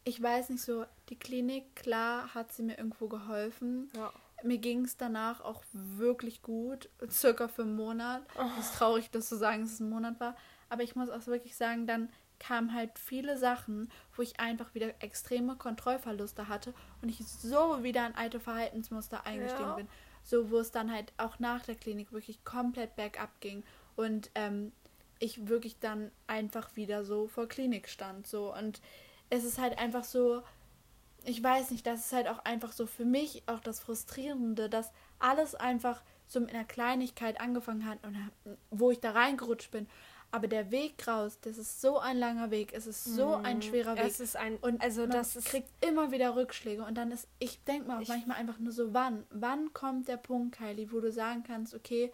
ich 0.04 0.22
weiß 0.22 0.50
nicht 0.50 0.62
so, 0.62 0.84
die 1.08 1.18
Klinik, 1.18 1.74
klar, 1.74 2.34
hat 2.34 2.52
sie 2.52 2.62
mir 2.62 2.76
irgendwo 2.78 3.08
geholfen. 3.08 3.90
Ja 3.94 4.12
mir 4.42 4.58
ging 4.58 4.84
es 4.84 4.96
danach 4.96 5.40
auch 5.40 5.62
wirklich 5.72 6.42
gut, 6.42 6.88
circa 7.10 7.48
für 7.48 7.62
einen 7.62 7.76
Monat. 7.76 8.22
Oh. 8.36 8.44
Es 8.58 8.66
ist 8.66 8.76
traurig, 8.76 9.10
das 9.10 9.28
zu 9.28 9.36
sagen, 9.36 9.62
dass 9.62 9.72
es 9.72 9.80
ein 9.80 9.90
Monat 9.90 10.20
war. 10.20 10.36
Aber 10.68 10.82
ich 10.82 10.96
muss 10.96 11.10
auch 11.10 11.26
wirklich 11.26 11.56
sagen, 11.56 11.86
dann 11.86 12.08
kamen 12.38 12.72
halt 12.72 12.98
viele 12.98 13.36
Sachen, 13.36 13.90
wo 14.14 14.22
ich 14.22 14.38
einfach 14.38 14.74
wieder 14.74 14.94
extreme 15.02 15.56
Kontrollverluste 15.56 16.48
hatte 16.48 16.72
und 17.02 17.08
ich 17.08 17.26
so 17.26 17.82
wieder 17.82 18.06
in 18.06 18.14
alte 18.14 18.40
Verhaltensmuster 18.40 19.26
eingestiegen 19.26 19.70
ja. 19.70 19.74
bin. 19.74 19.88
So, 20.22 20.50
wo 20.50 20.58
es 20.58 20.70
dann 20.70 20.92
halt 20.92 21.12
auch 21.16 21.38
nach 21.38 21.64
der 21.64 21.74
Klinik 21.74 22.12
wirklich 22.12 22.44
komplett 22.44 22.96
bergab 22.96 23.40
ging 23.40 23.64
und 23.96 24.30
ähm, 24.34 24.72
ich 25.18 25.48
wirklich 25.48 25.78
dann 25.80 26.12
einfach 26.26 26.76
wieder 26.76 27.04
so 27.04 27.26
vor 27.26 27.48
Klinik 27.48 27.88
stand. 27.88 28.26
So 28.26 28.54
und 28.54 28.80
es 29.30 29.44
ist 29.44 29.58
halt 29.58 29.78
einfach 29.78 30.04
so, 30.04 30.42
ich 31.24 31.42
weiß 31.42 31.70
nicht, 31.70 31.86
das 31.86 32.06
ist 32.06 32.12
halt 32.12 32.28
auch 32.28 32.44
einfach 32.44 32.72
so 32.72 32.86
für 32.86 33.04
mich 33.04 33.42
auch 33.46 33.60
das 33.60 33.80
Frustrierende, 33.80 34.68
dass 34.68 34.92
alles 35.18 35.54
einfach 35.54 36.02
so 36.26 36.40
mit 36.40 36.50
einer 36.50 36.64
Kleinigkeit 36.64 37.40
angefangen 37.40 37.86
hat 37.86 37.98
und 38.04 38.16
wo 38.70 38.90
ich 38.90 39.00
da 39.00 39.12
reingerutscht 39.12 39.70
bin. 39.70 39.88
Aber 40.30 40.46
der 40.46 40.70
Weg 40.70 41.08
raus, 41.08 41.38
das 41.40 41.56
ist 41.56 41.80
so 41.80 41.98
ein 41.98 42.18
langer 42.18 42.50
Weg, 42.50 42.74
es 42.74 42.86
ist 42.86 43.02
so 43.04 43.38
mm, 43.38 43.44
ein 43.46 43.62
schwerer 43.62 43.96
Weg. 43.96 44.04
Es 44.04 44.20
ist 44.20 44.36
ein 44.36 44.56
und 44.58 44.82
also 44.82 45.02
man 45.02 45.10
das 45.10 45.32
kriegt 45.44 45.70
immer 45.84 46.12
wieder 46.12 46.36
Rückschläge 46.36 46.84
und 46.84 46.96
dann 46.96 47.12
ist 47.12 47.26
ich 47.38 47.64
denke 47.64 47.88
mal 47.88 48.02
auch 48.02 48.08
manchmal 48.08 48.36
einfach 48.36 48.58
nur 48.58 48.72
so 48.72 48.92
wann, 48.92 49.24
wann 49.30 49.72
kommt 49.72 50.06
der 50.06 50.18
Punkt, 50.18 50.58
Kylie, 50.58 50.92
wo 50.92 51.00
du 51.00 51.10
sagen 51.10 51.44
kannst, 51.44 51.74
okay, 51.74 52.12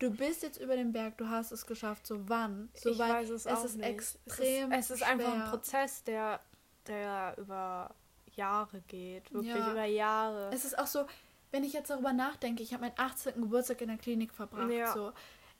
du 0.00 0.10
bist 0.10 0.42
jetzt 0.42 0.60
über 0.60 0.74
den 0.74 0.92
Berg, 0.92 1.16
du 1.18 1.28
hast 1.28 1.52
es 1.52 1.64
geschafft, 1.64 2.08
so 2.08 2.28
wann? 2.28 2.70
So 2.74 2.90
ich 2.90 2.98
weiß 2.98 3.30
es, 3.30 3.46
es 3.46 3.64
ist 3.64 3.76
nicht. 3.76 3.86
extrem 3.86 4.72
es 4.72 4.90
ist, 4.90 4.90
es 4.90 5.00
ist 5.02 5.06
einfach 5.06 5.32
ein 5.32 5.50
Prozess, 5.50 6.02
der 6.02 6.40
der 6.88 7.36
über 7.38 7.94
Jahre 8.36 8.80
geht, 8.88 9.32
wirklich 9.32 9.54
ja. 9.54 9.72
über 9.72 9.84
Jahre. 9.84 10.50
Es 10.52 10.64
ist 10.64 10.78
auch 10.78 10.86
so, 10.86 11.06
wenn 11.50 11.64
ich 11.64 11.72
jetzt 11.72 11.90
darüber 11.90 12.12
nachdenke, 12.12 12.62
ich 12.62 12.72
habe 12.72 12.82
meinen 12.82 12.98
18. 12.98 13.40
Geburtstag 13.40 13.80
in 13.80 13.88
der 13.88 13.98
Klinik 13.98 14.32
verbracht. 14.32 14.70
Ja. 14.70 14.92
So. 14.92 15.12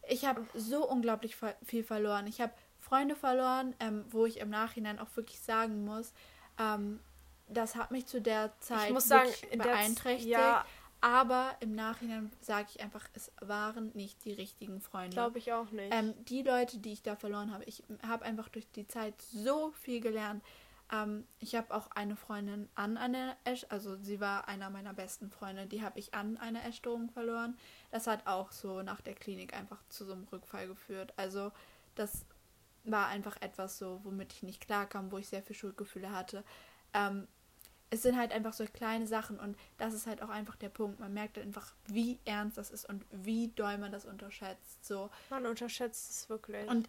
Ich 0.09 0.25
habe 0.25 0.47
so 0.55 0.89
unglaublich 0.89 1.37
viel 1.65 1.85
verloren. 1.85 2.27
Ich 2.27 2.41
habe 2.41 2.53
Freunde 2.79 3.17
verloren, 3.17 3.75
ähm, 3.81 4.05
wo 4.11 4.27
ich 4.27 4.41
im 4.41 4.51
Nachhinein 4.51 4.99
auch 4.99 5.09
wirklich 5.15 5.41
sagen 5.41 5.85
muss, 5.85 6.13
ähm, 6.59 7.01
das 7.49 7.77
hat 7.77 7.91
mich 7.91 8.07
zu 8.07 8.21
der 8.21 8.53
Zeit 8.61 8.89
ich 8.89 8.95
muss 8.95 9.09
sagen, 9.09 9.31
beeinträchtigt. 9.57 10.31
Ja. 10.31 10.65
Aber 11.01 11.55
im 11.61 11.75
Nachhinein 11.75 12.33
sage 12.41 12.69
ich 12.75 12.83
einfach, 12.83 13.07
es 13.13 13.31
waren 13.41 13.91
nicht 13.93 14.25
die 14.25 14.33
richtigen 14.33 14.81
Freunde. 14.81 15.11
Glaube 15.11 15.39
ich 15.39 15.53
auch 15.53 15.71
nicht. 15.71 15.93
Ähm, 15.93 16.15
die 16.25 16.43
Leute, 16.43 16.79
die 16.79 16.95
ich 16.95 17.03
da 17.03 17.15
verloren 17.15 17.53
habe, 17.53 17.63
ich 17.65 17.83
habe 18.07 18.25
einfach 18.25 18.49
durch 18.49 18.67
die 18.73 18.87
Zeit 18.87 19.15
so 19.21 19.73
viel 19.73 20.01
gelernt. 20.01 20.43
Ähm, 20.93 21.27
ich 21.39 21.55
habe 21.55 21.75
auch 21.75 21.91
eine 21.93 22.17
Freundin 22.17 22.69
an 22.75 22.97
einer 22.97 23.37
Esch, 23.45 23.67
also 23.69 23.97
sie 23.97 24.21
war 24.21 24.49
einer 24.49 24.71
meiner 24.71 24.93
besten 24.93 25.31
Freunde, 25.31 25.67
die 25.67 25.83
habe 25.83 25.99
ich 25.99 26.15
an 26.15 26.37
einer 26.37 26.65
Essstörung 26.65 27.11
verloren. 27.11 27.57
Das 27.91 28.07
hat 28.07 28.27
auch 28.27 28.53
so 28.53 28.83
nach 28.83 29.01
der 29.01 29.15
Klinik 29.15 29.55
einfach 29.55 29.83
zu 29.89 30.05
so 30.05 30.13
einem 30.13 30.25
Rückfall 30.25 30.67
geführt. 30.67 31.13
Also 31.17 31.53
das 31.95 32.25
war 32.85 33.09
einfach 33.09 33.41
etwas 33.41 33.79
so, 33.79 34.01
womit 34.05 34.33
ich 34.33 34.43
nicht 34.43 34.61
klarkam, 34.61 35.11
wo 35.11 35.19
ich 35.19 35.29
sehr 35.29 35.43
viel 35.43 35.57
Schuldgefühle 35.57 36.13
hatte. 36.13 36.45
Ähm, 36.93 37.27
es 37.91 38.03
sind 38.03 38.17
halt 38.17 38.33
einfach 38.33 38.53
so 38.53 38.65
kleine 38.65 39.07
Sachen 39.07 39.39
und 39.39 39.57
das 39.79 39.95
ist 39.95 40.07
halt 40.07 40.21
auch 40.23 40.29
einfach 40.29 40.57
der 40.57 40.69
Punkt. 40.69 41.01
Man 41.01 41.15
merkt 41.15 41.39
einfach, 41.39 41.73
wie 41.87 42.19
ernst 42.25 42.59
das 42.59 42.71
ist 42.71 42.89
und 42.89 43.05
wie 43.11 43.49
doll 43.49 43.79
man 43.79 43.93
das 43.93 44.05
unterschätzt. 44.05 44.85
So. 44.85 45.11
Man 45.31 45.47
unterschätzt 45.47 46.11
es 46.11 46.29
wirklich. 46.29 46.69
Und 46.69 46.89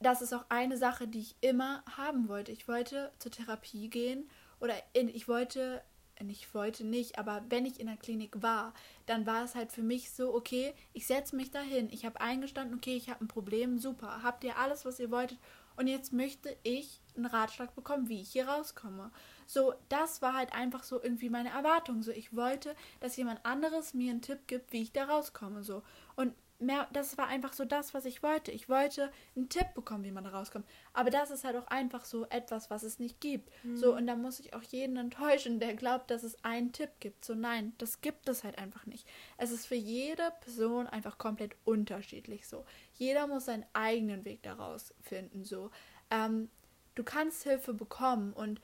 das 0.00 0.22
ist 0.22 0.32
auch 0.32 0.46
eine 0.48 0.76
Sache, 0.76 1.06
die 1.06 1.20
ich 1.20 1.36
immer 1.40 1.84
haben 1.96 2.28
wollte. 2.28 2.52
Ich 2.52 2.66
wollte 2.66 3.12
zur 3.18 3.30
Therapie 3.30 3.88
gehen 3.90 4.28
oder 4.58 4.74
in, 4.94 5.08
ich 5.08 5.28
wollte, 5.28 5.82
ich 6.18 6.54
wollte 6.54 6.84
nicht, 6.84 7.18
aber 7.18 7.42
wenn 7.48 7.66
ich 7.66 7.80
in 7.80 7.86
der 7.86 7.96
Klinik 7.96 8.42
war, 8.42 8.72
dann 9.06 9.26
war 9.26 9.44
es 9.44 9.54
halt 9.54 9.72
für 9.72 9.82
mich 9.82 10.10
so, 10.10 10.34
okay, 10.34 10.74
ich 10.92 11.06
setze 11.06 11.36
mich 11.36 11.50
dahin. 11.50 11.88
Ich 11.90 12.04
habe 12.04 12.20
eingestanden, 12.20 12.76
okay, 12.76 12.96
ich 12.96 13.10
habe 13.10 13.24
ein 13.24 13.28
Problem, 13.28 13.78
super. 13.78 14.22
Habt 14.22 14.44
ihr 14.44 14.56
alles, 14.58 14.84
was 14.84 15.00
ihr 15.00 15.10
wolltet? 15.10 15.38
Und 15.76 15.86
jetzt 15.86 16.12
möchte 16.12 16.56
ich 16.62 17.00
einen 17.16 17.26
Ratschlag 17.26 17.74
bekommen, 17.74 18.08
wie 18.08 18.20
ich 18.20 18.32
hier 18.32 18.48
rauskomme. 18.48 19.10
So, 19.46 19.74
das 19.88 20.20
war 20.20 20.34
halt 20.34 20.52
einfach 20.52 20.82
so 20.82 21.02
irgendwie 21.02 21.30
meine 21.30 21.50
Erwartung. 21.50 22.02
So, 22.02 22.10
ich 22.10 22.34
wollte, 22.36 22.74
dass 23.00 23.16
jemand 23.16 23.44
anderes 23.46 23.94
mir 23.94 24.10
einen 24.10 24.20
Tipp 24.22 24.46
gibt, 24.46 24.72
wie 24.72 24.82
ich 24.82 24.92
da 24.92 25.04
rauskomme. 25.04 25.62
So. 25.62 25.82
Und 26.16 26.34
mehr, 26.60 26.88
das 26.92 27.16
war 27.18 27.26
einfach 27.26 27.52
so 27.52 27.64
das, 27.64 27.94
was 27.94 28.04
ich 28.04 28.22
wollte. 28.22 28.50
Ich 28.50 28.68
wollte 28.68 29.10
einen 29.36 29.48
Tipp 29.48 29.74
bekommen, 29.74 30.04
wie 30.04 30.10
man 30.10 30.24
da 30.24 30.30
rauskommt. 30.30 30.66
Aber 30.92 31.10
das 31.10 31.30
ist 31.30 31.44
halt 31.44 31.56
auch 31.56 31.66
einfach 31.68 32.04
so 32.04 32.26
etwas, 32.26 32.70
was 32.70 32.82
es 32.82 32.98
nicht 32.98 33.20
gibt. 33.20 33.50
Mhm. 33.64 33.76
So, 33.76 33.94
und 33.94 34.06
da 34.06 34.16
muss 34.16 34.40
ich 34.40 34.54
auch 34.54 34.62
jeden 34.62 34.96
enttäuschen, 34.96 35.58
der 35.58 35.74
glaubt, 35.74 36.10
dass 36.10 36.22
es 36.22 36.42
einen 36.44 36.72
Tipp 36.72 36.90
gibt. 37.00 37.24
So, 37.24 37.34
nein, 37.34 37.72
das 37.78 38.00
gibt 38.00 38.28
es 38.28 38.44
halt 38.44 38.58
einfach 38.58 38.86
nicht. 38.86 39.06
Es 39.38 39.50
ist 39.50 39.66
für 39.66 39.74
jede 39.74 40.32
Person 40.40 40.86
einfach 40.86 41.18
komplett 41.18 41.56
unterschiedlich. 41.64 42.46
So, 42.46 42.64
jeder 42.94 43.26
muss 43.26 43.46
seinen 43.46 43.66
eigenen 43.72 44.24
Weg 44.24 44.42
daraus 44.42 44.94
finden. 45.00 45.44
So, 45.44 45.70
ähm, 46.10 46.50
du 46.94 47.04
kannst 47.04 47.44
Hilfe 47.44 47.74
bekommen 47.74 48.32
und 48.32 48.60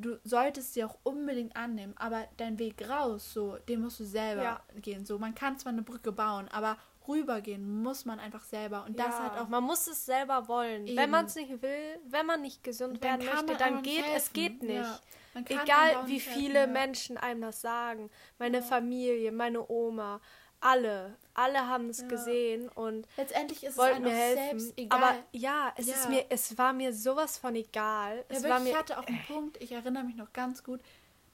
du 0.00 0.18
solltest 0.24 0.74
sie 0.74 0.84
auch 0.84 0.98
unbedingt 1.02 1.56
annehmen, 1.56 1.94
aber 1.96 2.28
dein 2.36 2.58
Weg 2.58 2.88
raus, 2.88 3.32
so, 3.32 3.56
den 3.68 3.80
musst 3.80 4.00
du 4.00 4.04
selber 4.04 4.42
ja. 4.42 4.62
gehen. 4.76 5.04
So, 5.06 5.18
man 5.18 5.34
kann 5.34 5.58
zwar 5.58 5.72
eine 5.72 5.82
Brücke 5.82 6.12
bauen, 6.12 6.48
aber 6.48 6.76
rübergehen 7.08 7.82
muss 7.82 8.04
man 8.04 8.20
einfach 8.20 8.44
selber 8.44 8.84
und 8.86 8.98
das 8.98 9.18
hat 9.18 9.38
auch 9.38 9.48
man 9.48 9.64
muss 9.64 9.86
es 9.86 10.04
selber 10.04 10.48
wollen. 10.48 10.86
Eben. 10.86 10.96
Wenn 10.96 11.10
man 11.10 11.26
es 11.26 11.34
nicht 11.34 11.62
will, 11.62 11.98
wenn 12.06 12.26
man 12.26 12.42
nicht 12.42 12.62
gesund 12.62 13.02
werden 13.02 13.24
möchte, 13.26 13.56
dann 13.56 13.82
geht 13.82 14.04
helfen. 14.04 14.16
es 14.16 14.32
geht 14.32 14.62
nicht. 14.62 14.74
Ja. 14.74 15.00
Egal 15.34 16.06
wie 16.06 16.20
viele 16.20 16.60
helfen, 16.60 16.72
Menschen 16.72 17.16
einem 17.16 17.42
das 17.42 17.60
sagen, 17.60 18.10
meine 18.38 18.62
Familie, 18.62 19.30
meine 19.30 19.68
Oma, 19.68 20.20
alle, 20.60 21.16
alle 21.34 21.68
haben 21.68 21.88
es 21.88 22.00
ja. 22.00 22.08
gesehen 22.08 22.68
und 22.68 23.06
letztendlich 23.16 23.62
ist 23.62 23.72
es 23.72 23.78
wollten 23.78 24.02
mir 24.02 24.10
helfen. 24.10 24.58
Selbst 24.58 24.78
egal. 24.78 24.98
Aber 24.98 25.16
ja, 25.32 25.72
es 25.76 25.86
ja. 25.86 25.94
ist 25.94 26.08
mir, 26.08 26.26
es 26.28 26.58
war 26.58 26.72
mir 26.72 26.92
sowas 26.92 27.38
von 27.38 27.54
egal. 27.54 28.24
Ja, 28.28 28.36
es 28.36 28.42
war 28.44 28.58
mir, 28.60 28.70
ich 28.70 28.76
hatte 28.76 28.98
auch 28.98 29.06
einen 29.06 29.22
Punkt, 29.26 29.62
ich 29.62 29.72
erinnere 29.72 30.04
mich 30.04 30.16
noch 30.16 30.32
ganz 30.32 30.64
gut, 30.64 30.80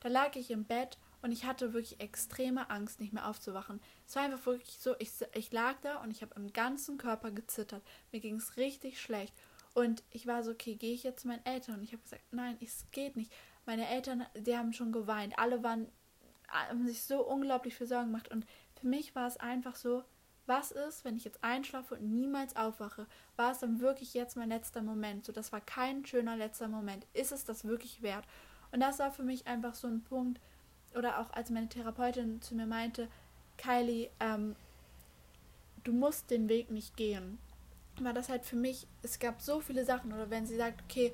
da 0.01 0.09
lag 0.09 0.37
ich 0.37 0.51
im 0.51 0.65
Bett 0.65 0.99
und 1.25 1.33
ich 1.33 1.47
hatte 1.47 1.73
wirklich 1.73 2.01
extreme 2.01 2.69
Angst, 2.69 3.01
nicht 3.01 3.15
mehr 3.15 3.27
aufzuwachen. 3.27 3.81
Es 4.07 4.15
war 4.15 4.25
einfach 4.25 4.45
wirklich 4.45 4.77
so, 4.79 4.95
ich, 4.99 5.11
ich 5.33 5.51
lag 5.53 5.77
da 5.81 6.03
und 6.03 6.11
ich 6.11 6.21
habe 6.21 6.35
im 6.35 6.53
ganzen 6.53 6.99
Körper 6.99 7.31
gezittert. 7.31 7.83
Mir 8.13 8.21
ging 8.21 8.37
es 8.37 8.59
richtig 8.59 9.01
schlecht. 9.01 9.33
Und 9.73 10.03
ich 10.11 10.27
war 10.27 10.45
so, 10.45 10.51
okay, 10.51 10.75
gehe 10.75 10.93
ich 10.93 11.03
jetzt 11.03 11.23
zu 11.23 11.29
meinen 11.29 11.45
Eltern? 11.47 11.77
Und 11.77 11.83
ich 11.83 11.93
habe 11.93 12.03
gesagt, 12.03 12.23
nein, 12.31 12.59
es 12.61 12.85
geht 12.91 13.17
nicht. 13.17 13.33
Meine 13.65 13.89
Eltern, 13.89 14.27
die 14.37 14.55
haben 14.55 14.75
schon 14.75 14.93
geweint. 14.93 15.39
Alle 15.39 15.63
waren, 15.63 15.89
haben 16.49 16.87
sich 16.87 17.03
so 17.03 17.27
unglaublich 17.27 17.75
viel 17.75 17.87
Sorgen 17.87 18.09
gemacht. 18.09 18.31
Und 18.31 18.45
für 18.79 18.87
mich 18.87 19.15
war 19.15 19.27
es 19.27 19.39
einfach 19.39 19.77
so, 19.77 20.05
was 20.45 20.73
ist, 20.73 21.07
wenn 21.07 21.17
ich 21.17 21.25
jetzt 21.25 21.43
einschlafe 21.43 21.95
und 21.95 22.03
niemals 22.03 22.55
aufwache? 22.55 23.07
War 23.37 23.51
es 23.51 23.61
dann 23.61 23.81
wirklich 23.81 24.13
jetzt 24.13 24.37
mein 24.37 24.51
letzter 24.51 24.83
Moment? 24.83 25.25
So, 25.25 25.33
das 25.33 25.53
war 25.53 25.63
kein 25.63 26.05
schöner 26.05 26.37
letzter 26.37 26.69
Moment. 26.69 27.07
Ist 27.15 27.33
es 27.33 27.45
das 27.45 27.65
wirklich 27.65 28.03
wert? 28.03 28.27
Und 28.73 28.81
das 28.81 28.99
war 28.99 29.11
für 29.11 29.23
mich 29.23 29.47
einfach 29.47 29.75
so 29.75 29.87
ein 29.87 30.05
Punkt, 30.05 30.39
oder 30.97 31.21
auch 31.21 31.33
als 31.33 31.51
meine 31.51 31.69
Therapeutin 31.69 32.41
zu 32.41 32.55
mir 32.55 32.67
meinte, 32.67 33.09
Kylie, 33.57 34.11
ähm, 34.21 34.57
du 35.85 35.93
musst 35.93 36.31
den 36.31 36.49
Weg 36.49 36.71
nicht 36.71 36.97
gehen. 36.97 37.39
War 38.01 38.13
das 38.13 38.29
halt 38.29 38.45
für 38.45 38.57
mich, 38.57 38.87
es 39.03 39.19
gab 39.19 39.41
so 39.41 39.61
viele 39.61 39.85
Sachen, 39.85 40.13
oder 40.13 40.31
wenn 40.31 40.47
sie 40.47 40.57
sagt, 40.57 40.83
okay, 40.83 41.13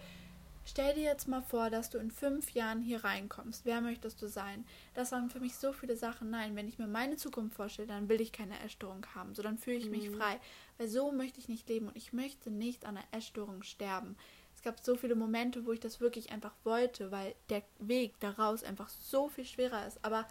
stell 0.64 0.94
dir 0.94 1.02
jetzt 1.02 1.28
mal 1.28 1.42
vor, 1.42 1.68
dass 1.68 1.90
du 1.90 1.98
in 1.98 2.10
fünf 2.10 2.52
Jahren 2.52 2.80
hier 2.80 3.04
reinkommst, 3.04 3.66
wer 3.66 3.80
möchtest 3.80 4.22
du 4.22 4.28
sein? 4.28 4.64
Das 4.94 5.12
waren 5.12 5.28
für 5.28 5.40
mich 5.40 5.56
so 5.56 5.72
viele 5.72 5.96
Sachen. 5.96 6.30
Nein, 6.30 6.56
wenn 6.56 6.68
ich 6.68 6.78
mir 6.78 6.86
meine 6.86 7.16
Zukunft 7.16 7.56
vorstelle, 7.56 7.88
dann 7.88 8.08
will 8.08 8.20
ich 8.20 8.32
keine 8.32 8.58
Essstörung 8.60 9.04
haben, 9.14 9.34
so 9.34 9.42
dann 9.42 9.58
fühle 9.58 9.76
ich 9.76 9.90
mich 9.90 10.08
mhm. 10.08 10.16
frei, 10.16 10.40
weil 10.78 10.88
so 10.88 11.12
möchte 11.12 11.40
ich 11.40 11.48
nicht 11.48 11.68
leben 11.68 11.88
und 11.88 11.96
ich 11.96 12.12
möchte 12.12 12.50
nicht 12.50 12.86
an 12.86 12.96
einer 12.96 13.06
Essstörung 13.12 13.62
sterben 13.62 14.16
es 14.60 14.64
gab 14.64 14.78
so 14.78 14.94
viele 14.94 15.14
Momente, 15.14 15.64
wo 15.64 15.72
ich 15.72 15.80
das 15.80 16.00
wirklich 16.00 16.32
einfach 16.32 16.52
wollte, 16.64 17.10
weil 17.10 17.34
der 17.48 17.62
Weg 17.78 18.20
daraus 18.20 18.62
einfach 18.62 18.90
so 18.90 19.30
viel 19.30 19.46
schwerer 19.46 19.86
ist. 19.86 20.04
Aber 20.04 20.28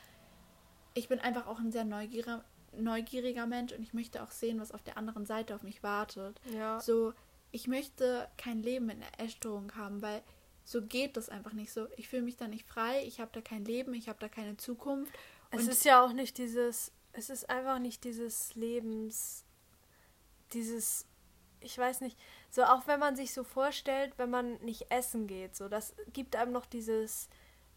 ich 0.94 1.10
bin 1.10 1.20
einfach 1.20 1.48
auch 1.48 1.58
ein 1.58 1.72
sehr 1.72 1.84
neugieriger, 1.84 2.46
neugieriger 2.78 3.48
Mensch 3.48 3.74
und 3.74 3.82
ich 3.82 3.96
möchte 3.96 4.22
auch 4.22 4.30
sehen, 4.30 4.60
was 4.60 4.72
auf 4.72 4.84
der 4.84 4.98
anderen 4.98 5.26
Seite 5.26 5.56
auf 5.56 5.64
mich 5.64 5.82
wartet. 5.82 6.40
Ja. 6.54 6.80
So, 6.80 7.14
ich 7.50 7.68
möchte 7.68 8.30
kein 8.38 8.62
Leben 8.62 8.92
in 8.92 9.00
der 9.00 9.20
Essstörung 9.20 9.76
haben, 9.76 10.04
weil 10.04 10.22
so 10.64 10.84
geht 10.84 11.18
das 11.18 11.30
einfach 11.30 11.54
nicht 11.54 11.72
so. 11.72 11.88
Ich 11.98 12.08
fühle 12.08 12.22
mich 12.22 12.38
da 12.38 12.48
nicht 12.48 12.68
frei, 12.68 13.04
ich 13.08 13.20
habe 13.20 13.32
da 13.34 13.42
kein 13.42 13.66
Leben, 13.66 13.96
ich 13.96 14.10
habe 14.10 14.20
da 14.20 14.30
keine 14.30 14.58
Zukunft. 14.58 15.12
Es 15.50 15.68
ist 15.68 15.86
ja 15.86 16.06
auch 16.06 16.14
nicht 16.14 16.38
dieses, 16.38 16.92
es 17.14 17.32
ist 17.32 17.50
einfach 17.50 17.80
nicht 17.80 18.04
dieses 18.04 18.54
Lebens, 18.54 19.44
dieses 20.54 21.08
ich 21.62 21.78
weiß 21.78 22.02
nicht, 22.02 22.18
so 22.50 22.64
auch 22.64 22.88
wenn 22.88 23.00
man 23.00 23.16
sich 23.16 23.34
so 23.34 23.44
vorstellt, 23.44 24.14
wenn 24.18 24.30
man 24.30 24.56
nicht 24.62 24.92
essen 24.92 25.28
geht, 25.28 25.56
so 25.56 25.70
das 25.70 25.96
gibt 26.14 26.36
einem 26.36 26.52
noch 26.52 26.66
dieses 26.66 27.30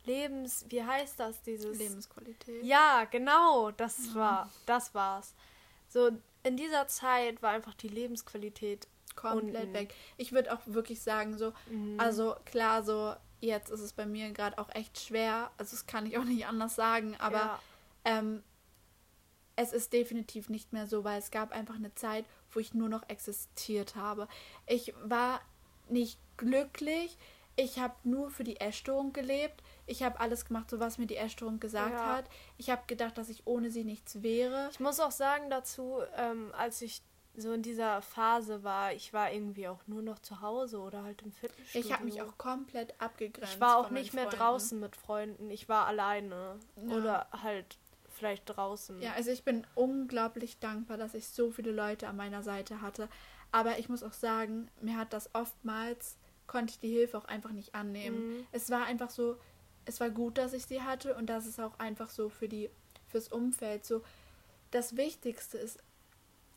Lebens, 0.04 0.64
wie 0.68 0.82
heißt 0.82 1.20
das, 1.20 1.42
dieses 1.42 1.78
Lebensqualität. 1.78 2.64
Ja, 2.64 3.04
genau, 3.10 3.70
das 3.70 4.08
ja. 4.08 4.14
war, 4.14 4.50
das 4.66 4.94
war's. 4.94 5.34
So 5.88 6.10
in 6.42 6.56
dieser 6.56 6.88
Zeit 6.88 7.42
war 7.42 7.50
einfach 7.50 7.74
die 7.74 7.88
Lebensqualität 7.88 8.88
komplett 9.14 9.62
unten. 9.62 9.74
weg. 9.74 9.94
Ich 10.16 10.32
würde 10.32 10.52
auch 10.52 10.60
wirklich 10.66 11.02
sagen, 11.02 11.36
so, 11.36 11.52
mhm. 11.70 12.00
also 12.00 12.34
klar, 12.44 12.82
so 12.82 13.14
jetzt 13.40 13.70
ist 13.70 13.80
es 13.80 13.92
bei 13.92 14.06
mir 14.06 14.30
gerade 14.30 14.58
auch 14.58 14.70
echt 14.74 14.98
schwer, 14.98 15.50
also 15.58 15.72
das 15.72 15.86
kann 15.86 16.06
ich 16.06 16.18
auch 16.18 16.24
nicht 16.24 16.46
anders 16.46 16.74
sagen, 16.74 17.16
aber 17.18 17.38
ja. 17.38 17.60
ähm, 18.04 18.42
es 19.54 19.72
ist 19.72 19.92
definitiv 19.92 20.48
nicht 20.48 20.72
mehr 20.72 20.86
so, 20.86 21.04
weil 21.04 21.18
es 21.18 21.30
gab 21.30 21.52
einfach 21.52 21.74
eine 21.74 21.94
Zeit, 21.94 22.24
wo 22.52 22.60
ich 22.60 22.74
nur 22.74 22.88
noch 22.88 23.08
existiert 23.08 23.96
habe. 23.96 24.28
Ich 24.66 24.94
war 25.02 25.40
nicht 25.88 26.18
glücklich. 26.36 27.16
Ich 27.54 27.78
habe 27.78 27.94
nur 28.04 28.30
für 28.30 28.44
die 28.44 28.60
Essstörung 28.60 29.12
gelebt. 29.12 29.62
Ich 29.86 30.02
habe 30.02 30.20
alles 30.20 30.46
gemacht, 30.46 30.70
so 30.70 30.80
was 30.80 30.96
mir 30.96 31.06
die 31.06 31.16
Essstörung 31.16 31.60
gesagt 31.60 31.92
ja. 31.92 32.16
hat. 32.16 32.24
Ich 32.56 32.70
habe 32.70 32.82
gedacht, 32.86 33.18
dass 33.18 33.28
ich 33.28 33.46
ohne 33.46 33.70
sie 33.70 33.84
nichts 33.84 34.22
wäre. 34.22 34.68
Ich 34.72 34.80
muss 34.80 35.00
auch 35.00 35.10
sagen 35.10 35.50
dazu, 35.50 35.98
ähm, 36.16 36.50
als 36.56 36.80
ich 36.80 37.02
so 37.34 37.52
in 37.52 37.62
dieser 37.62 38.02
Phase 38.02 38.62
war, 38.62 38.92
ich 38.92 39.12
war 39.12 39.32
irgendwie 39.32 39.68
auch 39.68 39.80
nur 39.86 40.02
noch 40.02 40.18
zu 40.18 40.40
Hause 40.40 40.80
oder 40.80 41.02
halt 41.02 41.22
im 41.22 41.32
Fitnessstudio. 41.32 41.86
Ich 41.86 41.92
habe 41.92 42.04
mich 42.04 42.20
auch 42.20 42.36
komplett 42.36 43.00
abgegrenzt. 43.00 43.54
Ich 43.54 43.60
war 43.60 43.78
auch 43.78 43.90
nicht 43.90 44.12
mehr 44.12 44.24
Freunden. 44.24 44.38
draußen 44.38 44.80
mit 44.80 44.96
Freunden. 44.96 45.50
Ich 45.50 45.68
war 45.68 45.86
alleine 45.86 46.58
ja. 46.76 46.94
oder 46.94 47.26
halt 47.42 47.78
vielleicht 48.22 48.56
draußen. 48.56 49.02
Ja, 49.02 49.14
also 49.14 49.32
ich 49.32 49.42
bin 49.42 49.66
unglaublich 49.74 50.60
dankbar, 50.60 50.96
dass 50.96 51.14
ich 51.14 51.26
so 51.26 51.50
viele 51.50 51.72
Leute 51.72 52.06
an 52.06 52.16
meiner 52.16 52.44
Seite 52.44 52.80
hatte. 52.80 53.08
Aber 53.50 53.80
ich 53.80 53.88
muss 53.88 54.04
auch 54.04 54.12
sagen, 54.12 54.68
mir 54.80 54.96
hat 54.96 55.12
das 55.12 55.34
oftmals, 55.34 56.16
konnte 56.46 56.70
ich 56.70 56.78
die 56.78 56.88
Hilfe 56.88 57.18
auch 57.18 57.24
einfach 57.24 57.50
nicht 57.50 57.74
annehmen. 57.74 58.38
Mhm. 58.38 58.46
Es 58.52 58.70
war 58.70 58.84
einfach 58.84 59.10
so, 59.10 59.36
es 59.86 59.98
war 59.98 60.08
gut, 60.08 60.38
dass 60.38 60.52
ich 60.52 60.66
sie 60.66 60.82
hatte 60.82 61.16
und 61.16 61.26
das 61.26 61.46
ist 61.46 61.60
auch 61.60 61.78
einfach 61.80 62.10
so 62.10 62.28
für 62.28 62.48
die, 62.48 62.70
fürs 63.08 63.26
Umfeld 63.26 63.84
so. 63.84 64.02
Das 64.70 64.96
Wichtigste 64.96 65.58
ist, 65.58 65.80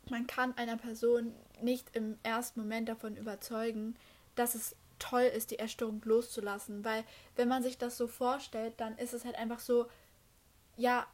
man 0.08 0.28
kann 0.28 0.56
einer 0.56 0.76
Person 0.76 1.34
nicht 1.60 1.96
im 1.96 2.16
ersten 2.22 2.60
Moment 2.60 2.88
davon 2.88 3.16
überzeugen, 3.16 3.96
dass 4.36 4.54
es 4.54 4.76
toll 5.00 5.22
ist, 5.22 5.50
die 5.50 5.58
Erstörung 5.58 6.00
loszulassen. 6.04 6.84
Weil 6.84 7.02
wenn 7.34 7.48
man 7.48 7.64
sich 7.64 7.76
das 7.76 7.96
so 7.96 8.06
vorstellt, 8.06 8.74
dann 8.76 8.96
ist 8.98 9.14
es 9.14 9.24
halt 9.24 9.34
einfach 9.34 9.58
so, 9.58 9.86
ja, 10.76 11.06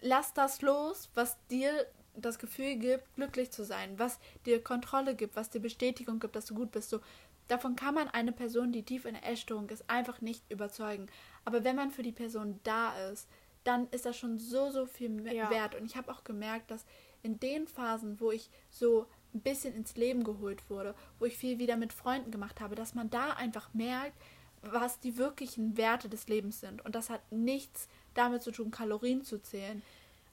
lass 0.00 0.32
das 0.34 0.62
los, 0.62 1.10
was 1.14 1.36
dir 1.48 1.86
das 2.14 2.38
Gefühl 2.38 2.76
gibt, 2.76 3.14
glücklich 3.14 3.50
zu 3.50 3.64
sein, 3.64 3.98
was 3.98 4.18
dir 4.46 4.62
Kontrolle 4.62 5.14
gibt, 5.14 5.36
was 5.36 5.50
dir 5.50 5.60
Bestätigung 5.60 6.20
gibt, 6.20 6.36
dass 6.36 6.46
du 6.46 6.54
gut 6.54 6.72
bist. 6.72 6.90
So, 6.90 7.00
davon 7.48 7.76
kann 7.76 7.94
man 7.94 8.08
eine 8.08 8.32
Person, 8.32 8.72
die 8.72 8.82
tief 8.82 9.04
in 9.04 9.14
der 9.14 9.26
Essstörung 9.26 9.68
ist, 9.68 9.88
einfach 9.88 10.20
nicht 10.20 10.44
überzeugen. 10.50 11.06
Aber 11.44 11.64
wenn 11.64 11.76
man 11.76 11.90
für 11.90 12.02
die 12.02 12.12
Person 12.12 12.60
da 12.62 12.94
ist, 13.10 13.28
dann 13.64 13.88
ist 13.90 14.06
das 14.06 14.16
schon 14.16 14.38
so, 14.38 14.70
so 14.70 14.86
viel 14.86 15.26
ja. 15.32 15.50
wert. 15.50 15.74
Und 15.74 15.84
ich 15.84 15.96
habe 15.96 16.10
auch 16.10 16.24
gemerkt, 16.24 16.70
dass 16.70 16.86
in 17.22 17.38
den 17.38 17.68
Phasen, 17.68 18.20
wo 18.20 18.30
ich 18.30 18.50
so 18.70 19.06
ein 19.34 19.40
bisschen 19.40 19.74
ins 19.74 19.96
Leben 19.96 20.24
geholt 20.24 20.68
wurde, 20.70 20.94
wo 21.18 21.26
ich 21.26 21.36
viel 21.36 21.58
wieder 21.58 21.76
mit 21.76 21.92
Freunden 21.92 22.30
gemacht 22.30 22.60
habe, 22.60 22.74
dass 22.74 22.94
man 22.94 23.10
da 23.10 23.32
einfach 23.32 23.72
merkt, 23.74 24.16
was 24.62 25.00
die 25.00 25.16
wirklichen 25.16 25.76
Werte 25.76 26.08
des 26.08 26.28
Lebens 26.28 26.60
sind. 26.60 26.84
Und 26.84 26.94
das 26.94 27.10
hat 27.10 27.20
nichts 27.30 27.88
damit 28.14 28.42
zu 28.42 28.50
tun, 28.50 28.70
Kalorien 28.70 29.24
zu 29.24 29.42
zählen. 29.42 29.82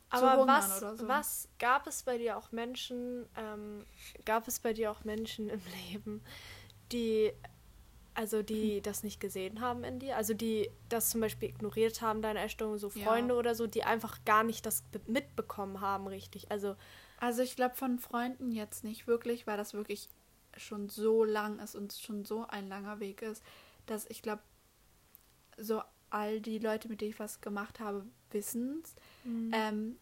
Aber 0.09 0.47
was, 0.47 0.79
so. 0.79 1.07
was 1.07 1.49
gab 1.59 1.85
es 1.87 2.03
bei 2.03 2.17
dir 2.17 2.37
auch 2.37 2.51
Menschen, 2.51 3.25
ähm, 3.35 3.85
gab 4.25 4.47
es 4.47 4.59
bei 4.59 4.73
dir 4.73 4.91
auch 4.91 5.03
Menschen 5.03 5.49
im 5.49 5.61
Leben, 5.91 6.21
die, 6.91 7.33
also 8.13 8.41
die 8.41 8.77
hm. 8.77 8.83
das 8.83 9.03
nicht 9.03 9.19
gesehen 9.19 9.59
haben 9.59 9.83
in 9.83 9.99
dir, 9.99 10.15
also 10.15 10.33
die 10.33 10.71
das 10.87 11.09
zum 11.09 11.21
Beispiel 11.21 11.49
ignoriert 11.49 12.01
haben, 12.01 12.21
deine 12.21 12.39
Erstellung, 12.39 12.77
so 12.77 12.89
Freunde 12.89 13.33
ja. 13.33 13.39
oder 13.39 13.53
so, 13.53 13.67
die 13.67 13.83
einfach 13.83 14.23
gar 14.23 14.43
nicht 14.43 14.65
das 14.65 14.83
mitbekommen 15.07 15.81
haben, 15.81 16.07
richtig. 16.07 16.51
Also, 16.51 16.75
also 17.19 17.41
ich 17.41 17.57
glaube 17.57 17.75
von 17.75 17.99
Freunden 17.99 18.51
jetzt 18.53 18.85
nicht 18.85 19.07
wirklich, 19.07 19.45
weil 19.45 19.57
das 19.57 19.73
wirklich 19.73 20.07
schon 20.55 20.87
so 20.87 21.25
lang 21.25 21.59
ist 21.59 21.75
und 21.75 21.93
schon 21.93 22.23
so 22.23 22.47
ein 22.47 22.67
langer 22.67 22.99
Weg 22.99 23.21
ist, 23.21 23.43
dass 23.85 24.05
ich 24.07 24.21
glaube, 24.21 24.41
so 25.57 25.81
all 26.09 26.39
die 26.39 26.59
Leute, 26.59 26.87
mit 26.89 27.01
denen 27.01 27.11
ich 27.11 27.19
was 27.19 27.41
gemacht 27.41 27.79
habe, 27.79 28.05
wissen 28.31 28.81
es. 28.83 28.95
Mhm. 29.23 29.51
Ähm, 29.53 29.97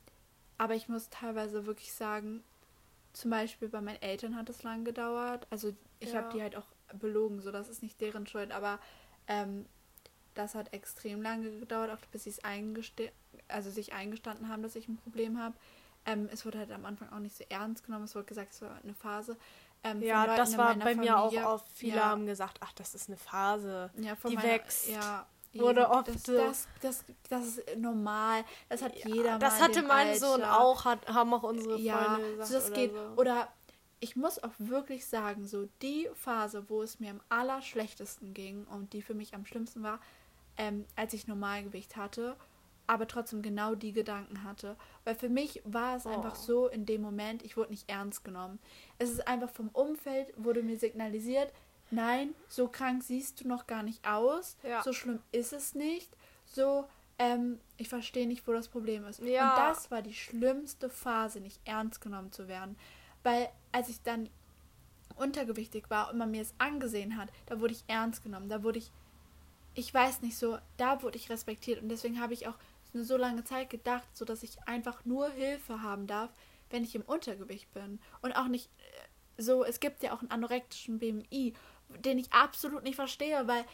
aber 0.58 0.76
ich 0.76 0.88
muss 0.88 1.10
teilweise 1.10 1.66
wirklich 1.66 1.94
sagen, 1.94 2.44
zum 3.14 3.32
Beispiel 3.32 3.70
bei 3.70 3.82
meinen 3.82 4.02
Eltern 4.02 4.36
hat 4.36 4.50
es 4.50 4.64
lang 4.64 4.86
gedauert. 4.86 5.48
Also 5.50 5.74
ich 6.00 6.12
ja. 6.12 6.22
habe 6.22 6.34
die 6.34 6.42
halt 6.42 6.56
auch 6.56 6.66
belogen, 7.00 7.42
so 7.42 7.52
das 7.52 7.70
ist 7.70 7.82
nicht 7.82 8.00
deren 8.02 8.28
Schuld, 8.28 8.52
aber 8.52 8.80
ähm, 9.28 9.66
das 10.34 10.54
hat 10.54 10.74
extrem 10.74 11.22
lange 11.22 11.60
gedauert, 11.60 11.92
auch 11.92 12.06
bis 12.12 12.26
sie 12.26 12.30
es 12.30 12.44
eingeste 12.44 13.12
also 13.48 13.70
sich 13.70 13.94
eingestanden 13.94 14.50
haben, 14.50 14.64
dass 14.64 14.76
ich 14.76 14.88
ein 14.88 14.98
Problem 14.98 15.40
habe. 15.40 15.56
Ähm, 16.06 16.30
es 16.32 16.46
wurde 16.46 16.60
halt 16.60 16.72
am 16.72 16.86
Anfang 16.86 17.10
auch 17.12 17.20
nicht 17.20 17.36
so 17.36 17.44
ernst 17.50 17.84
genommen. 17.86 18.06
Es 18.06 18.16
wurde 18.16 18.26
gesagt, 18.26 18.54
es 18.54 18.62
war 18.62 18.78
eine 18.84 18.94
Phase. 18.94 19.38
Ähm, 19.84 20.02
ja, 20.02 20.26
das 20.36 20.58
war 20.58 20.74
bei 20.76 20.94
Familie. 20.94 21.12
mir 21.12 21.20
auch 21.20 21.34
oft. 21.54 21.68
Viele 21.74 21.98
ja. 21.98 22.06
haben 22.06 22.26
gesagt, 22.26 22.58
ach, 22.62 22.74
das 22.74 22.96
ist 22.96 23.10
eine 23.10 23.18
Phase, 23.18 23.92
ja, 23.98 24.16
die 24.28 24.36
meiner, 24.36 24.48
wächst. 24.48 24.90
Ja, 24.90 25.26
wurde 25.60 25.90
oft 25.90 26.08
das, 26.08 26.24
das, 26.24 26.68
das, 26.82 27.06
das, 27.30 27.46
ist 27.46 27.78
normal. 27.78 28.44
Das 28.70 28.82
hat 28.82 28.96
ja, 28.98 29.08
jeder 29.08 29.40
Das 29.40 29.62
hatte 29.62 29.82
mein 29.84 30.10
Alter. 30.10 30.20
Sohn 30.20 30.44
auch, 30.44 30.86
hat, 30.86 31.08
haben 31.08 31.34
auch 31.34 31.44
unsere 31.44 31.80
ja, 31.80 31.98
Freunde 31.98 32.32
gesagt. 32.32 32.48
So 32.48 32.54
das 32.56 32.68
oder 32.68 32.76
geht. 32.76 32.92
So. 32.94 33.22
Oder 33.22 33.48
ich 34.00 34.16
muss 34.16 34.44
auch 34.44 34.52
wirklich 34.58 35.06
sagen, 35.06 35.48
so 35.48 35.68
die 35.82 36.10
Phase, 36.14 36.70
wo 36.70 36.82
es 36.82 37.00
mir 37.00 37.12
am 37.12 37.22
allerschlechtesten 37.30 38.34
ging 38.34 38.66
und 38.66 38.94
die 38.94 39.02
für 39.02 39.14
mich 39.14 39.34
am 39.34 39.46
schlimmsten 39.46 39.84
war, 39.84 40.00
ähm, 40.58 40.86
als 40.96 41.14
ich 41.14 41.28
Normalgewicht 41.28 41.96
hatte, 41.96 42.36
aber 42.88 43.08
trotzdem 43.08 43.42
genau 43.42 43.76
die 43.76 43.94
Gedanken 43.94 44.44
hatte. 44.44 44.76
Weil 45.04 45.16
für 45.16 45.30
mich 45.30 45.62
war 45.66 45.96
es 45.96 46.06
oh. 46.06 46.10
einfach 46.10 46.36
so 46.36 46.68
in 46.68 46.86
dem 46.86 47.02
Moment, 47.02 47.44
ich 47.44 47.58
wurde 47.58 47.72
nicht 47.72 47.90
ernst 47.90 48.24
genommen. 48.24 48.60
Es 49.00 49.10
ist 49.10 49.28
einfach 49.28 49.50
vom 49.50 49.70
Umfeld, 49.70 50.34
wurde 50.38 50.62
mir 50.62 50.78
signalisiert, 50.78 51.52
nein, 51.92 52.34
so 52.48 52.68
krank 52.68 53.04
siehst 53.04 53.42
du 53.42 53.48
noch 53.48 53.68
gar 53.68 53.84
nicht 53.84 54.08
aus, 54.08 54.58
ja. 54.64 54.82
so 54.84 54.94
schlimm 54.94 55.20
ist 55.32 55.54
es 55.54 55.76
nicht, 55.76 56.16
so, 56.46 56.86
ähm, 57.20 57.60
ich 57.78 57.90
verstehe 57.90 58.28
nicht, 58.28 58.48
wo 58.48 58.54
das 58.54 58.68
Problem 58.68 59.06
ist. 59.06 59.22
Ja. 59.22 59.52
Und 59.52 59.60
das 59.60 59.92
war 59.92 60.02
die 60.02 60.14
schlimmste 60.14 60.90
Phase, 60.90 61.40
nicht 61.40 61.60
ernst 61.66 62.02
genommen 62.02 62.32
zu 62.32 62.48
werden. 62.48 62.78
Weil 63.24 63.50
als 63.72 63.90
ich 63.90 64.02
dann 64.04 64.30
untergewichtig 65.16 65.90
war 65.90 66.12
und 66.12 66.18
man 66.18 66.32
mir 66.32 66.42
es 66.42 66.54
angesehen 66.58 67.18
hat, 67.18 67.30
da 67.46 67.60
wurde 67.60 67.74
ich 67.74 67.84
ernst 67.88 68.24
genommen, 68.24 68.50
da 68.50 68.64
wurde 68.64 68.80
ich, 68.80 68.92
ich 69.74 69.94
weiß 69.94 70.22
nicht 70.22 70.38
so, 70.38 70.58
da 70.78 71.02
wurde 71.02 71.18
ich 71.18 71.30
respektiert 71.30 71.82
und 71.82 71.90
deswegen 71.90 72.20
habe 72.20 72.34
ich 72.34 72.48
auch 72.48 72.58
eine 72.94 73.04
so 73.04 73.18
lange 73.18 73.44
Zeit 73.44 73.70
gedacht, 73.70 74.08
so 74.14 74.26
dass 74.26 74.44
ich 74.44 74.62
einfach 74.66 75.06
nur 75.06 75.30
Hilfe 75.30 75.82
haben 75.82 76.08
darf, 76.08 76.32
wenn 76.70 76.84
ich 76.84 76.96
im 76.96 77.02
Untergewicht 77.02 77.74
bin 77.74 78.00
und 78.22 78.34
auch 78.34 78.48
nicht 78.48 78.70
äh, 78.80 79.42
so, 79.42 79.64
es 79.64 79.80
gibt 79.80 80.04
ja 80.04 80.14
auch 80.14 80.22
einen 80.22 80.32
anorektischen 80.32 81.00
BMI 81.00 81.54
den 81.90 82.20
ich 82.20 82.32
absolut 82.34 82.84
nicht 82.84 82.96
verstehe, 82.96 83.48
weil 83.48 83.66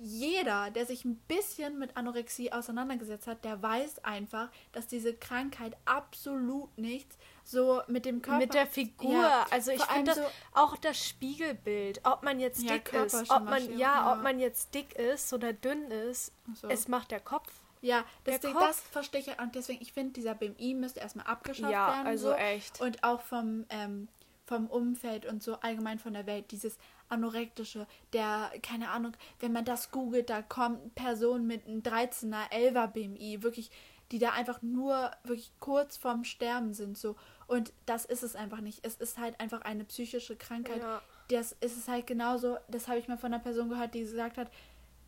jeder, 0.00 0.70
der 0.70 0.86
sich 0.86 1.04
ein 1.04 1.16
bisschen 1.26 1.78
mit 1.78 1.96
Anorexie 1.96 2.52
auseinandergesetzt 2.52 3.26
hat, 3.26 3.44
der 3.44 3.60
weiß 3.60 4.04
einfach, 4.04 4.48
dass 4.70 4.86
diese 4.86 5.14
Krankheit 5.14 5.76
absolut 5.86 6.76
nichts 6.78 7.18
so 7.42 7.82
mit 7.88 8.04
dem 8.04 8.22
Körper. 8.22 8.38
Mit 8.38 8.54
der 8.54 8.66
Figur. 8.66 9.12
Ja, 9.12 9.46
also 9.50 9.72
ich 9.72 9.82
finde 9.82 10.14
so 10.14 10.20
auch 10.54 10.76
das 10.76 11.04
Spiegelbild, 11.04 12.00
ob 12.04 12.22
man 12.22 12.38
jetzt 12.38 12.62
ja, 12.62 12.74
dick 12.74 12.92
ist, 12.92 13.30
ob 13.30 13.44
man, 13.44 13.72
ja, 13.72 13.78
ja, 13.78 14.12
ob 14.12 14.22
man 14.22 14.38
jetzt 14.38 14.74
dick 14.74 14.94
ist 14.94 15.32
oder 15.32 15.52
dünn 15.52 15.90
ist, 15.90 16.32
so. 16.54 16.68
es 16.68 16.86
macht 16.86 17.10
der 17.10 17.20
Kopf. 17.20 17.50
Ja, 17.80 18.04
deswegen, 18.26 18.54
das 18.54 18.80
verstehe 18.80 19.20
ich 19.20 19.40
und 19.40 19.54
deswegen, 19.54 19.80
ich 19.80 19.92
finde, 19.92 20.12
dieser 20.12 20.34
BMI 20.34 20.74
müsste 20.74 21.00
erstmal 21.00 21.26
abgeschafft 21.26 21.72
ja, 21.72 21.88
werden. 21.88 22.06
also 22.06 22.30
so. 22.30 22.34
echt. 22.34 22.80
Und 22.80 23.02
auch 23.04 23.20
vom, 23.20 23.66
ähm, 23.70 24.08
vom 24.46 24.66
Umfeld 24.66 25.26
und 25.26 25.42
so 25.42 25.54
allgemein 25.60 25.98
von 25.98 26.12
der 26.12 26.26
Welt, 26.26 26.50
dieses 26.50 26.76
anorektische, 27.08 27.86
der, 28.12 28.50
keine 28.62 28.90
Ahnung, 28.90 29.12
wenn 29.40 29.52
man 29.52 29.64
das 29.64 29.90
googelt, 29.90 30.30
da 30.30 30.42
kommt 30.42 30.94
Personen 30.94 31.46
mit 31.46 31.66
einem 31.66 31.80
13er, 31.80 32.50
11er 32.50 32.86
BMI, 32.88 33.42
wirklich, 33.42 33.70
die 34.10 34.18
da 34.18 34.30
einfach 34.30 34.62
nur 34.62 35.10
wirklich 35.24 35.50
kurz 35.60 35.96
vorm 35.96 36.24
Sterben 36.24 36.74
sind, 36.74 36.96
so. 36.96 37.16
Und 37.46 37.72
das 37.86 38.04
ist 38.04 38.22
es 38.22 38.36
einfach 38.36 38.60
nicht. 38.60 38.84
Es 38.84 38.96
ist 38.96 39.18
halt 39.18 39.40
einfach 39.40 39.62
eine 39.62 39.84
psychische 39.84 40.36
Krankheit. 40.36 40.82
Ja. 40.82 41.00
Das 41.28 41.52
ist 41.60 41.76
es 41.76 41.88
halt 41.88 42.06
genauso, 42.06 42.58
das 42.68 42.88
habe 42.88 42.98
ich 42.98 43.08
mal 43.08 43.18
von 43.18 43.32
einer 43.32 43.42
Person 43.42 43.68
gehört, 43.70 43.94
die 43.94 44.00
gesagt 44.00 44.36
hat, 44.36 44.50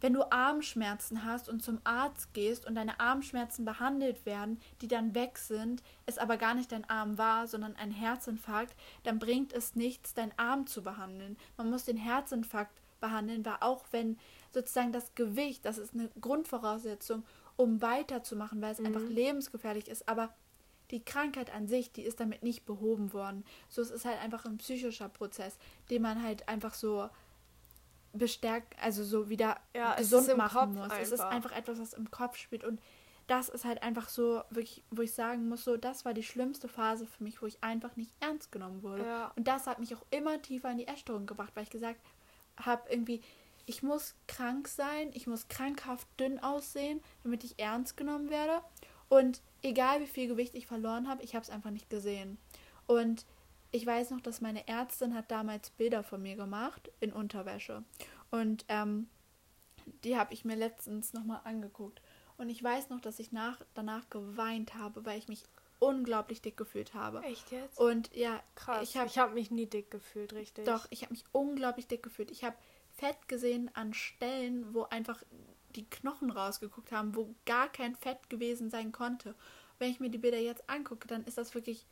wenn 0.01 0.15
du 0.15 0.31
Armschmerzen 0.31 1.25
hast 1.25 1.49
und 1.49 1.63
zum 1.63 1.81
Arzt 1.85 2.33
gehst 2.33 2.67
und 2.67 2.75
deine 2.75 3.01
Armschmerzen 3.01 3.65
behandelt 3.65 4.25
werden, 4.27 4.61
die 4.81 4.89
dann 4.89 5.15
weg 5.15 5.39
sind, 5.39 5.83
es 6.07 6.19
aber 6.19 6.37
gar 6.37 6.55
nicht 6.55 6.73
dein 6.73 6.89
Arm 6.89 7.19
war, 7.19 7.47
sondern 7.47 7.77
ein 7.77 7.91
Herzinfarkt, 7.91 8.75
dann 9.03 9.19
bringt 9.19 9.53
es 9.53 9.75
nichts, 9.75 10.15
deinen 10.15 10.33
Arm 10.37 10.67
zu 10.67 10.83
behandeln. 10.83 11.37
Man 11.57 11.71
muss 11.71 11.85
den 11.85 11.97
Herzinfarkt 11.97 12.73
behandeln, 13.01 13.45
weil 13.45 13.57
auch 13.61 13.85
wenn 13.91 14.19
sozusagen 14.53 14.93
das 14.93 15.15
Gewicht, 15.15 15.65
das 15.65 15.79
ist 15.79 15.95
eine 15.95 16.09
Grundvoraussetzung, 16.21 17.25
um 17.57 17.83
weiterzumachen, 17.83 18.61
weil 18.63 18.73
es 18.73 18.81
mhm. 18.81 18.87
einfach 18.87 19.03
lebensgefährlich 19.03 19.89
ist, 19.89 20.09
aber 20.09 20.35
die 20.91 21.05
Krankheit 21.05 21.55
an 21.55 21.69
sich, 21.69 21.93
die 21.93 22.03
ist 22.03 22.21
damit 22.21 22.43
nicht 22.43 22.67
behoben 22.67 23.13
worden. 23.13 23.45
So, 23.69 23.81
es 23.83 23.91
ist 23.91 24.05
halt 24.05 24.21
einfach 24.21 24.45
ein 24.45 24.59
psychischer 24.59 25.09
Prozess, 25.09 25.57
den 25.89 26.03
man 26.03 26.23
halt 26.23 26.49
einfach 26.49 26.75
so 26.75 27.09
bestärkt, 28.13 28.75
also 28.83 29.05
so 29.05 29.29
wieder 29.29 29.57
ja, 29.75 29.95
gesund 29.95 30.37
machen 30.37 30.75
muss. 30.75 30.85
Einfach. 30.85 31.01
Es 31.01 31.13
ist 31.13 31.21
einfach 31.21 31.53
etwas, 31.53 31.79
was 31.79 31.93
im 31.93 32.11
Kopf 32.11 32.37
spielt 32.37 32.65
und 32.65 32.81
das 33.31 33.49
ist 33.49 33.65
halt 33.65 33.85
einfach 33.85 34.09
so, 34.09 34.43
wirklich, 34.51 34.83
wo 34.91 35.03
ich 35.03 35.15
sagen 35.15 35.49
muss, 35.49 35.63
so, 35.63 35.77
das 35.77 36.05
war 36.05 36.15
die 36.15 36.25
schlimmste 36.25 36.67
Phase 36.67 37.07
für 37.07 37.23
mich, 37.23 37.41
wo 37.41 37.47
ich 37.47 37.63
einfach 37.63 37.95
nicht 37.95 38.11
ernst 38.19 38.51
genommen 38.51 38.83
wurde. 38.83 39.07
Ja. 39.07 39.33
Und 39.37 39.47
das 39.47 39.69
hat 39.69 39.79
mich 39.79 39.95
auch 39.95 40.05
immer 40.11 40.43
tiefer 40.43 40.69
in 40.73 40.79
die 40.79 40.89
Essstörung 40.89 41.27
gebracht, 41.27 41.53
weil 41.55 41.63
ich 41.63 41.71
gesagt 41.71 42.01
habe, 42.57 42.83
irgendwie, 42.91 43.21
ich 43.67 43.85
muss 43.85 44.17
krank 44.27 44.67
sein, 44.67 45.11
ich 45.13 45.29
muss 45.29 45.47
krankhaft 45.47 46.09
dünn 46.19 46.41
aussehen, 46.41 47.01
damit 47.23 47.45
ich 47.45 47.57
ernst 47.57 47.97
genommen 47.97 48.31
werde. 48.31 48.63
Und 49.09 49.43
egal 49.63 50.01
wie 50.01 50.09
viel 50.09 50.27
Gewicht 50.27 50.57
ich 50.57 50.67
verloren 50.67 51.09
habe, 51.09 51.23
ich 51.23 51.37
habe 51.37 51.45
es 51.45 51.51
einfach 51.51 51.71
nicht 51.71 51.89
gesehen. 51.89 52.37
Und 52.89 53.27
ich 53.73 53.87
weiß 53.87 54.11
noch, 54.11 54.21
dass 54.21 54.41
meine 54.41 54.67
Ärztin 54.67 55.15
hat 55.15 55.31
damals 55.31 55.71
Bilder 55.71 56.03
von 56.03 56.23
mir 56.23 56.37
gemacht 56.37 56.91
in 57.01 57.13
Unterwäsche. 57.13 57.85
Und 58.31 58.65
ähm, 58.69 59.09
die 60.05 60.17
habe 60.17 60.35
ich 60.35 60.45
mir 60.45 60.57
letztens 60.57 61.13
nochmal 61.13 61.41
angeguckt. 61.45 62.01
Und 62.37 62.49
ich 62.49 62.63
weiß 62.63 62.89
noch, 62.89 63.01
dass 63.01 63.19
ich 63.19 63.33
nach, 63.33 63.61
danach 63.75 64.09
geweint 64.09 64.75
habe, 64.75 65.05
weil 65.05 65.19
ich 65.19 65.29
mich 65.29 65.45
unglaublich 65.79 66.43
dick 66.43 66.57
gefühlt 66.57 66.95
habe. 66.95 67.23
Echt 67.23 67.51
jetzt? 67.51 67.79
Und 67.79 68.15
ja, 68.15 68.43
krass. 68.55 68.83
Ich 68.83 68.97
habe 68.97 69.11
hab 69.11 69.35
mich 69.35 69.51
nie 69.51 69.67
dick 69.67 69.91
gefühlt, 69.91 70.33
richtig. 70.33 70.65
Doch, 70.65 70.87
ich 70.91 71.03
habe 71.03 71.13
mich 71.13 71.25
unglaublich 71.33 71.87
dick 71.87 72.03
gefühlt. 72.03 72.31
Ich 72.31 72.45
habe 72.45 72.57
Fett 72.93 73.29
gesehen 73.29 73.71
an 73.75 73.95
Stellen, 73.95 74.75
wo 74.75 74.85
einfach 74.85 75.23
die 75.75 75.89
Knochen 75.89 76.31
rausgeguckt 76.31 76.93
haben, 76.93 77.15
wo 77.15 77.35
gar 77.47 77.71
kein 77.71 77.95
Fett 77.95 78.29
gewesen 78.29 78.71
sein 78.71 78.93
konnte. 78.93 79.35
Wenn 79.79 79.91
ich 79.91 80.01
mir 80.01 80.11
die 80.11 80.19
Bilder 80.19 80.39
jetzt 80.39 80.69
angucke, 80.69 81.09
dann 81.09 81.25
ist 81.25 81.39
das 81.39 81.55
wirklich 81.55 81.87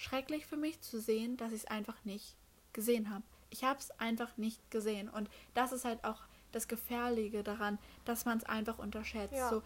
schrecklich 0.00 0.46
für 0.46 0.56
mich 0.56 0.80
zu 0.80 0.98
sehen, 0.98 1.36
dass 1.36 1.52
ich 1.52 1.60
es 1.60 1.66
einfach 1.66 2.04
nicht 2.04 2.34
gesehen 2.72 3.10
habe. 3.10 3.24
Ich 3.50 3.64
habe 3.64 3.78
es 3.78 3.90
einfach 4.00 4.36
nicht 4.36 4.70
gesehen. 4.70 5.08
Und 5.08 5.28
das 5.54 5.72
ist 5.72 5.84
halt 5.84 6.02
auch 6.04 6.22
das 6.52 6.68
Gefährliche 6.68 7.42
daran, 7.42 7.78
dass 8.04 8.24
man 8.24 8.38
es 8.38 8.44
einfach 8.44 8.78
unterschätzt. 8.78 9.34
Ja. 9.34 9.50
So, 9.50 9.62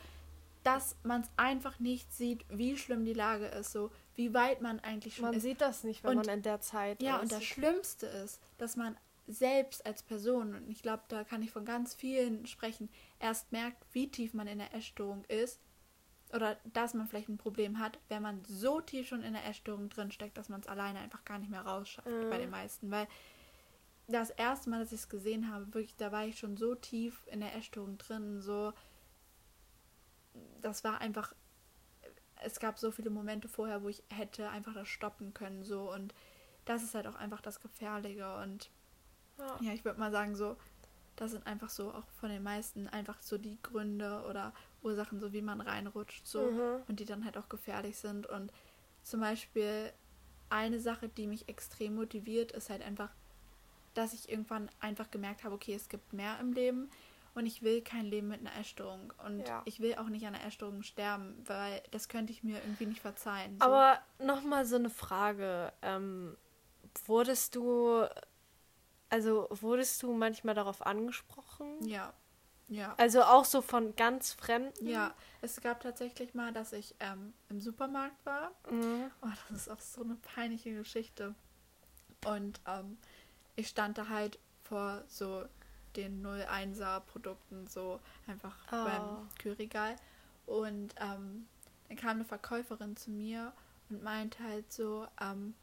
dass 0.64 0.96
man 1.02 1.20
es 1.20 1.28
einfach 1.36 1.78
nicht 1.78 2.12
sieht, 2.12 2.44
wie 2.48 2.76
schlimm 2.76 3.04
die 3.04 3.12
Lage 3.12 3.46
ist, 3.46 3.72
so 3.72 3.90
wie 4.16 4.34
weit 4.34 4.60
man 4.60 4.80
eigentlich 4.80 5.16
schon 5.16 5.26
man 5.26 5.34
ist. 5.34 5.44
Man 5.44 5.50
sieht 5.50 5.60
das 5.60 5.84
nicht, 5.84 6.02
wenn 6.02 6.18
und, 6.18 6.26
man 6.26 6.36
in 6.36 6.42
der 6.42 6.60
Zeit 6.60 7.02
ja, 7.02 7.10
ist. 7.10 7.16
Ja, 7.16 7.22
und 7.22 7.32
das 7.32 7.44
Schlimmste 7.44 8.06
ist, 8.06 8.40
dass 8.58 8.76
man 8.76 8.96
selbst 9.26 9.86
als 9.86 10.02
Person, 10.02 10.54
und 10.54 10.70
ich 10.70 10.82
glaube, 10.82 11.02
da 11.08 11.22
kann 11.22 11.42
ich 11.42 11.50
von 11.50 11.64
ganz 11.64 11.94
vielen 11.94 12.46
sprechen, 12.46 12.88
erst 13.20 13.52
merkt, 13.52 13.84
wie 13.92 14.10
tief 14.10 14.34
man 14.34 14.46
in 14.46 14.58
der 14.58 14.74
Essstörung 14.74 15.24
ist, 15.26 15.60
oder 16.32 16.56
dass 16.64 16.94
man 16.94 17.06
vielleicht 17.06 17.28
ein 17.28 17.38
Problem 17.38 17.78
hat, 17.78 17.98
wenn 18.08 18.22
man 18.22 18.44
so 18.44 18.80
tief 18.80 19.08
schon 19.08 19.22
in 19.22 19.34
der 19.34 19.46
Essstörung 19.46 19.88
drin 19.88 20.10
steckt, 20.10 20.36
dass 20.36 20.48
man 20.48 20.60
es 20.60 20.66
alleine 20.66 20.98
einfach 20.98 21.24
gar 21.24 21.38
nicht 21.38 21.50
mehr 21.50 21.62
rausschafft 21.62 22.08
mhm. 22.08 22.30
bei 22.30 22.38
den 22.38 22.50
meisten. 22.50 22.90
Weil 22.90 23.06
das 24.08 24.30
erste 24.30 24.70
Mal, 24.70 24.80
dass 24.80 24.92
ich 24.92 25.00
es 25.00 25.08
gesehen 25.08 25.52
habe, 25.52 25.66
wirklich, 25.66 25.96
da 25.96 26.12
war 26.12 26.26
ich 26.26 26.38
schon 26.38 26.56
so 26.56 26.74
tief 26.74 27.26
in 27.30 27.40
der 27.40 27.54
Essstörung 27.54 27.98
drin, 27.98 28.40
so 28.40 28.72
das 30.60 30.82
war 30.82 31.00
einfach 31.00 31.32
es 32.42 32.60
gab 32.60 32.78
so 32.78 32.90
viele 32.90 33.10
Momente 33.10 33.48
vorher, 33.48 33.82
wo 33.82 33.88
ich 33.88 34.02
hätte 34.10 34.50
einfach 34.50 34.74
das 34.74 34.88
stoppen 34.88 35.34
können, 35.34 35.64
so 35.64 35.92
und 35.92 36.14
das 36.64 36.82
ist 36.82 36.94
halt 36.94 37.06
auch 37.06 37.14
einfach 37.14 37.40
das 37.40 37.60
Gefährliche 37.60 38.36
und 38.36 38.70
ja, 39.38 39.56
ja 39.60 39.72
ich 39.72 39.84
würde 39.84 39.98
mal 39.98 40.10
sagen, 40.10 40.34
so, 40.34 40.56
das 41.16 41.32
sind 41.32 41.46
einfach 41.46 41.70
so 41.70 41.92
auch 41.92 42.06
von 42.18 42.28
den 42.28 42.42
meisten 42.42 42.88
einfach 42.88 43.20
so 43.22 43.38
die 43.38 43.58
Gründe 43.62 44.24
oder 44.28 44.52
Ursachen, 44.82 45.20
so 45.20 45.32
wie 45.32 45.42
man 45.42 45.60
reinrutscht, 45.60 46.26
so 46.26 46.50
mhm. 46.50 46.82
und 46.88 47.00
die 47.00 47.04
dann 47.04 47.24
halt 47.24 47.36
auch 47.36 47.48
gefährlich 47.48 47.96
sind. 47.98 48.26
Und 48.26 48.52
zum 49.02 49.20
Beispiel 49.20 49.92
eine 50.50 50.80
Sache, 50.80 51.08
die 51.08 51.26
mich 51.26 51.48
extrem 51.48 51.94
motiviert, 51.94 52.52
ist 52.52 52.70
halt 52.70 52.82
einfach, 52.82 53.10
dass 53.94 54.12
ich 54.12 54.28
irgendwann 54.28 54.70
einfach 54.80 55.10
gemerkt 55.10 55.44
habe, 55.44 55.54
okay, 55.54 55.74
es 55.74 55.88
gibt 55.88 56.12
mehr 56.12 56.38
im 56.40 56.52
Leben 56.52 56.90
und 57.34 57.46
ich 57.46 57.62
will 57.62 57.82
kein 57.82 58.06
Leben 58.06 58.28
mit 58.28 58.40
einer 58.40 58.56
Essstörung 58.56 59.12
und 59.24 59.46
ja. 59.46 59.62
ich 59.64 59.80
will 59.80 59.94
auch 59.96 60.08
nicht 60.08 60.26
an 60.26 60.34
einer 60.34 60.44
Essstörung 60.44 60.82
sterben, 60.82 61.42
weil 61.46 61.82
das 61.90 62.08
könnte 62.08 62.32
ich 62.32 62.44
mir 62.44 62.58
irgendwie 62.58 62.86
nicht 62.86 63.00
verzeihen. 63.00 63.58
So. 63.58 63.66
Aber 63.66 63.98
nochmal 64.18 64.66
so 64.66 64.76
eine 64.76 64.90
Frage. 64.90 65.72
Ähm, 65.82 66.36
wurdest 67.06 67.56
du, 67.56 68.04
also 69.14 69.46
wurdest 69.50 70.02
du 70.02 70.12
manchmal 70.12 70.56
darauf 70.56 70.84
angesprochen? 70.84 71.86
Ja. 71.86 72.12
Ja. 72.66 72.94
Also 72.96 73.22
auch 73.22 73.44
so 73.44 73.62
von 73.62 73.94
ganz 73.94 74.32
Fremden? 74.32 74.88
Ja, 74.88 75.14
es 75.40 75.60
gab 75.60 75.80
tatsächlich 75.80 76.34
mal, 76.34 76.52
dass 76.52 76.72
ich 76.72 76.96
ähm, 76.98 77.32
im 77.48 77.60
Supermarkt 77.60 78.26
war. 78.26 78.50
Mhm. 78.68 79.08
Oh, 79.22 79.28
das 79.50 79.60
ist 79.60 79.68
auch 79.68 79.78
so 79.78 80.02
eine 80.02 80.16
peinliche 80.16 80.74
Geschichte. 80.74 81.36
Und 82.26 82.60
ähm, 82.66 82.98
ich 83.54 83.68
stand 83.68 83.98
da 83.98 84.08
halt 84.08 84.40
vor 84.64 85.04
so 85.06 85.44
den 85.94 86.26
01er 86.26 86.98
Produkten, 87.00 87.68
so 87.68 88.00
einfach 88.26 88.56
oh. 88.72 88.84
beim 88.84 89.28
Kühlregal. 89.38 89.94
Und 90.46 90.92
ähm, 90.98 91.46
dann 91.86 91.96
kam 91.96 92.16
eine 92.16 92.24
Verkäuferin 92.24 92.96
zu 92.96 93.12
mir 93.12 93.52
und 93.90 94.02
meinte 94.02 94.42
halt 94.42 94.72
so, 94.72 95.06
ähm, 95.20 95.54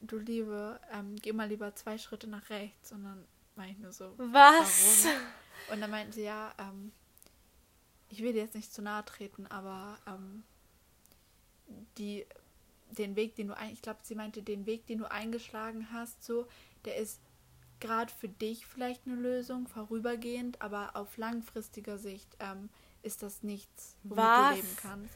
du 0.00 0.18
Liebe, 0.18 0.80
ähm, 0.92 1.16
geh 1.16 1.32
mal 1.32 1.48
lieber 1.48 1.74
zwei 1.74 1.98
Schritte 1.98 2.28
nach 2.28 2.50
rechts. 2.50 2.92
Und 2.92 3.04
dann 3.04 3.24
meinte 3.56 3.74
ich 3.74 3.78
nur 3.78 3.92
so, 3.92 4.14
was? 4.16 5.04
Warum? 5.04 5.20
Und 5.72 5.80
dann 5.80 5.90
meinten 5.90 6.12
sie, 6.12 6.24
ja, 6.24 6.52
ähm, 6.58 6.92
ich 8.08 8.22
will 8.22 8.32
dir 8.32 8.42
jetzt 8.42 8.54
nicht 8.54 8.72
zu 8.72 8.82
nahe 8.82 9.04
treten, 9.04 9.46
aber 9.46 9.98
ähm, 10.06 10.42
die, 11.98 12.26
den 12.90 13.14
Weg, 13.14 13.36
den 13.36 13.48
du 13.48 13.56
ein, 13.56 13.70
ich 13.70 13.82
glaube, 13.82 14.00
sie 14.02 14.14
meinte, 14.14 14.42
den 14.42 14.66
Weg, 14.66 14.86
den 14.86 14.98
du 14.98 15.10
eingeschlagen 15.10 15.92
hast, 15.92 16.24
so, 16.24 16.48
der 16.84 16.96
ist 16.96 17.20
gerade 17.78 18.12
für 18.12 18.28
dich 18.28 18.66
vielleicht 18.66 19.06
eine 19.06 19.16
Lösung, 19.16 19.66
vorübergehend, 19.66 20.60
aber 20.60 20.96
auf 20.96 21.16
langfristiger 21.16 21.98
Sicht 21.98 22.36
ähm, 22.40 22.68
ist 23.02 23.22
das 23.22 23.42
nichts, 23.42 23.96
womit 24.02 24.24
Was? 24.24 24.48
du 24.48 24.56
leben 24.56 24.76
kannst. 24.76 25.14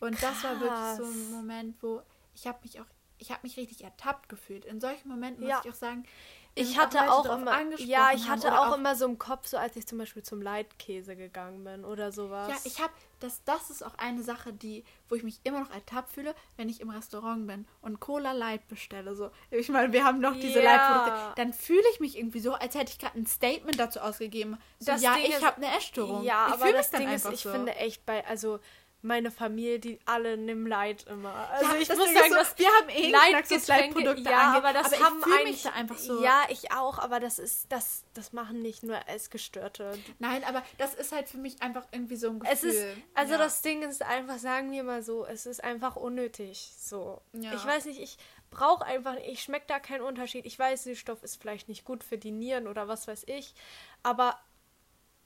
Und 0.00 0.16
Krass. 0.16 0.42
das 0.42 0.44
war 0.44 0.60
wirklich 0.60 0.96
so 0.98 1.04
ein 1.04 1.30
Moment, 1.30 1.82
wo 1.82 2.02
ich 2.34 2.46
habe 2.46 2.58
mich 2.62 2.80
auch, 2.80 2.86
ich 3.18 3.30
habe 3.30 3.40
mich 3.42 3.56
richtig 3.56 3.82
ertappt 3.84 4.28
gefühlt. 4.28 4.64
In 4.64 4.80
solchen 4.80 5.08
Momenten 5.08 5.46
ja. 5.46 5.56
muss 5.56 5.64
ich 5.64 5.70
auch 5.72 5.76
sagen, 5.76 6.04
ich 6.56 6.78
hatte 6.78 7.10
auch, 7.10 7.28
auch 7.28 7.38
immer, 7.38 7.52
ja, 7.78 8.12
ich 8.14 8.28
hatte 8.28 8.56
auch, 8.56 8.68
auch, 8.68 8.76
immer 8.76 8.94
so 8.94 9.06
im 9.06 9.18
Kopf, 9.18 9.48
so 9.48 9.56
als 9.56 9.74
ich 9.74 9.86
zum 9.88 9.98
Beispiel 9.98 10.22
zum 10.22 10.40
Leitkäse 10.40 11.16
gegangen 11.16 11.64
bin 11.64 11.84
oder 11.84 12.12
sowas. 12.12 12.48
Ja, 12.48 12.56
ich 12.64 12.80
habe, 12.80 12.92
das, 13.18 13.42
das 13.44 13.70
ist 13.70 13.84
auch 13.84 13.96
eine 13.98 14.22
Sache, 14.22 14.52
die, 14.52 14.84
wo 15.08 15.16
ich 15.16 15.24
mich 15.24 15.40
immer 15.42 15.58
noch 15.58 15.72
ertappt 15.72 16.12
fühle, 16.12 16.32
wenn 16.56 16.68
ich 16.68 16.80
im 16.80 16.90
Restaurant 16.90 17.48
bin 17.48 17.66
und 17.82 17.98
Cola 17.98 18.30
Light 18.32 18.68
bestelle. 18.68 19.16
So, 19.16 19.30
ich 19.50 19.68
meine, 19.68 19.92
wir 19.92 20.04
haben 20.04 20.20
noch 20.20 20.34
diese 20.34 20.62
ja. 20.62 20.76
Light-Produkte. 20.76 21.42
Dann 21.42 21.52
fühle 21.52 21.84
ich 21.92 21.98
mich 21.98 22.16
irgendwie 22.16 22.40
so, 22.40 22.52
als 22.52 22.76
hätte 22.76 22.92
ich 22.92 23.00
gerade 23.00 23.18
ein 23.18 23.26
Statement 23.26 23.80
dazu 23.80 23.98
ausgegeben. 23.98 24.56
So, 24.78 24.92
das 24.92 25.02
ja, 25.02 25.14
Ding 25.14 25.24
ich 25.26 25.44
habe 25.44 25.56
eine 25.56 25.76
Essstörung. 25.76 26.22
Ja, 26.22 26.46
ich 26.48 26.54
aber 26.54 26.72
das 26.72 26.90
Ding 26.92 27.08
ist, 27.08 27.28
ich 27.32 27.40
so. 27.40 27.50
finde 27.50 27.74
echt 27.74 28.06
bei, 28.06 28.24
also 28.26 28.60
meine 29.04 29.30
Familie, 29.30 29.78
die 29.78 29.98
alle 30.06 30.36
nimm 30.36 30.66
Leid 30.66 31.04
immer. 31.08 31.34
Also 31.50 31.72
ja, 31.72 31.80
ich 31.80 31.88
muss 31.88 31.98
sagen, 31.98 32.30
so, 32.30 32.34
dass 32.34 32.58
wir 32.58 32.66
haben 32.66 32.88
eh 32.88 33.10
Leitgetränke, 33.10 34.02
ja, 34.02 34.10
angeht, 34.10 34.26
aber 34.26 34.72
das 34.72 34.92
aber 34.94 35.04
haben 35.04 35.24
eigentlich 35.24 35.62
da 35.62 35.70
einfach 35.70 35.98
so. 35.98 36.22
Ja, 36.22 36.42
ich 36.48 36.72
auch, 36.72 36.98
aber 36.98 37.20
das 37.20 37.38
ist 37.38 37.70
das 37.70 38.04
das 38.14 38.32
machen 38.32 38.62
nicht 38.62 38.82
nur 38.82 38.98
Essgestörte. 39.06 39.98
Nein, 40.18 40.42
aber 40.44 40.62
das 40.78 40.94
ist 40.94 41.12
halt 41.12 41.28
für 41.28 41.36
mich 41.36 41.62
einfach 41.62 41.86
irgendwie 41.92 42.16
so 42.16 42.30
ein 42.30 42.40
Gefühl. 42.40 42.54
Es 42.54 42.64
ist 42.64 42.84
also 43.14 43.32
ja. 43.32 43.38
das 43.38 43.60
Ding 43.60 43.82
ist 43.82 44.02
einfach, 44.02 44.38
sagen 44.38 44.72
wir 44.72 44.82
mal 44.82 45.02
so, 45.02 45.26
es 45.26 45.44
ist 45.46 45.62
einfach 45.62 45.96
unnötig 45.96 46.72
so. 46.78 47.20
Ja. 47.32 47.54
Ich 47.54 47.64
weiß 47.64 47.84
nicht, 47.84 48.00
ich 48.00 48.16
brauche 48.50 48.84
einfach, 48.84 49.16
ich 49.16 49.42
schmecke 49.42 49.66
da 49.68 49.80
keinen 49.80 50.02
Unterschied. 50.02 50.46
Ich 50.46 50.58
weiß, 50.58 50.84
der 50.84 50.94
Stoff 50.94 51.22
ist 51.22 51.40
vielleicht 51.40 51.68
nicht 51.68 51.84
gut 51.84 52.02
für 52.02 52.16
die 52.16 52.30
Nieren 52.30 52.66
oder 52.66 52.88
was 52.88 53.06
weiß 53.06 53.24
ich, 53.26 53.54
aber 54.02 54.38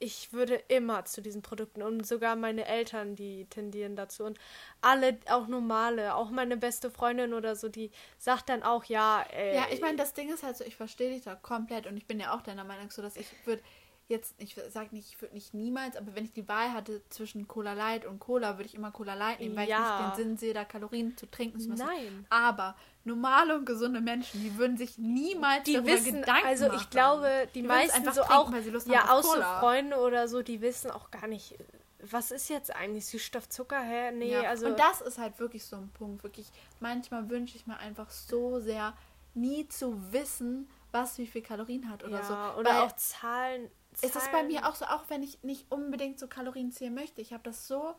ich 0.01 0.33
würde 0.33 0.55
immer 0.69 1.05
zu 1.05 1.21
diesen 1.21 1.43
Produkten 1.43 1.83
und 1.83 2.07
sogar 2.07 2.37
meine 2.37 2.67
Eltern, 2.67 3.17
die 3.17 3.47
tendieren 3.47 3.97
dazu 3.97 4.25
und 4.25 4.39
alle, 4.81 5.19
auch 5.29 5.49
normale, 5.49 6.15
auch 6.15 6.31
meine 6.31 6.57
beste 6.57 6.91
Freundin 6.91 7.35
oder 7.35 7.57
so, 7.57 7.69
die 7.69 7.91
sagt 8.19 8.49
dann 8.49 8.63
auch, 8.63 8.85
ja. 8.85 9.25
Äh, 9.33 9.57
ja, 9.57 9.67
ich 9.71 9.81
meine, 9.81 9.97
das 9.97 10.15
Ding 10.15 10.33
ist 10.33 10.43
halt 10.43 10.57
so, 10.57 10.65
ich 10.65 10.77
verstehe 10.77 11.11
dich 11.11 11.23
da 11.23 11.35
komplett 11.35 11.87
und 11.87 11.97
ich 11.97 12.07
bin 12.07 12.21
ja 12.21 12.35
auch 12.35 12.43
deiner 12.43 12.65
Meinung 12.65 12.91
so, 12.91 13.03
dass 13.03 13.17
ich 13.17 13.27
würde 13.45 13.63
jetzt, 14.09 14.35
ich 14.39 14.57
sage 14.71 14.89
nicht, 14.93 15.09
ich 15.09 15.21
würde 15.21 15.35
nicht 15.35 15.55
niemals, 15.55 15.97
aber 15.97 16.15
wenn 16.15 16.25
ich 16.25 16.33
die 16.33 16.49
Wahl 16.49 16.73
hatte 16.73 17.03
zwischen 17.11 17.47
Cola 17.47 17.75
Light 17.75 18.07
und 18.07 18.19
Cola, 18.19 18.57
würde 18.57 18.65
ich 18.65 18.75
immer 18.75 18.91
Cola 18.91 19.15
Light 19.15 19.41
nehmen, 19.41 19.55
weil 19.55 19.69
ja. 19.69 19.77
ich 19.77 20.07
nicht 20.07 20.19
den 20.19 20.25
Sinn 20.25 20.37
sehe, 20.39 20.55
da 20.55 20.65
Kalorien 20.65 21.17
zu 21.17 21.31
trinken 21.31 21.61
zu 21.61 21.69
müssen. 21.69 21.87
Nein. 21.87 22.27
Aber 22.31 22.75
normale 23.05 23.57
und 23.57 23.67
gesunde 23.67 24.01
Menschen, 24.01 24.43
die 24.43 24.57
würden 24.57 24.79
sich 24.79 24.99
niemals 24.99 25.65
die 25.65 25.75
darüber 25.75 25.93
wissen, 25.93 26.21
Gedanken 26.21 26.47
also 26.47 26.67
ich 26.67 26.73
machen. 26.73 26.91
glaube, 26.91 27.49
die, 27.55 27.63
die 27.63 27.69
meisten 27.69 28.05
so 28.05 28.23
trinken, 28.23 28.77
auch, 28.77 28.87
ja, 28.87 29.11
außer 29.11 29.61
Freunde 29.61 29.97
oder 29.99 30.27
so, 30.27 30.43
die 30.43 30.61
wissen 30.63 30.91
auch 30.91 31.11
gar 31.11 31.27
nicht, 31.27 31.57
was 32.01 32.31
ist 32.31 32.49
jetzt 32.49 32.75
eigentlich 32.75 33.07
Süßstoff, 33.07 33.49
Zucker? 33.49 33.81
Hä? 33.81 34.13
Nee, 34.13 34.33
ja. 34.33 34.43
also. 34.43 34.69
Und 34.69 34.79
das 34.79 35.01
ist 35.01 35.19
halt 35.19 35.39
wirklich 35.39 35.65
so 35.65 35.77
ein 35.77 35.91
Punkt. 35.91 36.23
Wirklich, 36.23 36.47
manchmal 36.81 37.29
wünsche 37.29 37.57
ich 37.57 37.67
mir 37.67 37.77
einfach 37.79 38.11
so 38.11 38.61
sehr, 38.61 38.95
nie 39.35 39.69
zu 39.69 40.13
wissen, 40.13 40.69
was 40.91 41.19
wie 41.19 41.27
viel 41.27 41.43
Kalorien 41.43 41.91
hat 41.91 42.05
oder 42.05 42.19
ja, 42.19 42.25
so. 42.25 42.61
Oder 42.61 42.71
Weil 42.71 42.83
auch 42.83 42.97
Zahlen 42.97 43.71
ist 44.03 44.17
es 44.17 44.29
bei 44.31 44.43
mir 44.43 44.69
auch 44.69 44.75
so, 44.75 44.85
auch 44.85 45.05
wenn 45.09 45.23
ich 45.23 45.43
nicht 45.43 45.71
unbedingt 45.71 46.19
so 46.19 46.29
Kalorien 46.29 46.73
zählen 46.73 46.95
möchte. 46.95 47.21
Ich 47.21 47.33
habe 47.33 47.43
das 47.43 47.67
so 47.67 47.95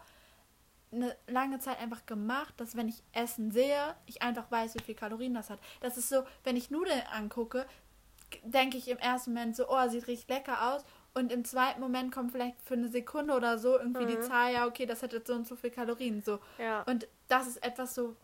eine 0.91 1.15
lange 1.27 1.59
Zeit 1.59 1.79
einfach 1.79 2.05
gemacht, 2.05 2.53
dass 2.57 2.75
wenn 2.75 2.87
ich 2.87 3.03
Essen 3.13 3.51
sehe, 3.51 3.95
ich 4.05 4.21
einfach 4.21 4.49
weiß, 4.49 4.75
wie 4.75 4.83
viel 4.83 4.95
Kalorien 4.95 5.33
das 5.33 5.49
hat. 5.49 5.59
Das 5.81 5.97
ist 5.97 6.09
so, 6.09 6.23
wenn 6.43 6.55
ich 6.55 6.71
Nudeln 6.71 7.01
angucke, 7.13 7.65
denke 8.43 8.77
ich 8.77 8.87
im 8.87 8.97
ersten 8.97 9.33
Moment 9.33 9.55
so, 9.55 9.69
oh, 9.69 9.87
sieht 9.87 10.07
richtig 10.07 10.29
lecker 10.29 10.73
aus. 10.73 10.83
Und 11.13 11.31
im 11.31 11.43
zweiten 11.43 11.81
Moment 11.81 12.13
kommt 12.13 12.31
vielleicht 12.31 12.61
für 12.61 12.75
eine 12.75 12.87
Sekunde 12.87 13.33
oder 13.35 13.57
so 13.57 13.77
irgendwie 13.77 14.03
mhm. 14.03 14.07
die 14.09 14.19
Zahl, 14.21 14.53
ja, 14.53 14.67
okay, 14.67 14.85
das 14.85 15.03
hat 15.03 15.13
jetzt 15.13 15.27
so 15.27 15.33
und 15.33 15.47
so 15.47 15.55
viel 15.55 15.71
Kalorien. 15.71 16.21
So. 16.21 16.39
Ja. 16.57 16.83
Und 16.83 17.07
das 17.27 17.47
ist 17.47 17.63
etwas 17.63 17.95
so. 17.95 18.15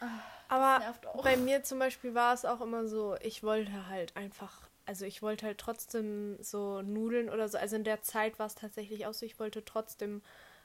Ah, 0.00 0.06
Aber 0.48 0.82
bei 1.22 1.36
mir 1.36 1.62
zum 1.62 1.78
Beispiel 1.78 2.14
war 2.14 2.34
es 2.34 2.44
auch 2.44 2.60
immer 2.60 2.86
so, 2.86 3.16
ich 3.20 3.42
wollte 3.42 3.88
halt 3.88 4.16
einfach 4.16 4.68
also 4.86 5.04
ich 5.04 5.22
wollte 5.22 5.46
halt 5.46 5.58
trotzdem 5.58 6.36
so 6.40 6.82
Nudeln 6.82 7.30
oder 7.30 7.48
so. 7.48 7.58
Also 7.58 7.76
in 7.76 7.84
der 7.84 8.02
Zeit 8.02 8.38
war 8.38 8.46
es 8.46 8.54
tatsächlich 8.54 9.06
auch 9.06 9.14
so, 9.14 9.26
ich 9.26 9.38
wollte 9.38 9.64
trotzdem 9.64 10.22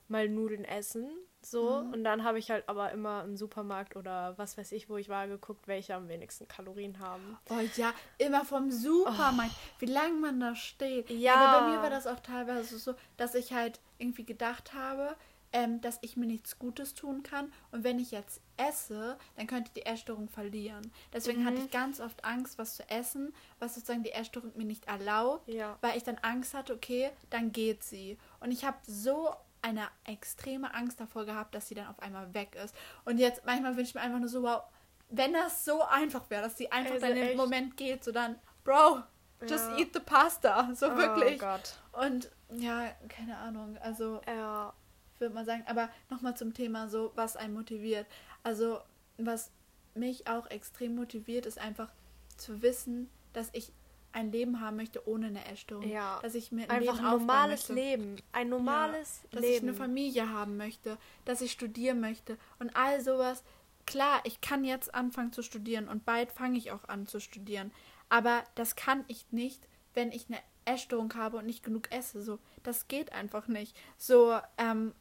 mal 0.07 0.27
Nudeln 0.27 0.65
essen. 0.65 1.07
So. 1.41 1.81
Mhm. 1.81 1.93
Und 1.93 2.03
dann 2.03 2.23
habe 2.23 2.39
ich 2.39 2.51
halt 2.51 2.67
aber 2.67 2.91
immer 2.91 3.23
im 3.23 3.37
Supermarkt 3.37 3.95
oder 3.95 4.37
was 4.37 4.57
weiß 4.57 4.73
ich, 4.73 4.89
wo 4.89 4.97
ich 4.97 5.07
war, 5.07 5.27
geguckt, 5.27 5.67
welche 5.67 5.95
am 5.95 6.09
wenigsten 6.09 6.47
Kalorien 6.47 6.99
haben. 6.99 7.37
Oh 7.49 7.59
ja, 7.77 7.93
immer 8.17 8.43
vom 8.43 8.71
Supermarkt. 8.71 9.53
Oh. 9.53 9.79
Wie 9.79 9.85
lange 9.85 10.15
man 10.15 10.39
da 10.39 10.55
steht. 10.55 11.09
Ja. 11.09 11.35
Aber 11.35 11.59
bei 11.61 11.71
mir 11.71 11.81
war 11.81 11.89
das 11.89 12.07
auch 12.07 12.19
teilweise 12.19 12.77
so, 12.77 12.93
dass 13.15 13.35
ich 13.35 13.53
halt 13.53 13.79
irgendwie 13.99 14.25
gedacht 14.25 14.73
habe, 14.73 15.15
ähm, 15.53 15.81
dass 15.81 15.97
ich 16.01 16.17
mir 16.17 16.25
nichts 16.25 16.59
Gutes 16.59 16.93
tun 16.93 17.23
kann. 17.23 17.51
Und 17.71 17.83
wenn 17.83 17.99
ich 17.99 18.11
jetzt 18.11 18.41
esse, 18.57 19.17
dann 19.35 19.47
könnte 19.47 19.71
ich 19.73 19.81
die 19.81 19.85
Essstörung 19.85 20.29
verlieren. 20.29 20.91
Deswegen 21.13 21.41
mhm. 21.41 21.47
hatte 21.47 21.57
ich 21.57 21.71
ganz 21.71 21.99
oft 21.99 22.23
Angst, 22.23 22.57
was 22.57 22.75
zu 22.75 22.89
essen, 22.89 23.33
was 23.59 23.75
sozusagen 23.75 24.03
die 24.03 24.11
Essstörung 24.11 24.51
mir 24.55 24.65
nicht 24.65 24.87
erlaubt, 24.87 25.47
ja. 25.47 25.77
weil 25.81 25.97
ich 25.97 26.03
dann 26.03 26.17
Angst 26.19 26.53
hatte, 26.53 26.73
okay, 26.73 27.11
dann 27.29 27.51
geht 27.51 27.83
sie. 27.83 28.17
Und 28.39 28.51
ich 28.51 28.65
habe 28.65 28.77
so 28.85 29.33
eine 29.61 29.87
extreme 30.05 30.73
Angst 30.73 30.99
davor 30.99 31.25
gehabt, 31.25 31.53
dass 31.55 31.67
sie 31.67 31.75
dann 31.75 31.87
auf 31.87 31.99
einmal 31.99 32.33
weg 32.33 32.55
ist. 32.63 32.73
Und 33.05 33.17
jetzt 33.17 33.45
manchmal 33.45 33.75
wünsche 33.75 33.89
ich 33.89 33.95
mir 33.95 34.01
einfach 34.01 34.19
nur 34.19 34.29
so, 34.29 34.43
wow, 34.43 34.63
wenn 35.09 35.33
das 35.33 35.65
so 35.65 35.81
einfach 35.81 36.29
wäre, 36.29 36.43
dass 36.43 36.57
sie 36.57 36.71
einfach 36.71 36.93
also 36.93 37.07
dann 37.07 37.17
im 37.17 37.35
Moment 37.35 37.75
geht, 37.75 38.03
so 38.03 38.11
dann, 38.11 38.35
Bro, 38.63 39.01
just 39.41 39.69
ja. 39.71 39.77
eat 39.77 39.93
the 39.93 39.99
pasta. 39.99 40.69
So 40.75 40.91
oh 40.91 40.97
wirklich. 40.97 41.39
Gott. 41.39 41.77
Und 41.93 42.29
ja, 42.51 42.91
keine 43.07 43.37
Ahnung. 43.37 43.77
Also 43.81 44.21
ja 44.27 44.73
würde 45.19 45.33
mal 45.33 45.45
sagen. 45.45 45.63
Aber 45.67 45.89
nochmal 46.09 46.35
zum 46.35 46.53
Thema 46.53 46.87
so, 46.89 47.11
was 47.15 47.35
einen 47.35 47.53
motiviert. 47.53 48.07
Also, 48.43 48.79
was 49.17 49.51
mich 49.95 50.27
auch 50.27 50.47
extrem 50.47 50.95
motiviert, 50.95 51.45
ist 51.45 51.59
einfach 51.59 51.91
zu 52.37 52.61
wissen, 52.61 53.09
dass 53.33 53.49
ich 53.53 53.71
ein 54.11 54.31
Leben 54.31 54.59
haben 54.59 54.77
möchte 54.77 55.07
ohne 55.07 55.27
eine 55.27 55.45
Essstörung. 55.45 55.87
Ja. 55.87 56.19
Dass 56.21 56.35
ich 56.35 56.51
mir 56.51 56.63
ein 56.63 56.71
Einfach 56.71 56.95
Leben 56.95 57.05
ein 57.05 57.11
normales 57.11 57.69
möchte. 57.69 57.73
Leben. 57.73 58.15
Ein 58.31 58.49
normales 58.49 59.21
ja, 59.23 59.29
dass 59.31 59.43
ich 59.43 59.51
Leben. 59.51 59.67
eine 59.67 59.77
Familie 59.77 60.29
haben 60.29 60.57
möchte, 60.57 60.97
dass 61.25 61.41
ich 61.41 61.51
studieren 61.51 61.99
möchte 61.99 62.37
und 62.59 62.75
all 62.75 63.01
sowas. 63.01 63.43
Klar, 63.85 64.21
ich 64.23 64.41
kann 64.41 64.63
jetzt 64.63 64.93
anfangen 64.93 65.31
zu 65.31 65.41
studieren 65.41 65.87
und 65.87 66.05
bald 66.05 66.31
fange 66.31 66.57
ich 66.57 66.71
auch 66.71 66.87
an 66.89 67.07
zu 67.07 67.19
studieren. 67.19 67.71
Aber 68.07 68.43
das 68.55 68.75
kann 68.75 69.03
ich 69.07 69.25
nicht, 69.31 69.67
wenn 69.93 70.11
ich 70.11 70.27
eine 70.29 70.39
Essstörung 70.65 71.13
habe 71.15 71.37
und 71.37 71.45
nicht 71.45 71.63
genug 71.63 71.91
esse. 71.91 72.21
So, 72.23 72.39
das 72.63 72.87
geht 72.87 73.13
einfach 73.13 73.47
nicht. 73.47 73.77
So, 73.97 74.37
ähm, 74.57 74.93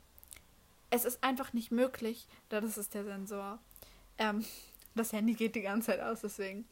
es 0.90 1.04
ist 1.04 1.22
einfach 1.22 1.52
nicht 1.52 1.70
möglich. 1.70 2.26
Da, 2.48 2.60
Das 2.60 2.78
ist 2.78 2.94
der 2.94 3.04
Sensor. 3.04 3.58
Ähm, 4.18 4.44
das 4.94 5.12
Handy 5.12 5.34
geht 5.34 5.54
die 5.54 5.62
ganze 5.62 5.88
Zeit 5.92 6.00
aus, 6.00 6.20
deswegen. 6.22 6.66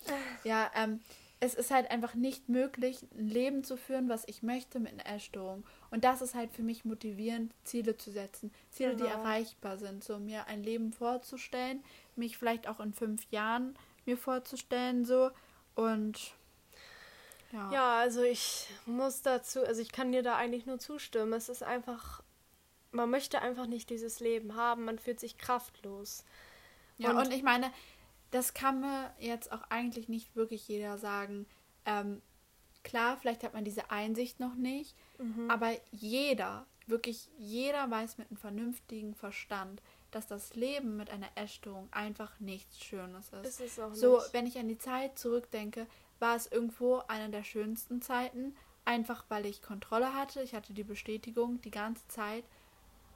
Ja, 0.44 0.70
ähm, 0.74 1.00
es 1.38 1.54
ist 1.54 1.70
halt 1.70 1.90
einfach 1.90 2.14
nicht 2.14 2.48
möglich, 2.48 3.06
ein 3.16 3.28
Leben 3.28 3.62
zu 3.62 3.76
führen, 3.76 4.08
was 4.08 4.24
ich 4.26 4.42
möchte 4.42 4.80
mit 4.80 4.92
einer 4.94 5.06
Essstörung. 5.16 5.64
Und 5.90 6.02
das 6.04 6.22
ist 6.22 6.34
halt 6.34 6.50
für 6.52 6.62
mich 6.62 6.84
motivierend, 6.86 7.52
Ziele 7.62 7.96
zu 7.98 8.10
setzen. 8.10 8.50
Ziele, 8.70 8.96
die 8.96 9.02
Genau. 9.02 9.14
erreichbar 9.22 9.76
sind. 9.76 10.02
So 10.02 10.18
mir 10.18 10.46
ein 10.46 10.62
Leben 10.62 10.92
vorzustellen, 10.94 11.84
mich 12.16 12.38
vielleicht 12.38 12.66
auch 12.66 12.80
in 12.80 12.94
fünf 12.94 13.30
Jahren 13.30 13.78
mir 14.06 14.16
vorzustellen, 14.16 15.04
so. 15.04 15.30
Und 15.74 16.32
ja. 17.52 17.70
Ja, 17.70 17.98
also 17.98 18.22
ich 18.22 18.68
muss 18.86 19.20
dazu, 19.22 19.62
also 19.64 19.80
ich 19.82 19.92
kann 19.92 20.12
dir 20.12 20.22
da 20.22 20.36
eigentlich 20.36 20.64
nur 20.66 20.78
zustimmen. 20.78 21.32
Es 21.34 21.48
ist 21.50 21.62
einfach, 21.62 22.22
man 22.96 23.10
möchte 23.10 23.40
einfach 23.42 23.66
nicht 23.66 23.90
dieses 23.90 24.20
Leben 24.20 24.56
haben, 24.56 24.84
man 24.84 24.98
fühlt 24.98 25.20
sich 25.20 25.38
kraftlos. 25.38 26.24
Ja, 26.98 27.10
Und- 27.10 27.18
und, 27.18 27.32
ich 27.32 27.42
meine, 27.42 27.70
das 28.30 28.54
kann 28.54 28.80
mir 28.80 29.14
jetzt 29.18 29.52
auch 29.52 29.62
eigentlich 29.70 30.08
nicht 30.08 30.34
wirklich 30.34 30.66
jeder 30.66 30.98
sagen. 30.98 31.46
Ähm, 31.84 32.20
klar, 32.82 33.16
vielleicht 33.16 33.44
hat 33.44 33.54
man 33.54 33.64
diese 33.64 33.90
Einsicht 33.90 34.40
noch 34.40 34.54
nicht, 34.54 34.96
Mhm. 35.18 35.50
aber 35.50 35.72
jeder, 35.92 36.66
wirklich 36.86 37.28
jeder 37.38 37.90
weiß 37.90 38.18
mit 38.18 38.28
einem 38.30 38.36
vernünftigen 38.38 39.14
Verstand, 39.14 39.82
dass 40.10 40.26
das 40.26 40.54
Leben 40.54 40.96
mit 40.96 41.10
einer 41.10 41.28
Essstörung 41.34 41.88
einfach 41.92 42.38
nichts 42.40 42.78
Schönes 42.82 43.28
ist. 43.30 43.46
Ist 43.46 43.60
es 43.60 43.78
auch 43.78 43.92
So, 43.94 44.20
wenn 44.32 44.46
ich 44.46 44.58
an 44.58 44.68
die 44.68 44.78
Zeit 44.78 45.18
zurückdenke, 45.18 45.86
war 46.18 46.36
es 46.36 46.46
irgendwo 46.50 47.02
eine 47.08 47.28
der 47.28 47.44
schönsten 47.44 48.00
Zeiten, 48.00 48.56
einfach 48.84 49.24
weil 49.28 49.44
ich 49.46 49.60
Kontrolle 49.62 50.14
hatte. 50.14 50.42
Ich 50.42 50.54
hatte 50.54 50.72
die 50.72 50.84
Bestätigung 50.84 51.60
die 51.60 51.70
ganze 51.72 52.06
Zeit. 52.08 52.44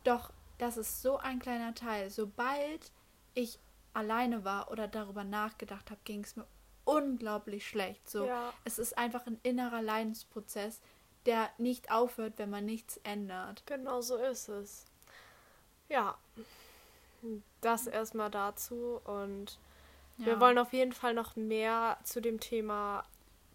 Doch 0.05 0.31
das 0.59 0.77
ist 0.77 1.03
so 1.03 1.19
ein 1.19 1.39
kleiner 1.39 1.75
Teil. 1.75 2.11
Sobald 2.11 2.93
ich 3.35 3.59
alleine 3.95 4.45
war 4.45 4.71
oder 4.71 4.89
darüber 4.89 5.25
nachgedacht 5.25 5.91
habe, 5.91 6.01
ging 6.05 6.23
es 6.23 6.37
mir 6.37 6.47
unglaublich 6.85 7.67
schlecht. 7.67 8.09
So, 8.09 8.27
Ja. 8.27 8.53
es 8.65 8.79
ist 8.79 8.97
einfach 8.99 9.27
ein 9.27 9.39
innerer 9.43 9.83
Leidensprozess, 9.83 10.81
der 11.27 11.51
nicht 11.59 11.91
aufhört, 11.91 12.35
wenn 12.37 12.51
man 12.51 12.65
nichts 12.65 12.99
ändert. 13.05 13.63
Genau 13.67 14.01
so 14.01 14.17
ist 14.17 14.49
es. 14.49 14.87
Ja. 15.89 16.17
Das 17.61 17.87
erstmal 17.87 18.31
dazu 18.31 19.01
und 19.05 19.59
wir 20.17 20.35
Ja. 20.35 20.41
wollen 20.41 20.59
auf 20.59 20.73
jeden 20.73 20.93
Fall 20.93 21.13
noch 21.15 21.37
mehr 21.37 21.99
zu 22.05 22.21
dem 22.21 22.41
Thema 22.41 23.05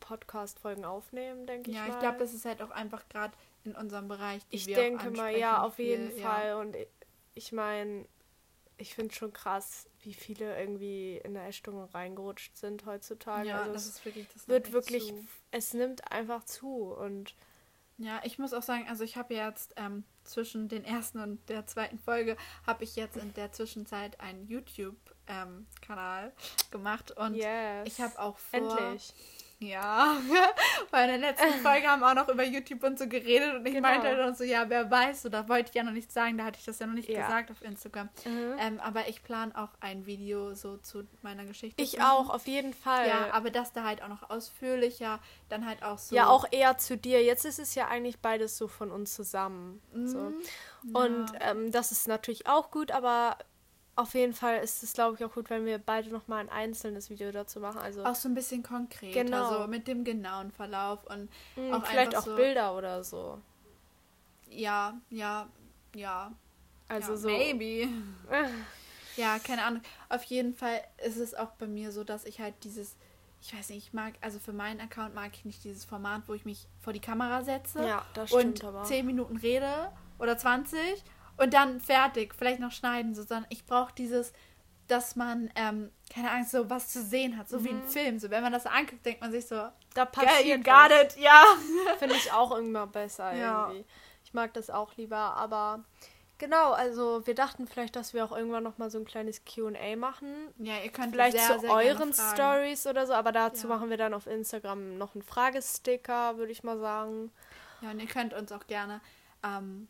Podcast-Folgen 0.01 0.85
aufnehmen, 0.85 1.47
denke 1.47 1.71
ich 1.71 1.77
Ja, 1.77 1.83
mal. 1.87 1.89
ich 1.93 1.99
glaube, 1.99 2.17
das 2.19 2.33
ist 2.33 2.45
halt 2.45 2.61
auch 2.61 2.69
einfach 2.71 3.07
gerade 3.09 3.33
in 3.65 3.75
unserem 3.75 4.07
Bereich, 4.07 4.41
die 4.47 4.55
Ich 4.55 4.67
wir 4.67 4.75
denke 4.75 5.09
mal, 5.11 5.35
ja, 5.35 5.61
auf 5.63 5.79
jeden 5.79 6.11
viel, 6.11 6.21
Fall. 6.21 6.55
Und 6.55 6.75
ich- 7.33 7.51
meine, 7.51 8.05
ich 8.77 8.93
finde 8.95 9.13
schon 9.15 9.31
krass, 9.33 9.87
wie 10.01 10.13
viele 10.13 10.57
irgendwie 10.59 11.17
in 11.17 11.35
eine 11.37 11.47
Essstörung 11.47 11.85
reingerutscht 11.85 12.57
sind 12.57 12.85
heutzutage. 12.85 13.47
Ja, 13.49 13.59
also 13.61 13.73
das 13.73 13.85
es 13.87 13.95
ist 13.97 14.05
wirklich, 14.05 14.27
das 14.33 14.47
wird 14.47 14.71
wirklich, 14.71 15.07
zu. 15.07 15.25
es 15.51 15.73
nimmt 15.73 16.11
einfach 16.11 16.43
zu. 16.45 16.93
Und 16.93 17.33
Ja, 17.97 18.19
ich 18.25 18.37
muss 18.39 18.53
auch 18.53 18.61
sagen, 18.61 18.85
also 18.89 19.05
ich 19.05 19.15
habe 19.15 19.33
jetzt 19.33 19.73
ähm, 19.77 20.03
zwischen 20.25 20.67
den 20.67 20.83
ersten 20.83 21.19
und 21.19 21.47
der 21.47 21.65
zweiten 21.65 21.97
Folge 21.97 22.35
habe 22.67 22.83
ich 22.83 22.97
jetzt 22.97 23.15
in 23.15 23.33
der 23.35 23.53
Zwischenzeit 23.53 24.19
einen 24.19 24.45
YouTube-Kanal 24.47 26.33
gemacht 26.71 27.11
und 27.11 27.35
yes. 27.35 27.87
ich 27.87 28.01
habe 28.01 28.19
auch 28.19 28.37
vor. 28.37 28.59
Endlich. 28.59 29.13
Ja, 29.59 30.17
weil 30.91 31.09
in 31.09 31.21
der 31.21 31.31
letzten 31.31 31.53
Folge 31.65 31.87
haben 31.87 32.01
wir 32.01 32.09
auch 32.11 32.13
noch 32.15 32.27
über 32.29 32.43
YouTube 32.43 32.83
und 32.83 32.99
so 32.99 33.07
geredet 33.07 33.55
und 33.55 33.65
ich 33.65 33.73
Genau. 33.73 33.87
meinte 33.87 34.15
dann 34.15 34.35
so, 34.35 34.43
ja, 34.43 34.69
wer 34.69 34.91
weiß, 34.91 35.21
so, 35.23 35.29
da 35.29 35.47
wollte 35.47 35.69
ich 35.69 35.75
ja 35.75 35.83
noch 35.83 35.93
nichts 35.93 36.13
sagen, 36.13 36.37
da 36.37 36.43
hatte 36.45 36.59
ich 36.59 36.65
das 36.65 36.79
ja 36.79 36.87
noch 36.87 36.93
nicht 36.93 37.09
Ja. 37.09 37.21
gesagt 37.21 37.51
auf 37.51 37.61
Instagram. 37.61 38.09
Mhm. 38.25 38.55
Ähm, 38.59 38.79
aber 38.81 39.07
ich 39.07 39.23
plane 39.23 39.53
auch 39.57 39.69
ein 39.79 40.05
Video 40.05 40.53
so 40.55 40.77
zu 40.77 41.07
meiner 41.21 41.45
Geschichte. 41.45 41.81
Ich 41.81 42.01
auch, 42.01 42.29
auf 42.29 42.47
jeden 42.47 42.73
Fall. 42.73 43.07
Ja, 43.07 43.33
aber 43.33 43.49
das 43.49 43.71
da 43.71 43.83
halt 43.83 44.03
auch 44.03 44.09
noch 44.09 44.29
ausführlicher, 44.29 45.19
dann 45.49 45.65
halt 45.65 45.83
auch 45.83 45.97
so. 45.97 46.15
Ja, 46.15 46.27
auch 46.27 46.45
eher 46.51 46.77
zu 46.77 46.97
dir. 46.97 47.23
Jetzt 47.23 47.45
ist 47.45 47.59
es 47.59 47.75
ja 47.75 47.87
eigentlich 47.87 48.19
beides 48.19 48.57
so 48.57 48.67
von 48.67 48.91
uns 48.91 49.13
zusammen. 49.13 49.81
So. 50.05 50.19
Mhm. 50.83 50.95
Und 50.95 51.31
Ja. 51.33 51.51
ähm, 51.51 51.71
das 51.71 51.91
ist 51.91 52.07
natürlich 52.07 52.47
auch 52.47 52.71
gut, 52.71 52.91
aber 52.91 53.37
auf 53.97 54.13
jeden 54.13 54.33
Fall 54.33 54.57
ist 54.59 54.83
es, 54.83 54.93
glaube 54.93 55.15
ich, 55.15 55.23
auch 55.25 55.33
gut, 55.33 55.49
wenn 55.49 55.65
wir 55.65 55.77
beide 55.77 56.09
nochmal 56.09 56.39
ein 56.39 56.49
einzelnes 56.49 57.09
Video 57.09 57.31
dazu 57.31 57.59
machen. 57.59 57.79
Also 57.79 58.03
auch 58.05 58.15
so 58.15 58.27
ein 58.27 58.35
bisschen 58.35 58.61
konkret, 58.63 59.13
Genau. 59.13 59.45
also 59.47 59.67
mit 59.67 59.87
dem 59.87 60.03
genauen 60.03 60.51
Verlauf 60.51 61.03
und 61.05 61.29
mh, 61.55 61.77
auch 61.77 61.85
vielleicht 61.85 62.15
auch 62.15 62.25
so- 62.25 62.35
Bilder 62.35 62.75
oder 62.77 63.03
so. 63.03 63.39
ja, 64.49 64.93
ja, 65.09 65.47
ja, 65.95 66.31
Also 66.87 67.11
ja, 67.13 67.17
so. 67.17 67.27
maybe. 67.29 67.87
Ja, 69.17 69.39
keine 69.39 69.63
Ahnung. 69.63 69.81
Auf 70.09 70.23
jeden 70.25 70.53
Fall 70.53 70.81
ist 71.05 71.15
es 71.15 71.33
auch 71.33 71.51
bei 71.51 71.67
mir 71.67 71.93
so, 71.93 72.03
dass 72.03 72.25
ich 72.25 72.41
halt 72.41 72.53
dieses, 72.65 72.97
ich 73.41 73.55
weiß 73.55 73.69
nicht, 73.69 73.87
ich 73.87 73.93
mag, 73.93 74.13
also 74.19 74.39
für 74.39 74.51
meinen 74.51 74.81
Account 74.81 75.15
mag 75.15 75.31
ich 75.33 75.45
nicht 75.45 75.63
dieses 75.63 75.85
Format, 75.85 76.23
wo 76.27 76.33
ich 76.33 76.43
mich 76.43 76.67
vor 76.81 76.91
die 76.91 76.99
Kamera 76.99 77.41
setze 77.45 77.87
Ja, 77.87 78.05
das 78.13 78.33
und. 78.33 78.61
10 78.83 79.05
Minuten 79.05 79.37
rede 79.37 79.89
oder 80.19 80.37
20 80.37 81.01
und 81.37 81.53
dann 81.53 81.79
fertig, 81.81 82.33
vielleicht 82.35 82.59
noch 82.59 82.71
schneiden, 82.71 83.13
so, 83.15 83.23
sondern 83.23 83.45
ich 83.49 83.65
brauche 83.65 83.93
dieses, 83.95 84.33
dass 84.87 85.15
man, 85.15 85.49
ähm, 85.55 85.91
keine 86.13 86.29
Ahnung, 86.31 86.45
so 86.47 86.69
was 86.69 86.89
zu 86.89 87.01
sehen 87.01 87.37
hat, 87.37 87.49
so 87.49 87.63
wie 87.63 87.69
ein 87.69 87.81
Mhm. 87.83 87.87
Film. 87.87 88.19
So, 88.19 88.29
wenn 88.29 88.43
man 88.43 88.53
das 88.53 88.65
anguckt, 88.67 89.05
denkt 89.05 89.21
man 89.21 89.31
sich 89.31 89.47
so, 89.47 89.55
Da 89.55 90.05
geil, 90.05 90.45
you 90.45 90.61
passiert 90.61 90.63
got 90.63 90.91
was. 90.91 91.15
it, 91.15 91.17
ja. 91.23 91.43
Finde 91.97 92.15
ich 92.15 92.31
auch 92.31 92.55
immer 92.55 92.85
besser 92.87 93.35
Ja. 93.35 93.67
irgendwie. 93.67 93.85
Ich 94.23 94.33
mag 94.33 94.53
das 94.53 94.69
auch 94.69 94.95
lieber, 94.97 95.17
aber 95.17 95.83
genau, 96.37 96.71
also 96.73 97.25
wir 97.25 97.33
dachten 97.35 97.67
vielleicht, 97.67 97.95
dass 97.95 98.13
wir 98.13 98.23
auch 98.25 98.31
irgendwann 98.35 98.63
nochmal 98.63 98.89
so 98.91 98.97
ein 98.99 99.05
kleines 99.05 99.43
Q&A 99.45 99.95
machen. 99.95 100.27
Ja, 100.57 100.77
ihr 100.83 100.91
könnt 100.91 101.13
Vielleicht 101.13 101.37
sehr, 101.37 101.55
zu 101.55 101.59
sehr 101.61 101.71
euren. 101.71 102.13
Stories 102.13 102.85
oder 102.87 103.07
so, 103.07 103.13
aber 103.13 103.31
dazu 103.31 103.67
Ja. 103.67 103.75
machen 103.75 103.89
wir 103.89 103.97
dann 103.97 104.13
auf 104.13 104.27
Instagram 104.27 104.97
noch 104.97 105.15
einen 105.15 105.23
Fragesticker, 105.23 106.37
würde 106.37 106.51
ich 106.51 106.63
mal 106.63 106.77
sagen. 106.79 107.31
Ja, 107.81 107.91
und 107.91 107.99
ihr 107.99 108.07
könnt 108.07 108.33
uns 108.33 108.51
auch 108.51 108.67
gerne 108.67 109.01
ähm, 109.43 109.87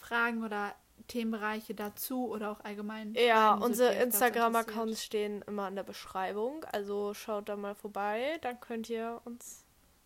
Fragen 0.00 0.44
oder 0.44 0.74
Themenbereiche 1.08 1.74
dazu 1.74 2.28
oder 2.28 2.52
auch 2.52 2.60
allgemein. 2.64 3.14
Ja, 3.14 3.54
unsere 3.54 3.94
Instagram-Accounts 3.94 5.04
stehen 5.04 5.42
immer 5.46 5.68
in 5.68 5.76
der 5.76 5.82
Beschreibung, 5.82 6.64
also 6.72 7.14
schaut 7.14 7.48
da 7.48 7.56
mal 7.56 7.74
vorbei, 7.74 8.38
dann 8.42 8.60
könnt 8.60 8.88
ihr 8.88 9.20
uns 9.24 9.64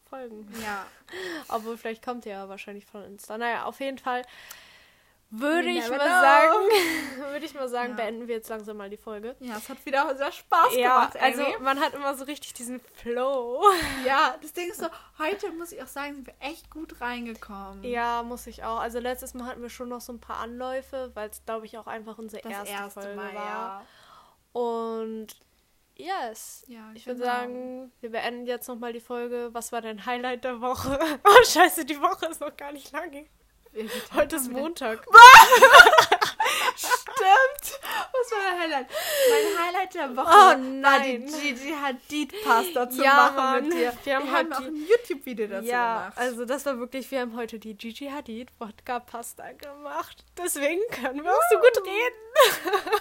folgen. 0.09 0.47
Ja, 0.63 0.87
Obwohl, 1.49 1.77
vielleicht 1.77 2.05
kommt 2.05 2.27
ihr 2.27 2.33
ja 2.33 2.49
wahrscheinlich 2.49 2.87
von 2.87 3.05
Insta. 3.05 3.37
Naja, 3.37 3.65
auf 3.65 3.81
jeden 3.81 3.99
Fall 3.99 4.23
würde 5.41 5.69
ich 5.69 5.89
mal 5.89 5.99
sagen, 5.99 6.55
würde 7.31 7.45
ich 7.47 7.55
mal 7.55 7.69
sagen, 7.69 7.91
Ja. 7.91 7.97
beenden 7.97 8.29
wir 8.29 8.37
jetzt 8.37 8.49
langsam 8.49 8.77
mal 8.77 8.89
die 8.91 8.97
Folge. 8.97 9.37
ja, 9.41 9.57
es 9.57 9.69
hat 9.69 9.85
wieder 9.87 10.17
sehr 10.17 10.33
Spaß 10.33 10.77
Ja, 10.77 10.95
gemacht. 11.07 11.17
also 11.21 11.43
Amy. 11.45 11.57
man 11.61 11.81
hat 11.81 11.95
immer 11.95 12.15
so 12.15 12.25
richtig 12.25 12.55
diesen 12.55 12.81
Flow. 12.81 13.63
ja, 14.07 14.37
das 14.43 14.53
Ding 14.53 14.71
ist 14.71 14.81
so, 14.81 14.87
heute 15.19 15.51
muss 15.53 15.73
ich 15.73 15.83
auch 15.83 15.87
sagen, 15.89 16.15
sind 16.15 16.27
wir 16.27 16.35
echt 16.41 16.71
gut 16.71 17.01
reingekommen. 17.01 17.83
Ja, 17.85 18.23
muss 18.23 18.47
ich 18.47 18.65
auch. 18.65 18.79
Also 18.79 18.99
letztes 18.99 19.35
Mal 19.35 19.47
hatten 19.47 19.63
wir 19.63 19.71
schon 19.71 19.89
noch 19.89 20.01
so 20.01 20.13
ein 20.13 20.21
paar 20.21 20.39
Anläufe, 20.39 21.11
weil 21.15 21.29
es, 21.31 21.45
glaube 21.45 21.67
ich, 21.67 21.79
auch 21.79 21.87
einfach 21.87 22.19
unsere 22.19 22.43
das 22.43 22.53
erste, 22.53 22.73
erste, 22.73 23.01
Folge 23.01 23.17
Mal, 23.17 23.35
war. 23.35 23.45
ja. 23.45 23.87
Und 24.53 25.27
yes. 25.97 26.65
ja 26.69 26.91
Ich 26.95 27.07
würde 27.07 27.21
genau. 27.21 27.33
sagen, 27.33 27.93
wir 28.01 28.11
beenden 28.11 28.47
jetzt 28.47 28.69
nochmal 28.69 28.93
die 28.93 29.01
Folge. 29.01 29.51
Was 29.53 29.73
war 29.73 29.81
dein 29.81 30.07
Highlight 30.07 30.45
der 30.45 30.61
Woche? 30.61 30.99
Oh, 31.25 31.45
scheiße, 31.45 31.85
die 31.85 32.01
Woche 32.01 32.27
ist 32.27 32.41
noch 32.41 32.57
gar 32.57 32.73
nicht 32.73 32.93
lange. 32.93 33.27
Heute 34.15 34.37
ist 34.37 34.51
Montag. 34.53 35.05
Stimmt! 36.77 37.81
Was 38.13 38.31
war 38.31 38.39
dein 38.51 38.61
Highlight? 38.61 38.87
Mein 39.31 39.67
Highlight 39.67 39.95
der 39.95 40.17
Woche 40.17 40.27
Oh, 40.29 40.31
war 40.31 40.57
nein. 40.57 41.27
die 41.27 41.33
Gigi 41.55 41.73
Hadid 41.75 42.35
Pasta 42.45 42.89
zu 42.91 43.03
Ja, 43.03 43.33
machen 43.37 43.65
mit 43.69 43.73
dir. 43.75 43.93
Wir 44.05 44.17
haben 44.17 44.27
Wir 44.27 44.33
haben 44.33 44.53
auch 44.53 44.59
ein 44.61 44.77
YouTube-Video 44.77 45.47
dazu 45.49 45.67
ja, 45.69 45.99
gemacht. 46.11 46.19
also 46.19 46.45
das 46.45 46.67
war 46.67 46.79
wirklich, 46.79 47.11
wir 47.11 47.21
haben 47.21 47.37
heute 47.37 47.59
die 47.59 47.75
Gigi 47.77 48.07
Hadid 48.09 48.49
Wodka 48.59 49.01
Pasta 49.01 49.51
gemacht. 49.53 50.25
Deswegen 50.39 50.81
können 50.91 51.23
wir 51.25 51.33
auch 51.33 51.43
so 51.51 51.57
gut 51.57 51.87
reden. 51.87 52.95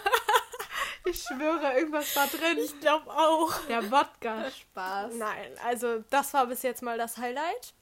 Ich 1.06 1.22
schwöre, 1.22 1.74
irgendwas 1.78 2.16
war 2.16 2.28
drin. 2.28 2.58
Ich 2.64 2.80
glaube 2.80 3.12
auch. 3.12 3.52
Der 3.68 3.92
Wodka-Spaß. 3.92 5.16
Nein, 5.16 5.52
also 5.68 6.00
das 6.10 6.34
war 6.34 6.46
bis 6.48 6.62
jetzt 6.64 6.82
mal 6.82 6.98
das 6.98 7.18
Highlight. 7.18 7.74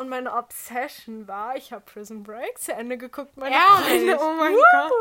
Und 0.00 0.08
meine 0.08 0.32
Obsession 0.32 1.28
war, 1.28 1.56
ich 1.56 1.72
habe 1.74 1.82
Prison 1.84 2.22
Break 2.22 2.56
zu 2.58 2.72
Ende 2.72 2.96
geguckt, 2.96 3.36
meine? 3.36 3.54
Freunde. 3.82 4.18
Oh 4.18 4.32
mein 4.32 4.54
Woo! 4.54 4.58
Gott. 4.72 4.92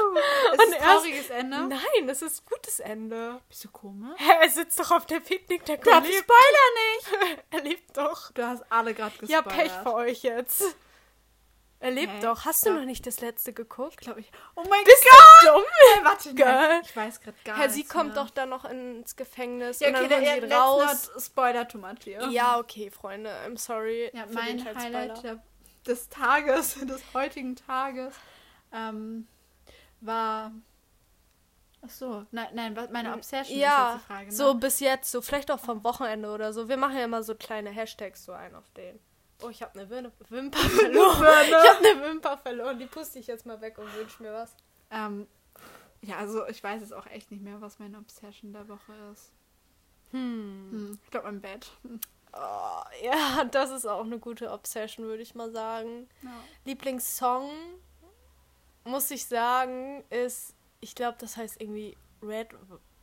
Ist 0.53 0.59
Und 0.59 0.67
es 0.67 0.73
erst- 0.75 0.83
trauriges 0.83 1.29
Ende? 1.29 1.57
Nein, 1.67 2.09
es 2.09 2.21
ist 2.21 2.45
gutes 2.45 2.81
Ende. 2.81 3.39
Bist 3.47 3.63
du 3.63 3.69
komisch? 3.69 4.19
Hä, 4.19 4.31
er 4.41 4.49
sitzt 4.49 4.77
doch 4.77 4.91
auf 4.91 5.05
der 5.05 5.21
Du 5.85 5.89
und 5.89 5.95
hast 5.95 6.07
lebt. 6.07 6.19
Spoiler 6.19 7.29
nicht! 7.31 7.43
Er 7.51 7.61
lebt 7.61 7.97
doch. 7.97 8.31
Du 8.33 8.45
hast 8.45 8.63
alle 8.69 8.93
gerade 8.93 9.17
gespoilert. 9.17 9.45
Ja, 9.45 9.51
Pech 9.63 9.71
für 9.83 9.93
euch 9.93 10.21
jetzt. 10.23 10.63
Er 11.81 11.91
lebt 11.91 12.11
Hä? 12.11 12.19
doch. 12.21 12.43
Hast 12.45 12.65
du 12.65 12.73
noch 12.73 12.83
nicht 12.83 13.07
das 13.07 13.21
letzte 13.21 13.53
geguckt? 13.53 13.97
glaube 14.01 14.19
ich. 14.19 14.29
Oh 14.55 14.63
mein 14.69 14.83
Bist 14.83 15.01
Gott! 15.09 15.27
du 15.41 15.47
dumm? 15.53 15.63
Hey, 15.95 16.03
warte, 16.05 16.33
nein. 16.33 16.81
Ich 16.83 16.95
weiß 16.95 17.21
gerade 17.21 17.37
gar 17.45 17.57
Herr, 17.57 17.69
sie 17.69 17.77
nichts 17.79 17.93
kommt 17.93 18.13
mehr. 18.15 18.23
doch 18.23 18.29
dann 18.31 18.49
noch 18.49 18.65
ins 18.65 19.15
Gefängnis 19.15 19.79
Ja, 19.79 19.87
und 19.89 19.95
okay, 19.95 20.07
dann 20.09 20.23
der, 20.23 20.47
sie 20.49 20.53
raus. 20.53 21.09
spoiler 21.19 21.65
too 21.67 21.77
much 21.77 22.05
here. 22.05 22.27
Ja, 22.29 22.59
okay, 22.59 22.91
Freunde. 22.91 23.31
I'm 23.47 23.57
sorry. 23.57 24.11
Ja, 24.13 24.27
für 24.27 24.33
mein 24.33 24.63
Highlight 24.75 25.23
der, 25.23 25.41
des 25.87 26.09
Tages, 26.09 26.73
des 26.85 27.01
heutigen 27.13 27.55
Tages, 27.55 28.13
ähm, 28.73 29.27
war. 30.01 30.51
Ach 31.81 31.89
so, 31.89 32.25
nein, 32.31 32.49
nein, 32.55 32.75
was- 32.75 32.89
meine 32.89 33.13
Obsession 33.13 33.55
ist 33.57 33.61
Ja, 33.63 33.93
jetzt 33.93 34.01
die 34.03 34.07
Frage. 34.07 34.25
Ne? 34.25 34.31
so 34.33 34.53
bis 34.55 34.79
jetzt, 34.81 35.11
so 35.11 35.21
vielleicht 35.21 35.49
auch 35.49 35.61
vom 35.61 35.81
Wochenende 35.85 36.29
oder 36.29 36.51
so. 36.51 36.67
Wir 36.67 36.75
machen 36.75 36.97
ja 36.97 37.05
immer 37.05 37.23
so 37.23 37.35
kleine 37.35 37.69
Hashtags 37.69 38.25
so 38.25 38.33
ein 38.33 38.53
auf 38.53 38.69
den. 38.75 38.99
Oh, 39.41 39.49
ich 39.49 39.61
habe 39.61 39.79
eine 39.79 39.89
Wim 39.89 40.11
Wimper 40.29 40.59
verloren. 40.69 41.25
ich 41.47 41.53
habe 41.53 41.87
eine 41.87 42.03
Wimper 42.03 42.37
verloren. 42.37 42.79
Die 42.79 42.85
puste 42.85 43.19
ich 43.19 43.27
jetzt 43.27 43.45
mal 43.45 43.59
weg 43.61 43.77
und 43.77 43.93
wünsche 43.95 44.21
mir 44.21 44.33
was. 44.33 44.55
Ähm, 44.91 45.27
ja, 46.01 46.17
also 46.17 46.45
ich 46.47 46.63
weiß 46.63 46.81
jetzt 46.81 46.93
auch 46.93 47.05
echt 47.07 47.31
nicht 47.31 47.43
mehr, 47.43 47.61
was 47.61 47.79
meine 47.79 47.97
Obsession 47.97 48.53
der 48.53 48.67
Woche 48.67 48.93
ist. 49.11 49.31
Hm. 50.11 50.67
Hm, 50.71 50.99
ich 51.03 51.11
glaube 51.11 51.27
mein 51.27 51.41
Bett. 51.41 51.71
Hm. 51.83 51.99
Oh, 52.33 52.83
ja, 53.03 53.43
das 53.45 53.71
ist 53.71 53.85
auch 53.87 54.03
eine 54.03 54.19
gute 54.19 54.51
Obsession, 54.51 55.05
würde 55.05 55.23
ich 55.23 55.33
mal 55.35 55.51
sagen. 55.51 56.07
Ja. 56.21 56.31
Lieblingssong, 56.65 57.49
muss 58.83 59.09
ich 59.09 59.25
sagen, 59.25 60.03
ist, 60.09 60.53
ich 60.79 60.93
glaube, 60.93 61.17
das 61.19 61.37
heißt 61.37 61.59
irgendwie 61.59 61.97
Red 62.21 62.49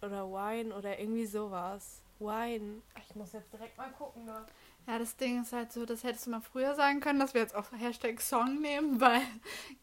oder 0.01 0.27
Wine 0.29 0.75
oder 0.75 0.99
irgendwie 0.99 1.27
sowas. 1.27 2.03
Wine. 2.19 2.83
Ich 3.09 3.15
muss 3.17 3.33
jetzt 3.33 3.53
direkt 3.53 3.77
mal 3.77 3.91
gucken. 3.93 4.25
Ne? 4.25 4.47
Ja, 4.87 4.99
das 4.99 5.17
Ding 5.17 5.43
ist 5.43 5.53
halt 5.53 5.73
so, 5.73 5.85
das 5.85 6.05
hättest 6.05 6.27
du 6.27 6.31
mal 6.31 6.41
früher 6.41 6.75
sagen 6.75 7.01
können, 7.01 7.19
dass 7.19 7.35
wir 7.35 7.41
jetzt 7.41 7.55
auch 7.55 7.65
Hashtag 7.77 8.21
Song 8.21 8.61
nehmen, 8.61 9.01
weil 9.01 9.21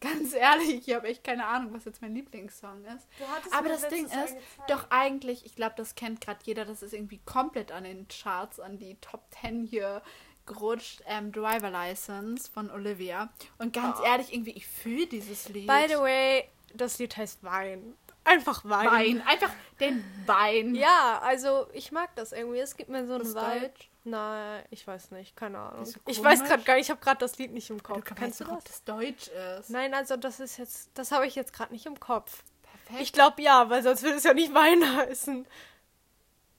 ganz 0.00 0.32
ehrlich, 0.34 0.88
ich 0.88 0.94
habe 0.94 1.08
echt 1.08 1.24
keine 1.24 1.46
Ahnung, 1.46 1.72
was 1.74 1.84
jetzt 1.84 2.00
mein 2.02 2.14
Lieblingssong 2.14 2.84
ist. 2.86 3.06
Aber 3.52 3.68
das 3.68 3.88
Ding 3.88 4.06
ist, 4.06 4.36
doch 4.68 4.86
eigentlich, 4.90 5.44
ich 5.46 5.56
glaube, 5.56 5.74
das 5.76 5.94
kennt 5.94 6.20
gerade 6.20 6.40
jeder, 6.44 6.64
das 6.64 6.82
ist 6.82 6.94
irgendwie 6.94 7.20
komplett 7.26 7.70
an 7.72 7.84
den 7.84 8.06
Charts, 8.08 8.60
an 8.60 8.78
die 8.78 8.96
Top 9.00 9.22
10 9.40 9.64
hier 9.64 10.02
gerutscht, 10.46 11.02
ähm, 11.06 11.32
Driver 11.32 11.70
License 11.70 12.50
von 12.50 12.70
Olivia. 12.70 13.30
Und 13.58 13.72
ganz 13.72 13.98
Oh. 14.00 14.04
ehrlich, 14.04 14.32
irgendwie, 14.32 14.52
ich 14.52 14.66
fühle 14.66 15.06
dieses 15.06 15.48
Lied. 15.48 15.66
By 15.66 15.86
the 15.88 15.94
way, 15.98 16.48
das 16.74 16.98
Lied 16.98 17.16
heißt 17.16 17.42
Wein. 17.44 17.94
Einfach 18.24 18.64
Wein. 18.64 18.86
Wein, 18.86 19.22
einfach 19.26 19.50
den 19.80 20.02
Wein. 20.26 20.74
Ja, 20.74 21.20
also 21.22 21.66
ich 21.72 21.92
mag 21.92 22.14
das 22.16 22.32
irgendwie. 22.32 22.58
Es 22.58 22.76
gibt 22.76 22.88
mir 22.90 23.06
so 23.06 23.14
einen 23.14 23.26
Vibe. 23.26 23.60
Deutsch? 23.60 23.90
Weiß 24.04 24.64
ich 24.70 24.86
weiß 24.86 25.10
nicht, 25.12 25.34
keine 25.36 25.58
Ahnung. 25.58 25.84
So 25.86 25.98
Ich 26.06 26.22
weiß 26.22 26.44
gerade 26.44 26.62
gar 26.62 26.74
nicht, 26.74 26.84
ich 26.86 26.90
habe 26.90 27.00
gerade 27.00 27.18
das 27.18 27.38
Lied 27.38 27.52
nicht 27.52 27.70
im 27.70 27.82
Kopf. 27.82 27.96
Du 27.96 28.02
kannst 28.02 28.18
Kennst 28.20 28.40
du 28.40 28.44
doch, 28.44 28.52
ob 28.52 28.64
das? 28.64 28.72
das 28.72 28.84
Deutsch 28.84 29.28
ist. 29.28 29.70
Nein, 29.70 29.94
also 29.94 30.16
das 30.16 30.40
ist 30.40 30.58
jetzt, 30.58 30.90
das 30.94 31.10
habe 31.10 31.26
ich 31.26 31.34
jetzt 31.34 31.52
gerade 31.52 31.72
nicht 31.72 31.86
im 31.86 31.98
Kopf. 31.98 32.42
Perfekt. 32.62 33.00
Ich 33.02 33.12
glaube 33.12 33.40
ja, 33.42 33.70
weil 33.70 33.82
sonst 33.82 34.02
würde 34.02 34.16
es 34.16 34.24
ja 34.24 34.34
nicht 34.34 34.52
Wein 34.52 34.96
heißen. 34.96 35.46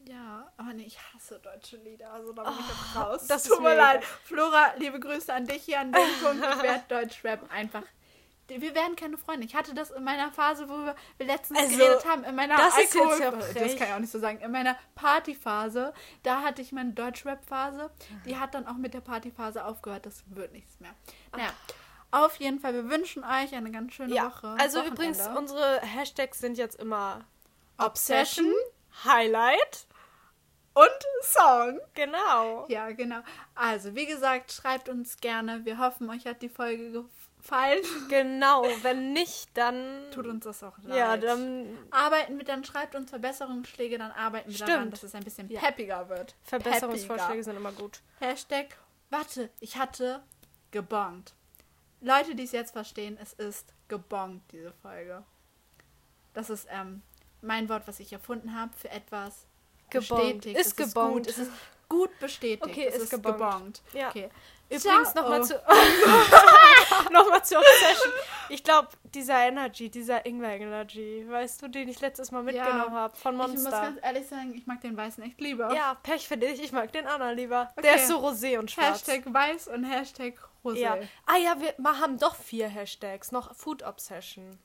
ja, 0.08 0.52
aber 0.58 0.74
nee, 0.74 0.84
ich 0.86 0.98
hasse 1.14 1.40
deutsche 1.40 1.78
Lieder, 1.78 2.12
also 2.14 2.34
da 2.34 2.44
bin 2.44 2.54
ich 2.60 2.68
jetzt 2.68 2.96
raus. 2.96 3.28
Das 3.28 3.44
Tut 3.44 3.62
mir 3.62 3.76
leid. 3.76 4.04
Flora, 4.04 4.74
liebe 4.78 5.00
Grüße 5.00 5.32
an 5.34 5.46
dich 5.46 5.64
hier 5.66 5.80
an 5.82 5.92
dem 5.92 6.02
Punkt. 6.24 6.44
Ich 6.44 6.64
werde 6.64 6.84
Deutschrap 6.88 7.52
einfach. 7.52 7.84
Wir 8.48 8.76
werden 8.76 8.96
keine 8.96 9.18
Freunde. 9.18 9.46
Ich 9.46 9.56
hatte 9.56 9.74
das 9.74 9.90
in 9.92 10.04
meiner 10.04 10.32
Phase, 10.32 10.70
wo 10.70 10.74
wir 10.78 10.96
letztens 11.26 11.60
Also, 11.60 11.78
geredet 11.78 12.06
haben, 12.06 12.24
in 12.24 12.36
meiner 12.36 12.58
das 12.58 12.78
ist 12.78 12.94
jetzt 12.94 12.96
Alkohol- 12.96 13.20
ja 13.20 13.32
Das 13.32 13.54
kann 13.76 13.88
ich 13.88 13.94
auch 13.94 14.00
nicht 14.00 14.12
so 14.12 14.20
sagen. 14.20 14.40
In 14.40 14.52
meiner 14.52 14.78
Partyphase, 14.94 15.94
da 16.24 16.42
hatte 16.44 16.62
ich 16.62 16.72
meine 16.72 16.92
Deutschrap-Phase. 16.92 17.90
Die 18.26 18.38
hat 18.38 18.54
dann 18.54 18.68
auch 18.68 18.76
mit 18.78 18.94
der 18.94 19.02
Partyphase 19.02 19.66
aufgehört. 19.66 20.06
Das 20.06 20.24
wird 20.28 20.52
nichts 20.54 20.80
mehr. 20.80 20.94
Naja, 21.32 21.50
auf 22.12 22.36
jeden 22.38 22.60
Fall, 22.60 22.74
wir 22.74 22.90
wünschen 22.90 23.24
euch 23.24 23.54
eine 23.56 23.72
ganz 23.72 23.94
schöne 23.94 24.14
Ja, 24.14 24.26
Woche. 24.28 24.56
also 24.60 24.78
Wochenende. 24.80 24.94
übrigens, 25.04 25.28
unsere 25.36 25.82
Hashtags 25.82 26.40
sind 26.40 26.58
jetzt 26.58 26.80
immer 26.80 27.26
Obsession 27.78 28.54
Highlight. 29.04 29.88
und 30.76 30.90
Song. 31.22 31.80
Genau. 31.94 32.66
Ja, 32.70 32.92
genau. 32.92 33.20
Also, 33.56 33.96
wie 33.96 34.06
gesagt, 34.06 34.52
schreibt 34.52 34.88
uns 34.90 35.18
gerne. 35.18 35.66
Wir 35.66 35.78
hoffen, 35.80 36.10
euch 36.10 36.26
hat 36.26 36.42
die 36.42 36.50
Folge 36.50 36.92
gefallen. 36.92 37.10
Genau, 38.10 38.66
wenn 38.82 39.14
nicht, 39.14 39.50
dann. 39.56 40.04
Tut 40.12 40.26
uns 40.28 40.44
das 40.46 40.64
auch 40.64 40.78
leid. 40.84 40.98
Ja, 40.98 41.18
dann 41.18 41.78
Arbeiten 41.92 42.38
wir, 42.38 42.46
dann 42.46 42.64
schreibt 42.64 42.96
uns 42.96 43.10
Verbesserungsschläge, 43.10 43.98
dann 43.98 44.12
arbeiten 44.12 44.52
wir 44.52 44.58
daran, 44.60 44.76
Stimmt. 44.82 44.94
dass 44.94 45.04
es 45.04 45.16
ein 45.16 45.24
bisschen 45.24 45.50
Ja. 45.50 45.60
peppiger 45.60 46.10
wird. 46.10 46.36
Verbesserungsvorschläge 46.44 47.24
Peppiger. 47.28 47.44
sind 47.44 47.56
immer 47.58 47.72
gut. 47.72 48.02
Hashtag, 48.20 48.78
warte, 49.10 49.50
ich 49.60 49.78
hatte 49.78 50.24
gebongt. 50.72 51.34
Leute, 52.02 52.36
die 52.36 52.44
es 52.44 52.52
jetzt 52.52 52.72
verstehen, 52.72 53.18
es 53.22 53.34
ist 53.34 53.74
gebongt, 53.88 54.42
diese 54.52 54.72
Folge. 54.82 55.24
Das 56.34 56.50
ist 56.50 56.68
ähm, 56.70 57.02
mein 57.42 57.70
Wort, 57.70 57.88
was 57.88 58.00
ich 58.00 58.12
erfunden 58.12 58.60
habe 58.60 58.74
für 58.78 58.90
etwas 58.90 59.46
Gebongt. 59.90 60.42
bestätigt. 60.42 60.58
Ist 60.60 60.68
es 60.68 60.76
gebongt. 60.76 61.28
Ist 61.28 61.38
gut. 61.38 61.44
Es 61.46 61.48
ist 61.48 61.52
gut 61.90 62.20
bestätigt. 62.20 62.64
Okay, 62.66 62.86
es 62.88 62.96
ist 62.96 63.04
ist 63.04 63.10
gebongt. 63.12 63.38
gebongt. 63.38 63.82
Ja. 63.94 64.10
Okay. 64.10 64.30
Übrigens 64.70 65.14
nochmal 65.14 65.44
zu. 65.44 65.54
nochmal 67.12 67.44
zur 67.44 67.60
Obsession. 67.60 68.14
Ich 68.50 68.64
glaube, 68.64 68.90
dieser 69.14 69.40
Energy, 69.48 69.90
dieser 69.90 70.26
Ingwer 70.26 70.56
Energy, 70.56 71.26
weißt 71.28 71.62
du, 71.62 71.68
den 71.68 71.88
ich 71.88 72.00
letztes 72.02 72.32
Mal 72.32 72.44
mitgenommen 72.44 72.92
habe 72.92 73.16
von 73.16 73.34
Ich 73.36 73.42
muss 73.42 73.52
Monster. 73.52 73.82
ganz 73.82 74.00
ehrlich 74.02 74.28
sagen, 74.28 74.54
ich 74.56 74.68
mag 74.68 74.82
den 74.82 74.96
weißen 74.96 75.24
echt 75.24 75.40
lieber. 75.42 75.74
Ja, 75.74 75.96
Pech 76.04 76.28
für 76.28 76.38
dich, 76.38 76.62
ich 76.62 76.72
mag 76.72 76.92
den 76.92 77.08
anderen 77.08 77.36
lieber. 77.36 77.72
Okay. 77.76 77.88
Der 77.88 77.96
ist 77.96 78.08
so 78.08 78.20
rosé 78.20 78.60
und 78.60 78.72
schwarz. 78.72 79.08
Hashtag 79.08 79.34
weiß 79.34 79.68
und 79.70 79.84
Hashtag 79.84 80.36
rosé. 80.64 80.78
Ja. 80.78 80.98
Ah 81.26 81.38
ja, 81.38 81.56
wir 81.60 81.74
haben 82.00 82.18
doch 82.18 82.36
vier 82.36 82.68
Hashtags. 82.68 83.32
Noch 83.32 83.56
Food 83.56 83.84
Obsession. 83.84 84.60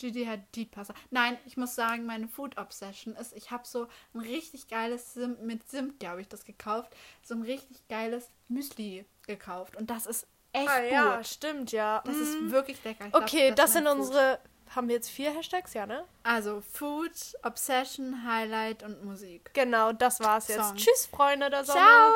GD 0.00 0.26
hat 0.26 0.40
die 0.54 0.64
Passer. 0.64 0.94
Nein, 1.10 1.36
ich 1.44 1.56
muss 1.56 1.74
sagen, 1.74 2.06
meine 2.06 2.26
Food 2.26 2.56
Obsession 2.56 3.14
ist, 3.16 3.36
ich 3.36 3.50
habe 3.50 3.66
so 3.66 3.86
ein 4.14 4.20
richtig 4.20 4.68
geiles 4.68 5.12
Zimt, 5.12 5.42
mit 5.42 5.68
Zimt, 5.68 6.00
glaube 6.00 6.22
ich, 6.22 6.28
das 6.28 6.44
gekauft. 6.44 6.96
So 7.22 7.34
ein 7.34 7.42
richtig 7.42 7.86
geiles 7.88 8.30
Müsli 8.48 9.04
gekauft. 9.26 9.76
Und 9.76 9.90
das 9.90 10.06
ist 10.06 10.26
echt 10.52 10.68
ah 10.68 10.82
ja, 10.82 11.16
gut. 11.16 11.26
stimmt, 11.26 11.72
ja. 11.72 12.02
Das 12.04 12.16
Mm. 12.16 12.22
ist 12.22 12.50
wirklich 12.50 12.82
lecker. 12.84 13.08
Glaub, 13.08 13.22
Okay, 13.22 13.52
das 13.54 13.70
ist 13.70 13.72
sind 13.74 13.86
unsere. 13.86 14.38
Haben 14.74 14.86
wir 14.88 14.94
jetzt 14.94 15.10
vier 15.10 15.32
Hashtags? 15.36 15.74
Ja, 15.74 15.84
ne? 15.84 16.04
Also 16.22 16.60
Food, 16.60 17.10
Obsession, 17.42 18.24
Highlight 18.24 18.84
und 18.84 19.04
Musik. 19.04 19.50
Genau, 19.52 19.92
das 19.92 20.20
war's 20.20 20.46
jetzt. 20.46 20.60
Song. 20.60 20.76
Tschüss, 20.76 21.06
Freunde 21.06 21.50
der 21.50 21.64
Sonne. 21.64 21.80
Ciao! 21.80 22.12